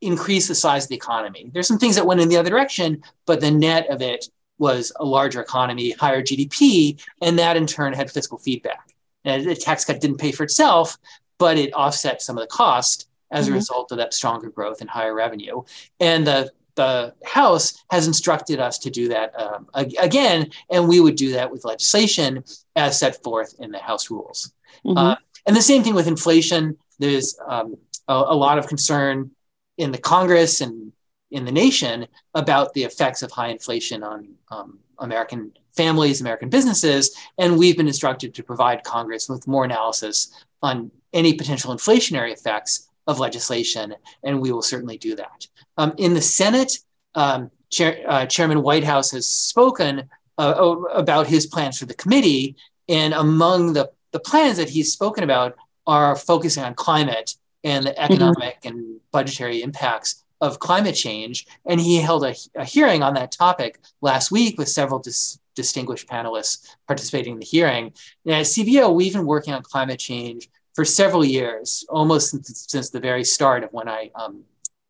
increase 0.03 0.49
the 0.49 0.55
size 0.55 0.85
of 0.85 0.91
the 0.91 0.95
economy. 0.95 1.51
There's 1.53 1.67
some 1.67 1.79
things 1.79 1.97
that 1.97 2.07
went 2.07 2.21
in 2.21 2.29
the 2.29 2.37
other 2.37 2.51
direction, 2.51 3.03
but 3.25 3.41
the 3.41 3.51
net 3.51 3.89
of 3.89 4.03
it 4.03 4.27
was 4.59 4.93
a 4.97 5.05
larger 5.05 5.41
economy, 5.41 5.93
higher 5.93 6.23
GDP, 6.23 7.03
and 7.23 7.39
that 7.39 7.57
in 7.57 7.67
turn 7.67 7.95
had 7.95 8.11
fiscal 8.11 8.37
feedback. 8.37 8.95
And 9.25 9.47
the 9.47 9.55
tax 9.55 9.87
cut 9.87 10.01
didn't 10.01 10.19
pay 10.19 10.33
for 10.33 10.43
itself, 10.43 10.99
but 11.39 11.57
it 11.57 11.73
offset 11.73 12.21
some 12.21 12.37
of 12.37 12.43
the 12.43 12.49
cost 12.49 13.09
as 13.31 13.47
mm-hmm. 13.47 13.55
a 13.55 13.57
result 13.57 13.93
of 13.93 13.99
that 13.99 14.13
stronger 14.13 14.51
growth 14.51 14.83
and 14.83 14.91
higher 14.91 15.15
revenue. 15.15 15.63
And 16.01 16.27
the 16.27 16.53
the 16.75 17.15
House 17.25 17.83
has 17.91 18.07
instructed 18.07 18.61
us 18.61 18.79
to 18.79 18.91
do 18.91 19.09
that 19.09 19.39
um, 19.39 19.69
again, 19.75 20.51
and 20.71 20.89
we 20.89 21.01
would 21.01 21.17
do 21.17 21.33
that 21.33 21.51
with 21.51 21.65
legislation 21.65 22.45
as 22.77 22.99
set 22.99 23.23
forth 23.23 23.55
in 23.59 23.71
the 23.71 23.79
House 23.79 24.11
rules. 24.11 24.53
Mm-hmm. 24.85 24.99
Uh, 24.99 25.17
and 25.47 25.57
the 25.57 25.63
same 25.63 25.83
thing 25.83 25.95
with 25.95 26.07
inflation. 26.07 26.77
There's 26.99 27.39
um, 27.47 27.77
a, 28.09 28.15
a, 28.15 28.37
lot 28.37 28.59
of 28.59 28.69
concern 28.69 29.31
in 29.77 29.93
the 29.93 29.99
Congress 29.99 30.61
and 30.61 30.93
in 31.31 31.45
the 31.45 31.53
nation 31.53 32.07
about 32.35 32.73
the 32.75 32.85
effects 32.85 33.23
of 33.23 33.31
high 33.31 33.49
inflation 33.49 34.03
on 34.03 34.29
um, 34.51 34.79
American 34.99 35.53
families, 35.75 36.21
American 36.21 36.49
businesses, 36.49 37.17
and 37.39 37.59
we've 37.59 37.77
been 37.77 37.89
instructed 37.89 38.35
to 38.35 38.43
provide 38.43 38.85
Congress 38.85 39.29
with 39.29 39.49
more 39.49 39.65
analysis 39.65 40.33
on 40.63 40.91
any 41.13 41.35
potential 41.35 41.75
inflationary 41.75 42.33
effects 42.33 42.89
of 43.13 43.21
legislation, 43.21 43.95
and 44.25 44.41
we 44.41 44.51
will 44.51 44.63
certainly 44.63 44.99
do 44.99 45.15
that. 45.17 45.47
Um, 45.79 45.95
in 45.99 46.15
the 46.15 46.23
Senate, 46.23 46.79
um, 47.15 47.51
Chair, 47.71 48.03
uh, 48.07 48.27
Chairman 48.27 48.63
Whitehouse 48.63 49.13
has 49.13 49.27
spoken 49.27 50.09
uh, 50.39 50.75
about 50.93 51.27
his 51.27 51.47
plans 51.47 51.79
for 51.79 51.87
the 51.87 51.95
committee, 51.95 52.57
and 52.89 53.15
among 53.15 53.75
the, 53.75 53.91
the 54.11 54.21
plans 54.21 54.57
that 54.57 54.69
he's 54.69 54.93
spoken 54.93 55.23
about 55.23 55.57
are 55.87 56.17
focusing 56.17 56.65
on 56.65 56.75
climate 56.75 57.35
and 57.65 57.87
the 57.87 57.91
mm-hmm. 57.91 58.13
economic 58.13 58.61
mm-hmm. 58.63 58.77
and 58.77 59.01
budgetary 59.13 59.63
impacts 59.63 60.25
of 60.41 60.59
climate 60.59 60.97
change. 60.97 61.47
And 61.67 61.81
he 61.81 61.97
held 61.97 62.25
a, 62.25 62.35
a 62.57 62.65
hearing 62.65 63.03
on 63.03 63.15
that 63.15 63.31
topic 63.31 63.79
last 64.01 64.31
week 64.33 64.59
with 64.59 64.69
several 64.69 64.99
dis- 64.99 65.39
distinguished 65.55 66.09
panelists 66.09 66.67
participating 66.89 67.35
in 67.35 67.39
the 67.39 67.47
hearing. 67.47 67.93
And 68.27 68.35
at 68.35 68.47
CBO, 68.47 68.95
we've 68.95 69.13
been 69.13 69.27
working 69.27 69.55
on 69.55 69.63
climate 69.63 70.01
change 70.01 70.49
for 70.75 70.85
several 70.85 71.25
years, 71.25 71.85
almost 71.89 72.31
since, 72.69 72.91
the 72.91 73.01
very 73.01 73.25
start 73.25 73.65
of 73.65 73.73
when 73.73 73.89
I 73.89 74.11
um, 74.15 74.45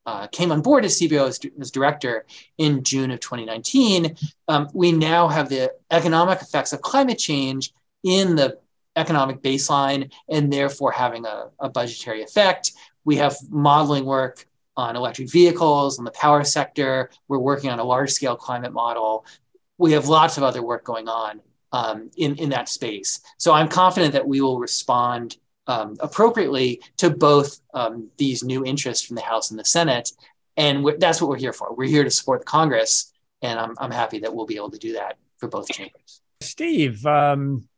uh, 0.06 0.26
came 0.28 0.52
on 0.52 0.62
board 0.62 0.84
as 0.84 0.98
CBO 0.98 1.28
as, 1.28 1.40
as, 1.60 1.70
director 1.70 2.26
in 2.58 2.82
June 2.82 3.10
of 3.10 3.20
2019. 3.20 4.16
Um, 4.48 4.68
we 4.72 4.92
now 4.92 5.28
have 5.28 5.48
the 5.48 5.72
economic 5.90 6.40
effects 6.40 6.72
of 6.72 6.80
climate 6.82 7.18
change 7.18 7.72
in 8.02 8.34
the 8.34 8.58
economic 8.96 9.42
baseline 9.42 10.10
and 10.28 10.52
therefore 10.52 10.92
having 10.92 11.24
a, 11.24 11.50
a 11.60 11.68
budgetary 11.68 12.22
effect. 12.22 12.72
We 13.04 13.16
have 13.16 13.36
modeling 13.48 14.04
work 14.04 14.46
on 14.76 14.96
electric 14.96 15.30
vehicles, 15.30 15.98
on 15.98 16.04
the 16.04 16.10
power 16.12 16.44
sector. 16.44 17.10
We're 17.28 17.38
working 17.38 17.70
on 17.70 17.78
a 17.78 17.84
large 17.84 18.10
scale 18.10 18.36
climate 18.36 18.72
model. 18.72 19.24
We 19.78 19.92
have 19.92 20.08
lots 20.08 20.36
of 20.36 20.42
other 20.42 20.62
work 20.62 20.84
going 20.84 21.08
on 21.08 21.40
um, 21.72 22.10
in, 22.16 22.36
in 22.36 22.50
that 22.50 22.68
space. 22.68 23.20
So 23.38 23.52
I'm 23.52 23.68
confident 23.68 24.12
that 24.12 24.26
we 24.26 24.40
will 24.40 24.58
respond 24.58 25.36
um, 25.66 25.96
appropriately 26.00 26.80
to 26.98 27.10
both 27.10 27.60
um, 27.74 28.10
these 28.16 28.42
new 28.42 28.64
interests 28.64 29.06
from 29.06 29.16
the 29.16 29.22
House 29.22 29.50
and 29.50 29.58
the 29.58 29.64
Senate. 29.64 30.10
And 30.56 30.86
that's 30.98 31.20
what 31.20 31.30
we're 31.30 31.38
here 31.38 31.52
for. 31.52 31.74
We're 31.74 31.88
here 31.88 32.04
to 32.04 32.10
support 32.10 32.40
the 32.40 32.46
Congress. 32.46 33.12
And 33.40 33.58
I'm, 33.58 33.74
I'm 33.78 33.90
happy 33.90 34.20
that 34.20 34.34
we'll 34.34 34.46
be 34.46 34.56
able 34.56 34.70
to 34.70 34.78
do 34.78 34.94
that 34.94 35.16
for 35.38 35.48
both 35.48 35.68
chambers. 35.68 36.20
Steve, 36.40 37.04
um, 37.06 37.68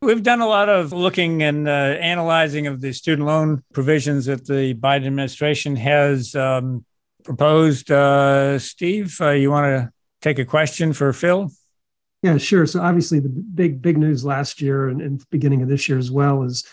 We've 0.00 0.22
done 0.22 0.40
a 0.40 0.46
lot 0.46 0.68
of 0.68 0.92
looking 0.92 1.42
and 1.42 1.68
uh, 1.68 1.72
analyzing 1.72 2.68
of 2.68 2.80
the 2.80 2.92
student 2.92 3.26
loan 3.26 3.64
provisions 3.72 4.26
that 4.26 4.46
the 4.46 4.74
Biden 4.74 5.08
administration 5.08 5.74
has 5.74 6.36
um, 6.36 6.84
proposed. 7.24 7.90
Uh, 7.90 8.60
Steve, 8.60 9.20
uh, 9.20 9.30
you 9.30 9.50
want 9.50 9.64
to 9.64 9.90
take 10.22 10.38
a 10.38 10.44
question 10.44 10.92
for 10.92 11.12
Phil? 11.12 11.50
Yeah, 12.22 12.38
sure. 12.38 12.64
So 12.66 12.80
obviously, 12.80 13.18
the 13.18 13.28
big 13.28 13.82
big 13.82 13.98
news 13.98 14.24
last 14.24 14.60
year 14.60 14.88
and, 14.88 15.00
and 15.02 15.30
beginning 15.30 15.62
of 15.62 15.68
this 15.68 15.88
year 15.88 15.98
as 15.98 16.12
well 16.12 16.44
is 16.44 16.64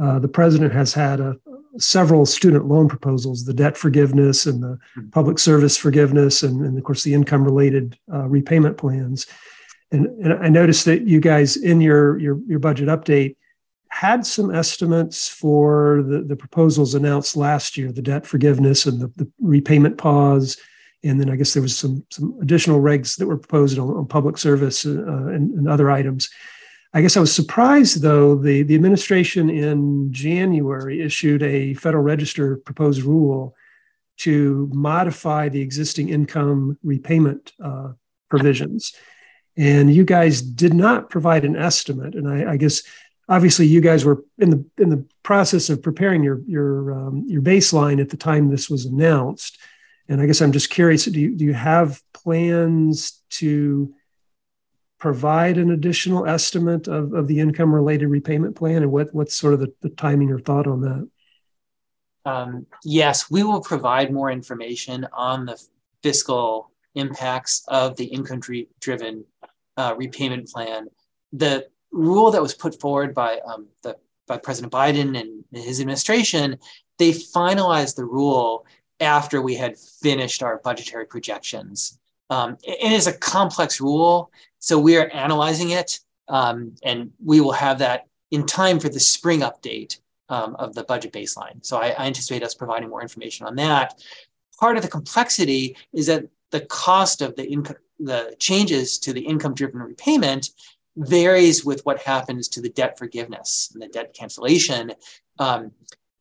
uh, 0.00 0.18
the 0.18 0.28
president 0.28 0.72
has 0.72 0.94
had 0.94 1.20
a, 1.20 1.36
several 1.78 2.26
student 2.26 2.66
loan 2.66 2.88
proposals: 2.88 3.44
the 3.44 3.54
debt 3.54 3.76
forgiveness 3.76 4.46
and 4.46 4.62
the 4.62 4.78
hmm. 4.94 5.08
public 5.10 5.38
service 5.38 5.76
forgiveness, 5.76 6.42
and, 6.42 6.64
and 6.64 6.76
of 6.76 6.84
course 6.84 7.02
the 7.02 7.14
income 7.14 7.44
related 7.44 7.98
uh, 8.12 8.26
repayment 8.26 8.76
plans. 8.76 9.26
And, 9.92 10.06
and 10.24 10.34
I 10.34 10.48
noticed 10.48 10.84
that 10.84 11.06
you 11.06 11.20
guys 11.20 11.56
in 11.56 11.80
your, 11.80 12.18
your, 12.18 12.38
your 12.46 12.58
budget 12.58 12.88
update 12.88 13.36
had 13.88 14.24
some 14.24 14.54
estimates 14.54 15.28
for 15.28 16.04
the, 16.06 16.22
the 16.22 16.36
proposals 16.36 16.94
announced 16.94 17.36
last 17.36 17.76
year, 17.76 17.90
the 17.90 18.02
debt 18.02 18.24
forgiveness 18.24 18.86
and 18.86 19.00
the, 19.00 19.08
the 19.16 19.28
repayment 19.40 19.98
pause. 19.98 20.56
And 21.02 21.20
then 21.20 21.28
I 21.28 21.36
guess 21.36 21.54
there 21.54 21.62
was 21.62 21.76
some, 21.76 22.04
some 22.10 22.38
additional 22.40 22.80
regs 22.80 23.16
that 23.16 23.26
were 23.26 23.36
proposed 23.36 23.78
on, 23.78 23.88
on 23.90 24.06
public 24.06 24.38
service 24.38 24.86
uh, 24.86 24.90
and, 24.90 25.52
and 25.54 25.68
other 25.68 25.90
items. 25.90 26.30
I 26.92 27.02
guess 27.02 27.16
I 27.16 27.20
was 27.20 27.34
surprised, 27.34 28.02
though, 28.02 28.34
the, 28.34 28.62
the 28.62 28.74
administration 28.74 29.48
in 29.48 30.12
January 30.12 31.00
issued 31.02 31.42
a 31.42 31.74
Federal 31.74 32.02
Register 32.02 32.56
proposed 32.56 33.02
rule 33.02 33.54
to 34.18 34.68
modify 34.72 35.48
the 35.48 35.60
existing 35.60 36.08
income 36.08 36.76
repayment 36.82 37.52
uh, 37.62 37.92
provisions 38.28 38.92
and 39.56 39.94
you 39.94 40.04
guys 40.04 40.40
did 40.40 40.74
not 40.74 41.10
provide 41.10 41.44
an 41.44 41.54
estimate. 41.54 42.14
And 42.14 42.28
I, 42.28 42.52
I 42.52 42.56
guess 42.56 42.82
obviously 43.28 43.66
you 43.66 43.82
guys 43.82 44.04
were 44.04 44.24
in 44.38 44.50
the 44.50 44.64
in 44.78 44.88
the 44.88 45.04
process 45.22 45.68
of 45.68 45.82
preparing 45.82 46.22
your 46.22 46.40
your 46.46 46.92
um, 46.92 47.24
your 47.26 47.42
baseline 47.42 48.00
at 48.00 48.08
the 48.08 48.16
time 48.16 48.48
this 48.48 48.70
was 48.70 48.86
announced. 48.86 49.58
And 50.08 50.20
I 50.20 50.26
guess 50.26 50.40
I'm 50.40 50.52
just 50.52 50.70
curious: 50.70 51.04
do 51.04 51.20
you, 51.20 51.36
do 51.36 51.44
you 51.44 51.52
have 51.54 52.00
plans 52.14 53.20
to 53.30 53.94
provide 55.00 55.58
an 55.58 55.70
additional 55.70 56.26
estimate 56.26 56.86
of, 56.86 57.12
of 57.12 57.26
the 57.26 57.40
income 57.40 57.74
related 57.74 58.06
repayment 58.06 58.54
plan, 58.54 58.82
and 58.82 58.92
what 58.92 59.12
what's 59.12 59.34
sort 59.34 59.54
of 59.54 59.60
the, 59.60 59.72
the 59.80 59.88
timing 59.88 60.30
or 60.30 60.38
thought 60.38 60.66
on 60.66 60.80
that? 60.82 61.08
Um, 62.26 62.66
yes, 62.84 63.30
we 63.30 63.42
will 63.42 63.62
provide 63.62 64.12
more 64.12 64.30
information 64.30 65.06
on 65.12 65.46
the 65.46 65.60
fiscal 66.02 66.70
impacts 66.94 67.64
of 67.68 67.96
the 67.96 68.04
income 68.04 68.40
driven 68.78 69.24
uh, 69.76 69.94
repayment 69.96 70.48
plan. 70.48 70.88
The 71.32 71.66
rule 71.90 72.30
that 72.30 72.42
was 72.42 72.54
put 72.54 72.80
forward 72.80 73.14
by 73.14 73.40
um, 73.46 73.68
the 73.82 73.96
by 74.28 74.36
President 74.36 74.72
Biden 74.72 75.18
and 75.18 75.44
his 75.52 75.80
administration, 75.80 76.58
they 76.98 77.10
finalized 77.10 77.96
the 77.96 78.04
rule 78.04 78.64
after 79.00 79.42
we 79.42 79.56
had 79.56 79.76
finished 79.76 80.42
our 80.42 80.60
budgetary 80.62 81.06
projections. 81.06 81.98
Um, 82.28 82.56
it 82.62 82.92
is 82.92 83.08
a 83.08 83.18
complex 83.18 83.80
rule, 83.80 84.30
so 84.60 84.78
we 84.78 84.96
are 84.96 85.08
analyzing 85.08 85.70
it, 85.70 85.98
um, 86.28 86.74
and 86.84 87.10
we 87.24 87.40
will 87.40 87.52
have 87.52 87.80
that 87.80 88.06
in 88.30 88.46
time 88.46 88.78
for 88.78 88.88
the 88.88 89.00
spring 89.00 89.40
update 89.40 89.98
um, 90.28 90.54
of 90.56 90.74
the 90.74 90.84
budget 90.84 91.12
baseline. 91.12 91.64
So 91.64 91.78
I, 91.78 91.88
I 91.88 92.06
anticipate 92.06 92.44
us 92.44 92.54
providing 92.54 92.88
more 92.88 93.02
information 93.02 93.46
on 93.46 93.56
that. 93.56 94.00
Part 94.60 94.76
of 94.76 94.82
the 94.82 94.88
complexity 94.88 95.76
is 95.92 96.06
that 96.06 96.24
the 96.50 96.60
cost 96.60 97.22
of 97.22 97.34
the 97.34 97.46
income, 97.46 97.76
the 97.98 98.36
changes 98.38 98.98
to 98.98 99.12
the 99.12 99.20
income 99.20 99.54
driven 99.54 99.80
repayment 99.80 100.50
varies 100.96 101.64
with 101.64 101.84
what 101.84 102.00
happens 102.02 102.48
to 102.48 102.60
the 102.60 102.68
debt 102.68 102.98
forgiveness 102.98 103.70
and 103.72 103.82
the 103.82 103.88
debt 103.88 104.14
cancellation. 104.14 104.92
Um, 105.38 105.72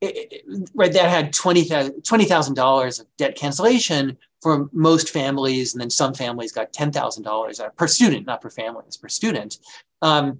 it, 0.02 0.32
it, 0.32 0.70
right, 0.74 0.94
that 0.94 1.10
had 1.10 1.34
$20,000 1.34 2.02
$20, 2.02 3.00
of 3.00 3.08
debt 3.18 3.36
cancellation 3.36 4.18
for 4.42 4.70
most 4.72 5.10
families, 5.10 5.74
and 5.74 5.82
then 5.82 5.90
some 5.90 6.14
families 6.14 6.52
got 6.52 6.72
$10,000 6.72 7.76
per 7.76 7.88
student, 7.88 8.26
not 8.26 8.42
per 8.42 8.50
family, 8.50 8.84
it's 8.88 8.98
per 8.98 9.10
student. 9.10 9.58
Um, 10.02 10.40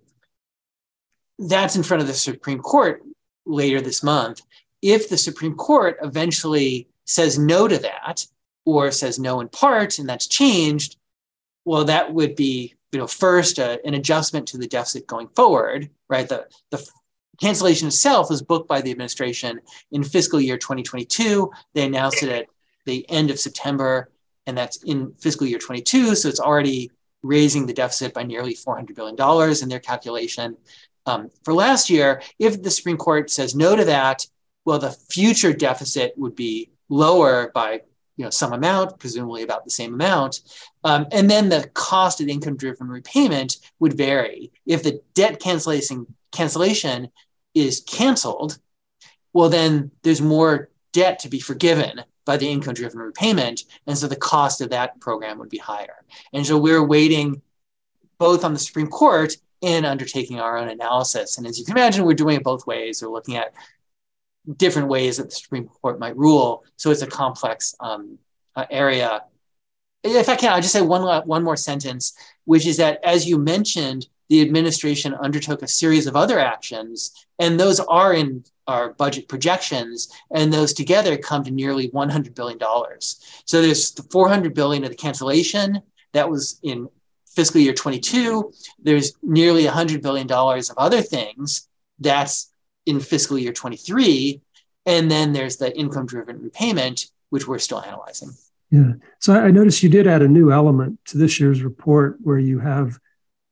that's 1.38 1.76
in 1.76 1.84
front 1.84 2.02
of 2.02 2.08
the 2.08 2.14
Supreme 2.14 2.60
Court 2.60 3.04
later 3.46 3.82
this 3.82 4.04
month. 4.04 4.42
If 4.82 5.10
the 5.10 5.18
Supreme 5.18 5.56
Court 5.56 5.98
eventually 6.02 6.88
says 7.06 7.38
no 7.38 7.68
to 7.68 7.78
that, 7.80 8.26
or 8.66 8.92
says 8.92 9.20
no 9.20 9.40
in 9.40 9.50
part, 9.50 10.00
and 10.00 10.08
that's 10.08 10.28
changed, 10.28 10.98
well, 11.66 11.86
that 11.86 12.14
would 12.14 12.36
be, 12.36 12.76
you 12.92 13.00
know, 13.00 13.08
first 13.08 13.60
uh, 13.60 13.78
an 13.84 13.94
adjustment 13.94 14.48
to 14.50 14.58
the 14.58 14.68
deficit 14.68 15.08
going 15.08 15.28
forward, 15.30 15.90
right? 16.10 16.30
The, 16.30 16.48
the 16.70 16.90
cancellation 17.42 17.88
itself 17.88 18.30
was 18.30 18.42
booked 18.42 18.68
by 18.68 18.82
the 18.82 18.92
administration 18.92 19.62
in 19.92 20.04
fiscal 20.04 20.40
year 20.40 20.58
2022. 20.58 21.52
They 21.74 21.86
announced 21.86 22.24
it 22.24 22.30
at 22.30 22.48
the 22.86 23.10
end 23.10 23.32
of 23.32 23.40
September, 23.40 24.10
and 24.46 24.58
that's 24.58 24.84
in 24.84 25.14
fiscal 25.20 25.48
year 25.48 25.60
22. 25.60 26.16
So 26.16 26.30
it's 26.30 26.40
already 26.40 26.92
raising 27.22 27.66
the 27.66 27.74
deficit 27.74 28.14
by 28.14 28.24
nearly 28.24 28.56
$400 28.56 28.96
billion 28.96 29.62
in 29.62 29.70
their 29.70 29.80
calculation. 29.80 30.58
Um, 31.06 31.30
for 31.44 31.54
last 31.54 31.90
year, 31.90 32.22
if 32.38 32.62
the 32.62 32.72
Supreme 32.72 32.98
Court 32.98 33.30
says 33.30 33.56
no 33.56 33.76
to 33.76 33.86
that, 33.86 34.26
well, 34.66 34.80
the 34.80 34.92
future 34.92 35.54
deficit 35.54 36.14
would 36.18 36.36
be 36.36 36.70
lower 36.90 37.52
by 37.54 37.82
you 38.18 38.26
know 38.26 38.30
some 38.30 38.52
amount, 38.52 39.00
presumably 39.00 39.44
about 39.44 39.64
the 39.64 39.72
same 39.72 39.94
amount, 39.94 40.42
um, 40.84 41.08
and 41.12 41.30
then 41.30 41.48
the 41.48 41.70
cost 41.74 42.20
of 42.20 42.28
income-driven 42.28 42.88
repayment 42.88 43.58
would 43.80 43.96
vary. 43.96 44.52
If 44.66 44.84
the 44.84 45.02
debt 45.14 45.40
cancellation 45.40 46.06
cancellation 46.32 47.10
is 47.54 47.82
canceled, 47.82 48.60
well 49.34 49.50
then 49.50 49.92
there's 50.04 50.22
more 50.22 50.70
debt 50.94 51.20
to 51.20 51.30
be 51.30 51.40
forgiven 51.40 52.02
by 52.26 52.38
the 52.38 52.48
income-driven 52.48 53.00
repayment, 53.00 53.64
and 53.88 53.98
so 53.98 54.08
the 54.08 54.16
cost 54.16 54.62
of 54.62 54.70
that 54.70 55.00
program 55.00 55.40
would 55.40 55.50
be 55.50 55.58
higher. 55.58 56.06
And 56.32 56.46
so 56.46 56.58
we're 56.58 56.86
waiting 56.86 57.42
both 58.20 58.44
on 58.44 58.54
the 58.54 58.60
Supreme 58.60 58.88
Court 58.88 59.36
and 59.62 59.86
undertaking 59.86 60.40
our 60.40 60.58
own 60.58 60.70
analysis. 60.70 61.38
And 61.38 61.48
as 61.48 61.58
you 61.58 61.66
can 61.66 61.76
imagine, 61.76 62.06
we're 62.06 62.14
doing 62.14 62.38
it 62.38 62.44
both 62.44 62.68
ways. 62.68 63.02
We're 63.02 63.10
looking 63.10 63.36
at 63.36 63.54
different 64.58 64.88
ways 64.88 65.18
that 65.18 65.30
the 65.30 65.36
Supreme 65.36 65.68
Court 65.68 66.00
might 66.00 66.16
rule. 66.18 66.64
So 66.78 66.92
it's 66.92 67.02
a 67.02 67.08
complex 67.08 67.76
um, 67.80 68.20
uh, 68.56 68.66
area. 68.70 69.24
If 70.04 70.30
I 70.30 70.36
can, 70.36 70.54
I'll 70.54 70.62
just 70.62 70.74
say 70.74 70.82
one, 70.82 71.04
one 71.28 71.44
more 71.44 71.58
sentence, 71.58 72.14
which 72.46 72.66
is 72.66 72.78
that, 72.78 73.04
as 73.04 73.28
you 73.28 73.38
mentioned, 73.38 74.08
the 74.30 74.42
administration 74.42 75.14
undertook 75.16 75.62
a 75.62 75.68
series 75.68 76.08
of 76.08 76.16
other 76.16 76.40
actions, 76.40 77.26
and 77.40 77.60
those 77.60 77.80
are 77.80 78.14
in 78.14 78.44
our 78.68 78.94
budget 78.94 79.28
projections, 79.28 80.10
and 80.32 80.54
those 80.54 80.74
together 80.74 81.18
come 81.18 81.44
to 81.44 81.52
nearly 81.52 81.90
$100 81.90 82.36
billion. 82.36 82.60
So 83.46 83.62
there's 83.62 83.92
the 83.92 84.04
400 84.04 84.54
billion 84.54 84.84
of 84.84 84.92
the 84.92 84.96
cancellation 84.96 85.82
that 86.14 86.30
was 86.30 86.60
in 86.62 86.88
fiscal 87.26 87.60
year 87.62 87.74
22. 87.74 88.54
There's 88.78 89.14
nearly 89.24 89.64
$100 89.64 90.02
billion 90.02 90.32
of 90.32 90.78
other 90.78 91.02
things 91.02 91.68
that's 92.00 92.52
in 92.86 93.00
fiscal 93.00 93.38
year 93.38 93.54
23. 93.54 94.42
And 94.86 95.10
then 95.10 95.34
there's 95.34 95.58
the 95.58 95.76
income 95.78 96.06
driven 96.06 96.42
repayment, 96.42 97.08
which 97.30 97.48
we're 97.48 97.60
still 97.60 97.82
analyzing. 97.82 98.30
Yeah. 98.72 98.94
So 99.20 99.34
I 99.34 99.50
noticed 99.50 99.82
you 99.82 99.90
did 99.90 100.06
add 100.06 100.22
a 100.22 100.28
new 100.28 100.52
element 100.52 101.00
to 101.06 101.18
this 101.18 101.40
year's 101.40 101.64
report 101.64 102.18
where 102.22 102.38
you 102.38 102.60
have 102.60 103.00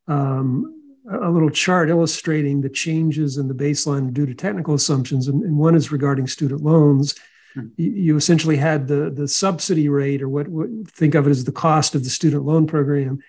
um, 0.08 0.74
a 1.10 1.30
little 1.30 1.50
chart 1.50 1.90
illustrating 1.90 2.62
the 2.62 2.70
changes 2.70 3.38
in 3.38 3.48
the 3.48 3.54
baseline 3.54 4.14
due 4.14 4.26
to 4.26 4.34
technical 4.34 4.74
assumptions, 4.74 5.28
and, 5.28 5.44
and 5.44 5.58
one 5.58 5.76
is 5.76 5.92
regarding 5.92 6.28
student 6.28 6.62
loans. 6.62 7.16
Hmm. 7.54 7.68
You, 7.78 7.92
you, 7.92 8.18
essentially 8.18 8.58
had 8.58 8.88
the 8.88 9.10
the 9.10 9.28
subsidy 9.28 9.90
rate, 9.90 10.22
or 10.22 10.30
what, 10.30 10.48
what 10.48 10.70
think 10.88 11.16
of 11.16 11.28
it 11.28 11.32
as 11.32 11.46
the 11.46 11.52
cost 11.52 11.96
of 11.96 12.04
the 12.04 12.10
student 12.10 12.44
loan 12.44 12.68
program. 12.68 13.20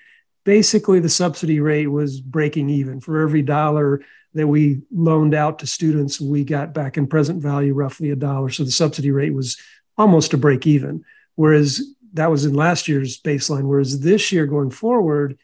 Basically, 0.45 0.99
the 0.99 1.09
subsidy 1.09 1.61
rate 1.61 1.89
was 1.89 2.21
breaking 2.21 2.71
even 2.71 3.01
for 3.01 3.21
every 3.21 3.43
dollar 3.43 4.03
that 4.35 4.47
we 4.47 4.81
loaned 4.91 5.35
out 5.35 5.61
to 5.61 5.67
students. 5.67 6.21
We 6.21 6.45
got 6.45 6.75
back 6.75 6.97
in 6.97 7.07
present 7.07 7.43
value 7.43 7.75
roughly 7.75 8.11
a 8.11 8.17
dollar, 8.17 8.51
so 8.51 8.65
the 8.65 8.71
subsidy 8.71 9.11
rate 9.11 9.35
was 9.35 9.57
almost 9.97 10.35
a 10.35 10.39
break 10.39 10.67
even. 10.67 11.05
Whereas 11.35 11.83
that 12.15 12.31
was 12.31 12.45
in 12.45 12.55
last 12.55 12.89
year's 12.89 13.21
baseline. 13.21 13.65
Whereas 13.65 14.01
this 14.01 14.33
year 14.33 14.47
going 14.47 14.71
forward 14.71 15.39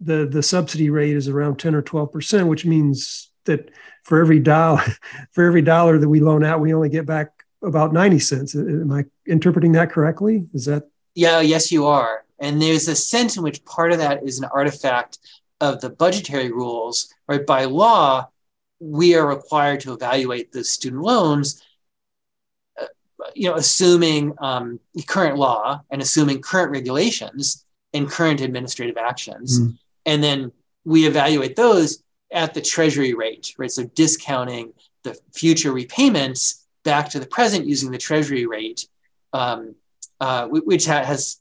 the 0.00 0.26
the 0.26 0.42
subsidy 0.42 0.90
rate 0.90 1.16
is 1.16 1.28
around 1.28 1.58
10 1.58 1.74
or 1.74 1.82
12 1.82 2.12
percent, 2.12 2.48
which 2.48 2.64
means 2.64 3.30
that 3.44 3.70
for 4.04 4.20
every 4.20 4.40
dollar 4.40 4.82
for 5.32 5.44
every 5.44 5.62
dollar 5.62 5.98
that 5.98 6.08
we 6.08 6.20
loan 6.20 6.44
out, 6.44 6.60
we 6.60 6.74
only 6.74 6.88
get 6.88 7.06
back 7.06 7.28
about 7.62 7.92
90 7.92 8.18
cents. 8.18 8.54
Am 8.54 8.90
I 8.90 9.04
interpreting 9.26 9.72
that 9.72 9.90
correctly? 9.90 10.46
Is 10.54 10.64
that 10.64 10.84
yeah, 11.14 11.40
yes, 11.40 11.70
you 11.72 11.86
are. 11.86 12.24
And 12.38 12.62
there's 12.62 12.88
a 12.88 12.96
sense 12.96 13.36
in 13.36 13.42
which 13.42 13.64
part 13.64 13.92
of 13.92 13.98
that 13.98 14.22
is 14.22 14.38
an 14.38 14.46
artifact 14.46 15.18
of 15.60 15.80
the 15.80 15.90
budgetary 15.90 16.50
rules, 16.50 17.12
right? 17.28 17.44
By 17.44 17.66
law, 17.66 18.28
we 18.78 19.14
are 19.14 19.26
required 19.26 19.80
to 19.80 19.92
evaluate 19.92 20.52
the 20.52 20.64
student 20.64 21.02
loans, 21.02 21.62
uh, 22.80 22.86
you 23.34 23.50
know, 23.50 23.56
assuming 23.56 24.32
um, 24.38 24.80
current 25.06 25.36
law 25.36 25.82
and 25.90 26.00
assuming 26.00 26.40
current 26.40 26.70
regulations 26.70 27.66
and 27.92 28.08
current 28.08 28.40
administrative 28.40 28.96
actions. 28.96 29.60
Mm 29.60 29.76
and 30.06 30.22
then 30.22 30.52
we 30.84 31.06
evaluate 31.06 31.56
those 31.56 32.02
at 32.32 32.54
the 32.54 32.60
treasury 32.60 33.14
rate, 33.14 33.54
right? 33.58 33.70
So 33.70 33.84
discounting 33.84 34.72
the 35.02 35.18
future 35.32 35.72
repayments 35.72 36.66
back 36.84 37.10
to 37.10 37.20
the 37.20 37.26
present 37.26 37.66
using 37.66 37.90
the 37.90 37.98
treasury 37.98 38.46
rate, 38.46 38.86
um, 39.32 39.74
uh, 40.20 40.48
which 40.48 40.86
has, 40.86 41.40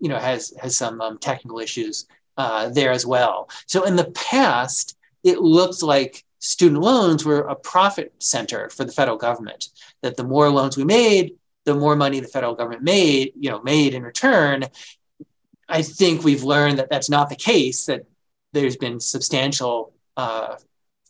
you 0.00 0.08
know, 0.08 0.18
has 0.18 0.52
has 0.60 0.76
some 0.76 1.00
um, 1.00 1.18
technical 1.18 1.58
issues 1.58 2.06
uh, 2.36 2.68
there 2.70 2.92
as 2.92 3.06
well. 3.06 3.50
So 3.66 3.84
in 3.84 3.96
the 3.96 4.10
past, 4.12 4.96
it 5.22 5.38
looked 5.38 5.82
like 5.82 6.24
student 6.38 6.82
loans 6.82 7.24
were 7.24 7.42
a 7.42 7.54
profit 7.54 8.12
center 8.18 8.70
for 8.70 8.84
the 8.84 8.92
federal 8.92 9.16
government. 9.16 9.68
That 10.02 10.16
the 10.16 10.24
more 10.24 10.48
loans 10.48 10.76
we 10.76 10.84
made, 10.84 11.34
the 11.64 11.74
more 11.74 11.94
money 11.94 12.20
the 12.20 12.28
federal 12.28 12.54
government 12.54 12.82
made, 12.82 13.32
you 13.38 13.50
know, 13.50 13.62
made 13.62 13.94
in 13.94 14.02
return, 14.02 14.64
I 15.72 15.80
think 15.80 16.22
we've 16.22 16.44
learned 16.44 16.78
that 16.78 16.90
that's 16.90 17.08
not 17.08 17.30
the 17.30 17.34
case, 17.34 17.86
that 17.86 18.04
there's 18.52 18.76
been 18.76 19.00
substantial 19.00 19.94
uh, 20.18 20.56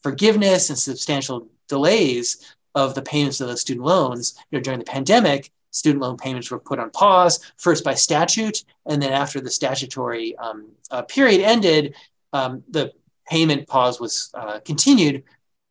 forgiveness 0.05 0.71
and 0.71 0.79
substantial 0.79 1.49
delays 1.69 2.55
of 2.77 2.95
the 2.95 3.03
payments 3.03 3.41
of 3.41 3.49
those 3.49 3.61
student 3.61 3.85
loans. 3.85 4.35
You 4.51 4.59
know, 4.59 4.63
during 4.63 4.79
the 4.79 4.85
pandemic, 4.85 5.51
student 5.73 6.01
loan 6.01 6.17
payments 6.17 6.49
were 6.49 6.61
put 6.61 6.79
on 6.79 6.91
pause, 6.91 7.53
first 7.57 7.83
by 7.83 7.95
statute, 7.95 8.65
and 8.87 9.03
then 9.03 9.13
after 9.13 9.41
the 9.41 9.51
statutory 9.51 10.37
um, 10.39 10.69
uh, 10.93 11.03
period 11.03 11.41
ended, 11.41 11.97
um, 12.33 12.63
the 12.71 12.93
payment 13.27 13.67
pause 13.67 13.99
was 13.99 14.31
uh, 14.35 14.61
continued 14.61 15.25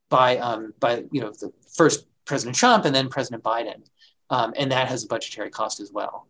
by, 0.10 0.38
um, 0.38 0.74
by 0.82 1.06
you 1.12 1.22
know, 1.22 1.32
the 1.32 1.54
first 1.74 2.06
President 2.26 2.58
Trump 2.58 2.84
and 2.84 2.94
then 2.94 3.08
President 3.08 3.42
Biden. 3.42 3.82
Um, 4.30 4.54
and 4.58 4.72
that 4.72 4.89
has 4.89 5.06
a 5.06 5.08
budgetary 5.08 5.50
cost 5.50 5.80
as 5.80 5.92
well. 5.94 6.28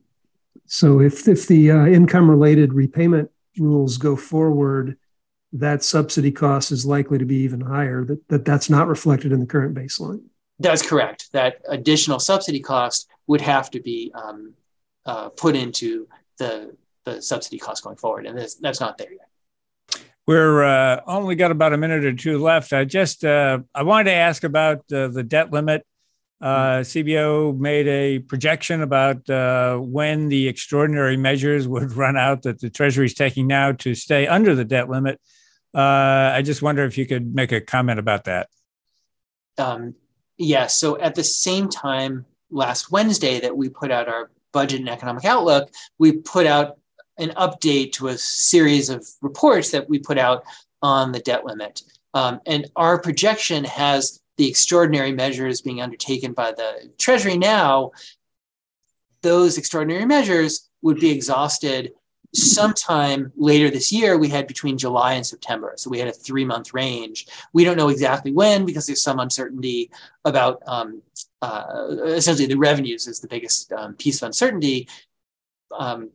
So 0.66 1.02
if 1.02 1.28
if 1.28 1.48
the 1.48 1.72
uh, 1.72 1.86
income 1.86 2.30
related 2.30 2.74
repayment 2.74 3.30
rules 3.58 3.98
go 3.98 4.16
forward, 4.16 4.98
that 5.54 5.84
subsidy 5.84 6.32
cost 6.32 6.72
is 6.72 6.86
likely 6.86 7.18
to 7.18 7.26
be 7.26 7.38
even 7.38 7.62
higher. 7.62 8.06
That, 8.06 8.28
that 8.30 8.46
that's 8.46 8.70
not 8.70 8.88
reflected 8.88 9.32
in 9.32 9.40
the 9.40 9.46
current 9.46 9.76
baseline. 9.76 10.24
That's 10.60 10.82
correct. 10.82 11.32
That 11.34 11.62
additional 11.68 12.20
subsidy 12.20 12.60
cost 12.60 13.10
would 13.28 13.42
have 13.42 13.72
to 13.72 13.80
be 13.80 14.12
um, 14.14 14.54
uh, 15.06 15.30
put 15.30 15.56
into 15.56 16.08
the 16.38 16.76
the 17.04 17.22
subsidy 17.22 17.58
cost 17.58 17.84
going 17.84 17.98
forward, 17.98 18.26
and 18.26 18.38
this, 18.38 18.56
that's 18.56 18.80
not 18.80 18.98
there 18.98 19.12
yet. 19.12 19.28
We're 20.28 20.64
uh, 20.64 21.02
only 21.08 21.36
got 21.36 21.52
about 21.52 21.74
a 21.74 21.78
minute 21.78 22.06
or 22.06 22.14
two 22.14 22.38
left. 22.38 22.74
I 22.74 22.86
just 22.86 23.26
uh, 23.26 23.60
I 23.74 23.84
wanted 23.84 24.06
to 24.06 24.14
ask 24.14 24.44
about 24.44 24.80
uh, 24.94 25.08
the 25.08 25.24
debt 25.24 25.52
limit 25.52 25.86
uh, 26.42 26.80
CBO 26.80 27.58
made 27.58 27.88
a 27.88 28.20
projection 28.20 28.82
about 28.82 29.30
uh, 29.30 29.78
when 29.78 30.30
the 30.30 30.48
extraordinary 30.48 31.16
measures 31.16 31.68
would 31.68 31.92
run 31.96 32.18
out 32.18 32.44
that 32.44 32.60
the 32.60 32.70
Treasury 32.70 33.06
is 33.06 33.14
taking 33.14 33.48
now 33.48 33.74
to 33.74 33.94
stay 33.94 34.28
under 34.28 34.56
the 34.56 34.66
debt 34.66 34.90
limit. 34.90 35.20
Uh, 35.74 36.32
I 36.34 36.42
just 36.42 36.62
wonder 36.62 36.84
if 36.84 36.98
you 36.98 37.06
could 37.06 37.34
make 37.34 37.52
a 37.52 37.62
comment 37.62 38.00
about 38.00 38.26
that. 38.26 38.50
Um, 39.58 39.94
yeah. 40.38 40.68
So 40.68 41.00
at 41.00 41.16
the 41.16 41.24
same 41.24 41.70
time 41.70 42.26
last 42.50 42.92
Wednesday 42.92 43.40
that 43.42 43.56
we 43.56 43.70
put 43.70 43.92
out 43.92 44.08
our 44.08 44.32
budget 44.52 44.80
and 44.80 44.90
economic 44.90 45.24
outlook, 45.26 45.70
we 46.00 46.14
put 46.14 46.48
out 46.48 46.78
an 47.18 47.30
update 47.38 47.94
to 47.94 48.08
a 48.08 48.18
series 48.18 48.90
of 48.90 49.08
reports 49.22 49.72
that 49.72 49.88
we 49.88 50.00
put 50.00 50.18
out 50.18 50.44
on 50.82 51.12
the 51.12 51.20
debt 51.20 51.46
limit. 51.46 51.84
Um, 52.14 52.42
and 52.46 52.70
our 52.76 53.00
projection 53.00 53.64
has 53.66 54.21
the 54.38 54.48
extraordinary 54.48 55.12
measures 55.12 55.62
being 55.62 55.82
undertaken 55.82 56.34
by 56.34 56.52
the 56.52 56.92
Treasury 56.98 57.38
now, 57.38 57.92
those 59.22 59.58
extraordinary 59.58 60.06
measures 60.06 60.70
would 60.82 61.00
be 61.00 61.12
exhausted 61.12 61.92
sometime 62.34 63.32
later 63.36 63.70
this 63.70 63.92
year. 63.92 64.18
We 64.18 64.30
had 64.30 64.48
between 64.48 64.78
July 64.78 65.14
and 65.14 65.26
September. 65.26 65.74
So 65.76 65.90
we 65.90 66.00
had 66.00 66.08
a 66.08 66.14
three 66.14 66.46
month 66.46 66.74
range. 66.74 67.28
We 67.54 67.64
don't 67.64 67.78
know 67.78 67.90
exactly 67.90 68.32
when 68.32 68.66
because 68.66 68.88
there's 68.88 69.04
some 69.04 69.20
uncertainty 69.20 69.92
about 70.26 70.62
um, 70.66 71.02
uh, 71.42 71.88
essentially 72.06 72.48
the 72.48 72.58
revenues 72.58 73.08
is 73.08 73.20
the 73.20 73.28
biggest 73.28 73.72
um, 73.74 73.96
piece 73.96 74.22
of 74.22 74.28
uncertainty. 74.28 74.88
Um, 75.78 76.12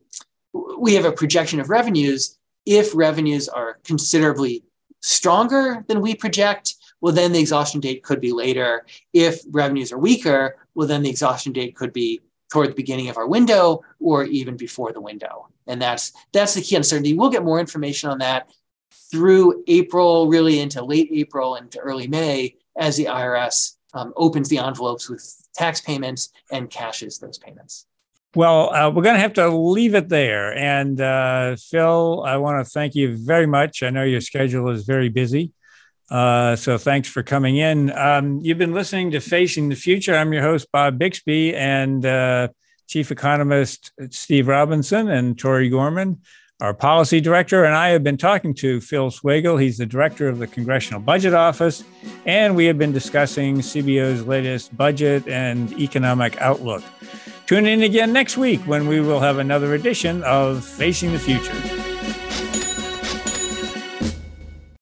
we 0.53 0.95
have 0.95 1.05
a 1.05 1.11
projection 1.11 1.59
of 1.59 1.69
revenues. 1.69 2.37
If 2.65 2.95
revenues 2.95 3.47
are 3.47 3.79
considerably 3.83 4.63
stronger 5.01 5.85
than 5.87 6.01
we 6.01 6.15
project, 6.15 6.75
well, 7.01 7.13
then 7.13 7.31
the 7.31 7.39
exhaustion 7.39 7.79
date 7.79 8.03
could 8.03 8.21
be 8.21 8.31
later. 8.31 8.85
If 9.13 9.41
revenues 9.51 9.91
are 9.91 9.97
weaker, 9.97 10.57
well, 10.75 10.87
then 10.87 11.03
the 11.03 11.09
exhaustion 11.09 11.53
date 11.53 11.75
could 11.75 11.93
be 11.93 12.21
toward 12.51 12.69
the 12.69 12.75
beginning 12.75 13.09
of 13.09 13.17
our 13.17 13.27
window 13.27 13.81
or 13.99 14.23
even 14.23 14.57
before 14.57 14.93
the 14.93 15.01
window. 15.01 15.49
And 15.67 15.81
that's 15.81 16.13
that's 16.31 16.53
the 16.53 16.61
key 16.61 16.75
uncertainty. 16.75 17.13
We'll 17.13 17.29
get 17.29 17.43
more 17.43 17.59
information 17.59 18.09
on 18.09 18.19
that 18.19 18.49
through 19.11 19.63
April, 19.67 20.27
really 20.27 20.59
into 20.59 20.83
late 20.83 21.09
April 21.11 21.55
and 21.55 21.71
to 21.71 21.79
early 21.79 22.07
May 22.07 22.55
as 22.77 22.95
the 22.97 23.05
IRS 23.05 23.75
um, 23.93 24.13
opens 24.15 24.49
the 24.49 24.59
envelopes 24.59 25.09
with 25.09 25.47
tax 25.55 25.81
payments 25.81 26.29
and 26.51 26.69
cashes 26.69 27.19
those 27.19 27.37
payments. 27.37 27.85
Well, 28.35 28.73
uh, 28.73 28.89
we're 28.91 29.03
going 29.03 29.15
to 29.15 29.21
have 29.21 29.33
to 29.33 29.49
leave 29.49 29.95
it 29.95 30.09
there. 30.09 30.55
And 30.55 31.01
uh, 31.01 31.55
Phil, 31.55 32.23
I 32.25 32.37
want 32.37 32.63
to 32.63 32.69
thank 32.69 32.93
you 32.93 33.17
very 33.17 33.47
much. 33.47 33.81
I 33.81 33.89
know 33.89 34.03
your 34.03 34.21
schedule 34.21 34.69
is 34.69 34.85
very 34.85 35.09
busy. 35.09 35.53
Uh, 36.09 36.55
so 36.55 36.77
thanks 36.77 37.09
for 37.09 37.23
coming 37.23 37.57
in. 37.57 37.91
Um, 37.91 38.39
you've 38.41 38.57
been 38.57 38.73
listening 38.73 39.11
to 39.11 39.19
Facing 39.19 39.69
the 39.69 39.75
Future. 39.75 40.15
I'm 40.15 40.31
your 40.31 40.41
host, 40.41 40.71
Bob 40.71 40.97
Bixby, 40.97 41.53
and 41.55 42.05
uh, 42.05 42.47
Chief 42.87 43.11
Economist 43.11 43.91
Steve 44.09 44.47
Robinson 44.47 45.09
and 45.09 45.37
Tori 45.37 45.67
Gorman, 45.69 46.21
our 46.61 46.73
policy 46.73 47.19
director, 47.19 47.65
and 47.65 47.75
I 47.75 47.89
have 47.89 48.03
been 48.03 48.17
talking 48.17 48.53
to 48.55 48.79
Phil 48.79 49.11
Swagel. 49.11 49.61
He's 49.61 49.77
the 49.77 49.85
director 49.85 50.29
of 50.29 50.39
the 50.39 50.47
Congressional 50.47 51.01
Budget 51.01 51.33
Office, 51.33 51.83
and 52.25 52.55
we 52.55 52.65
have 52.65 52.77
been 52.77 52.93
discussing 52.93 53.57
CBO's 53.57 54.25
latest 54.25 54.75
budget 54.77 55.27
and 55.27 55.71
economic 55.73 56.39
outlook. 56.41 56.83
Tune 57.47 57.65
in 57.65 57.83
again 57.83 58.13
next 58.13 58.37
week 58.37 58.61
when 58.61 58.87
we 58.87 59.01
will 59.01 59.19
have 59.19 59.37
another 59.37 59.73
edition 59.73 60.23
of 60.23 60.63
Facing 60.63 61.11
the 61.11 61.19
Future. 61.19 61.96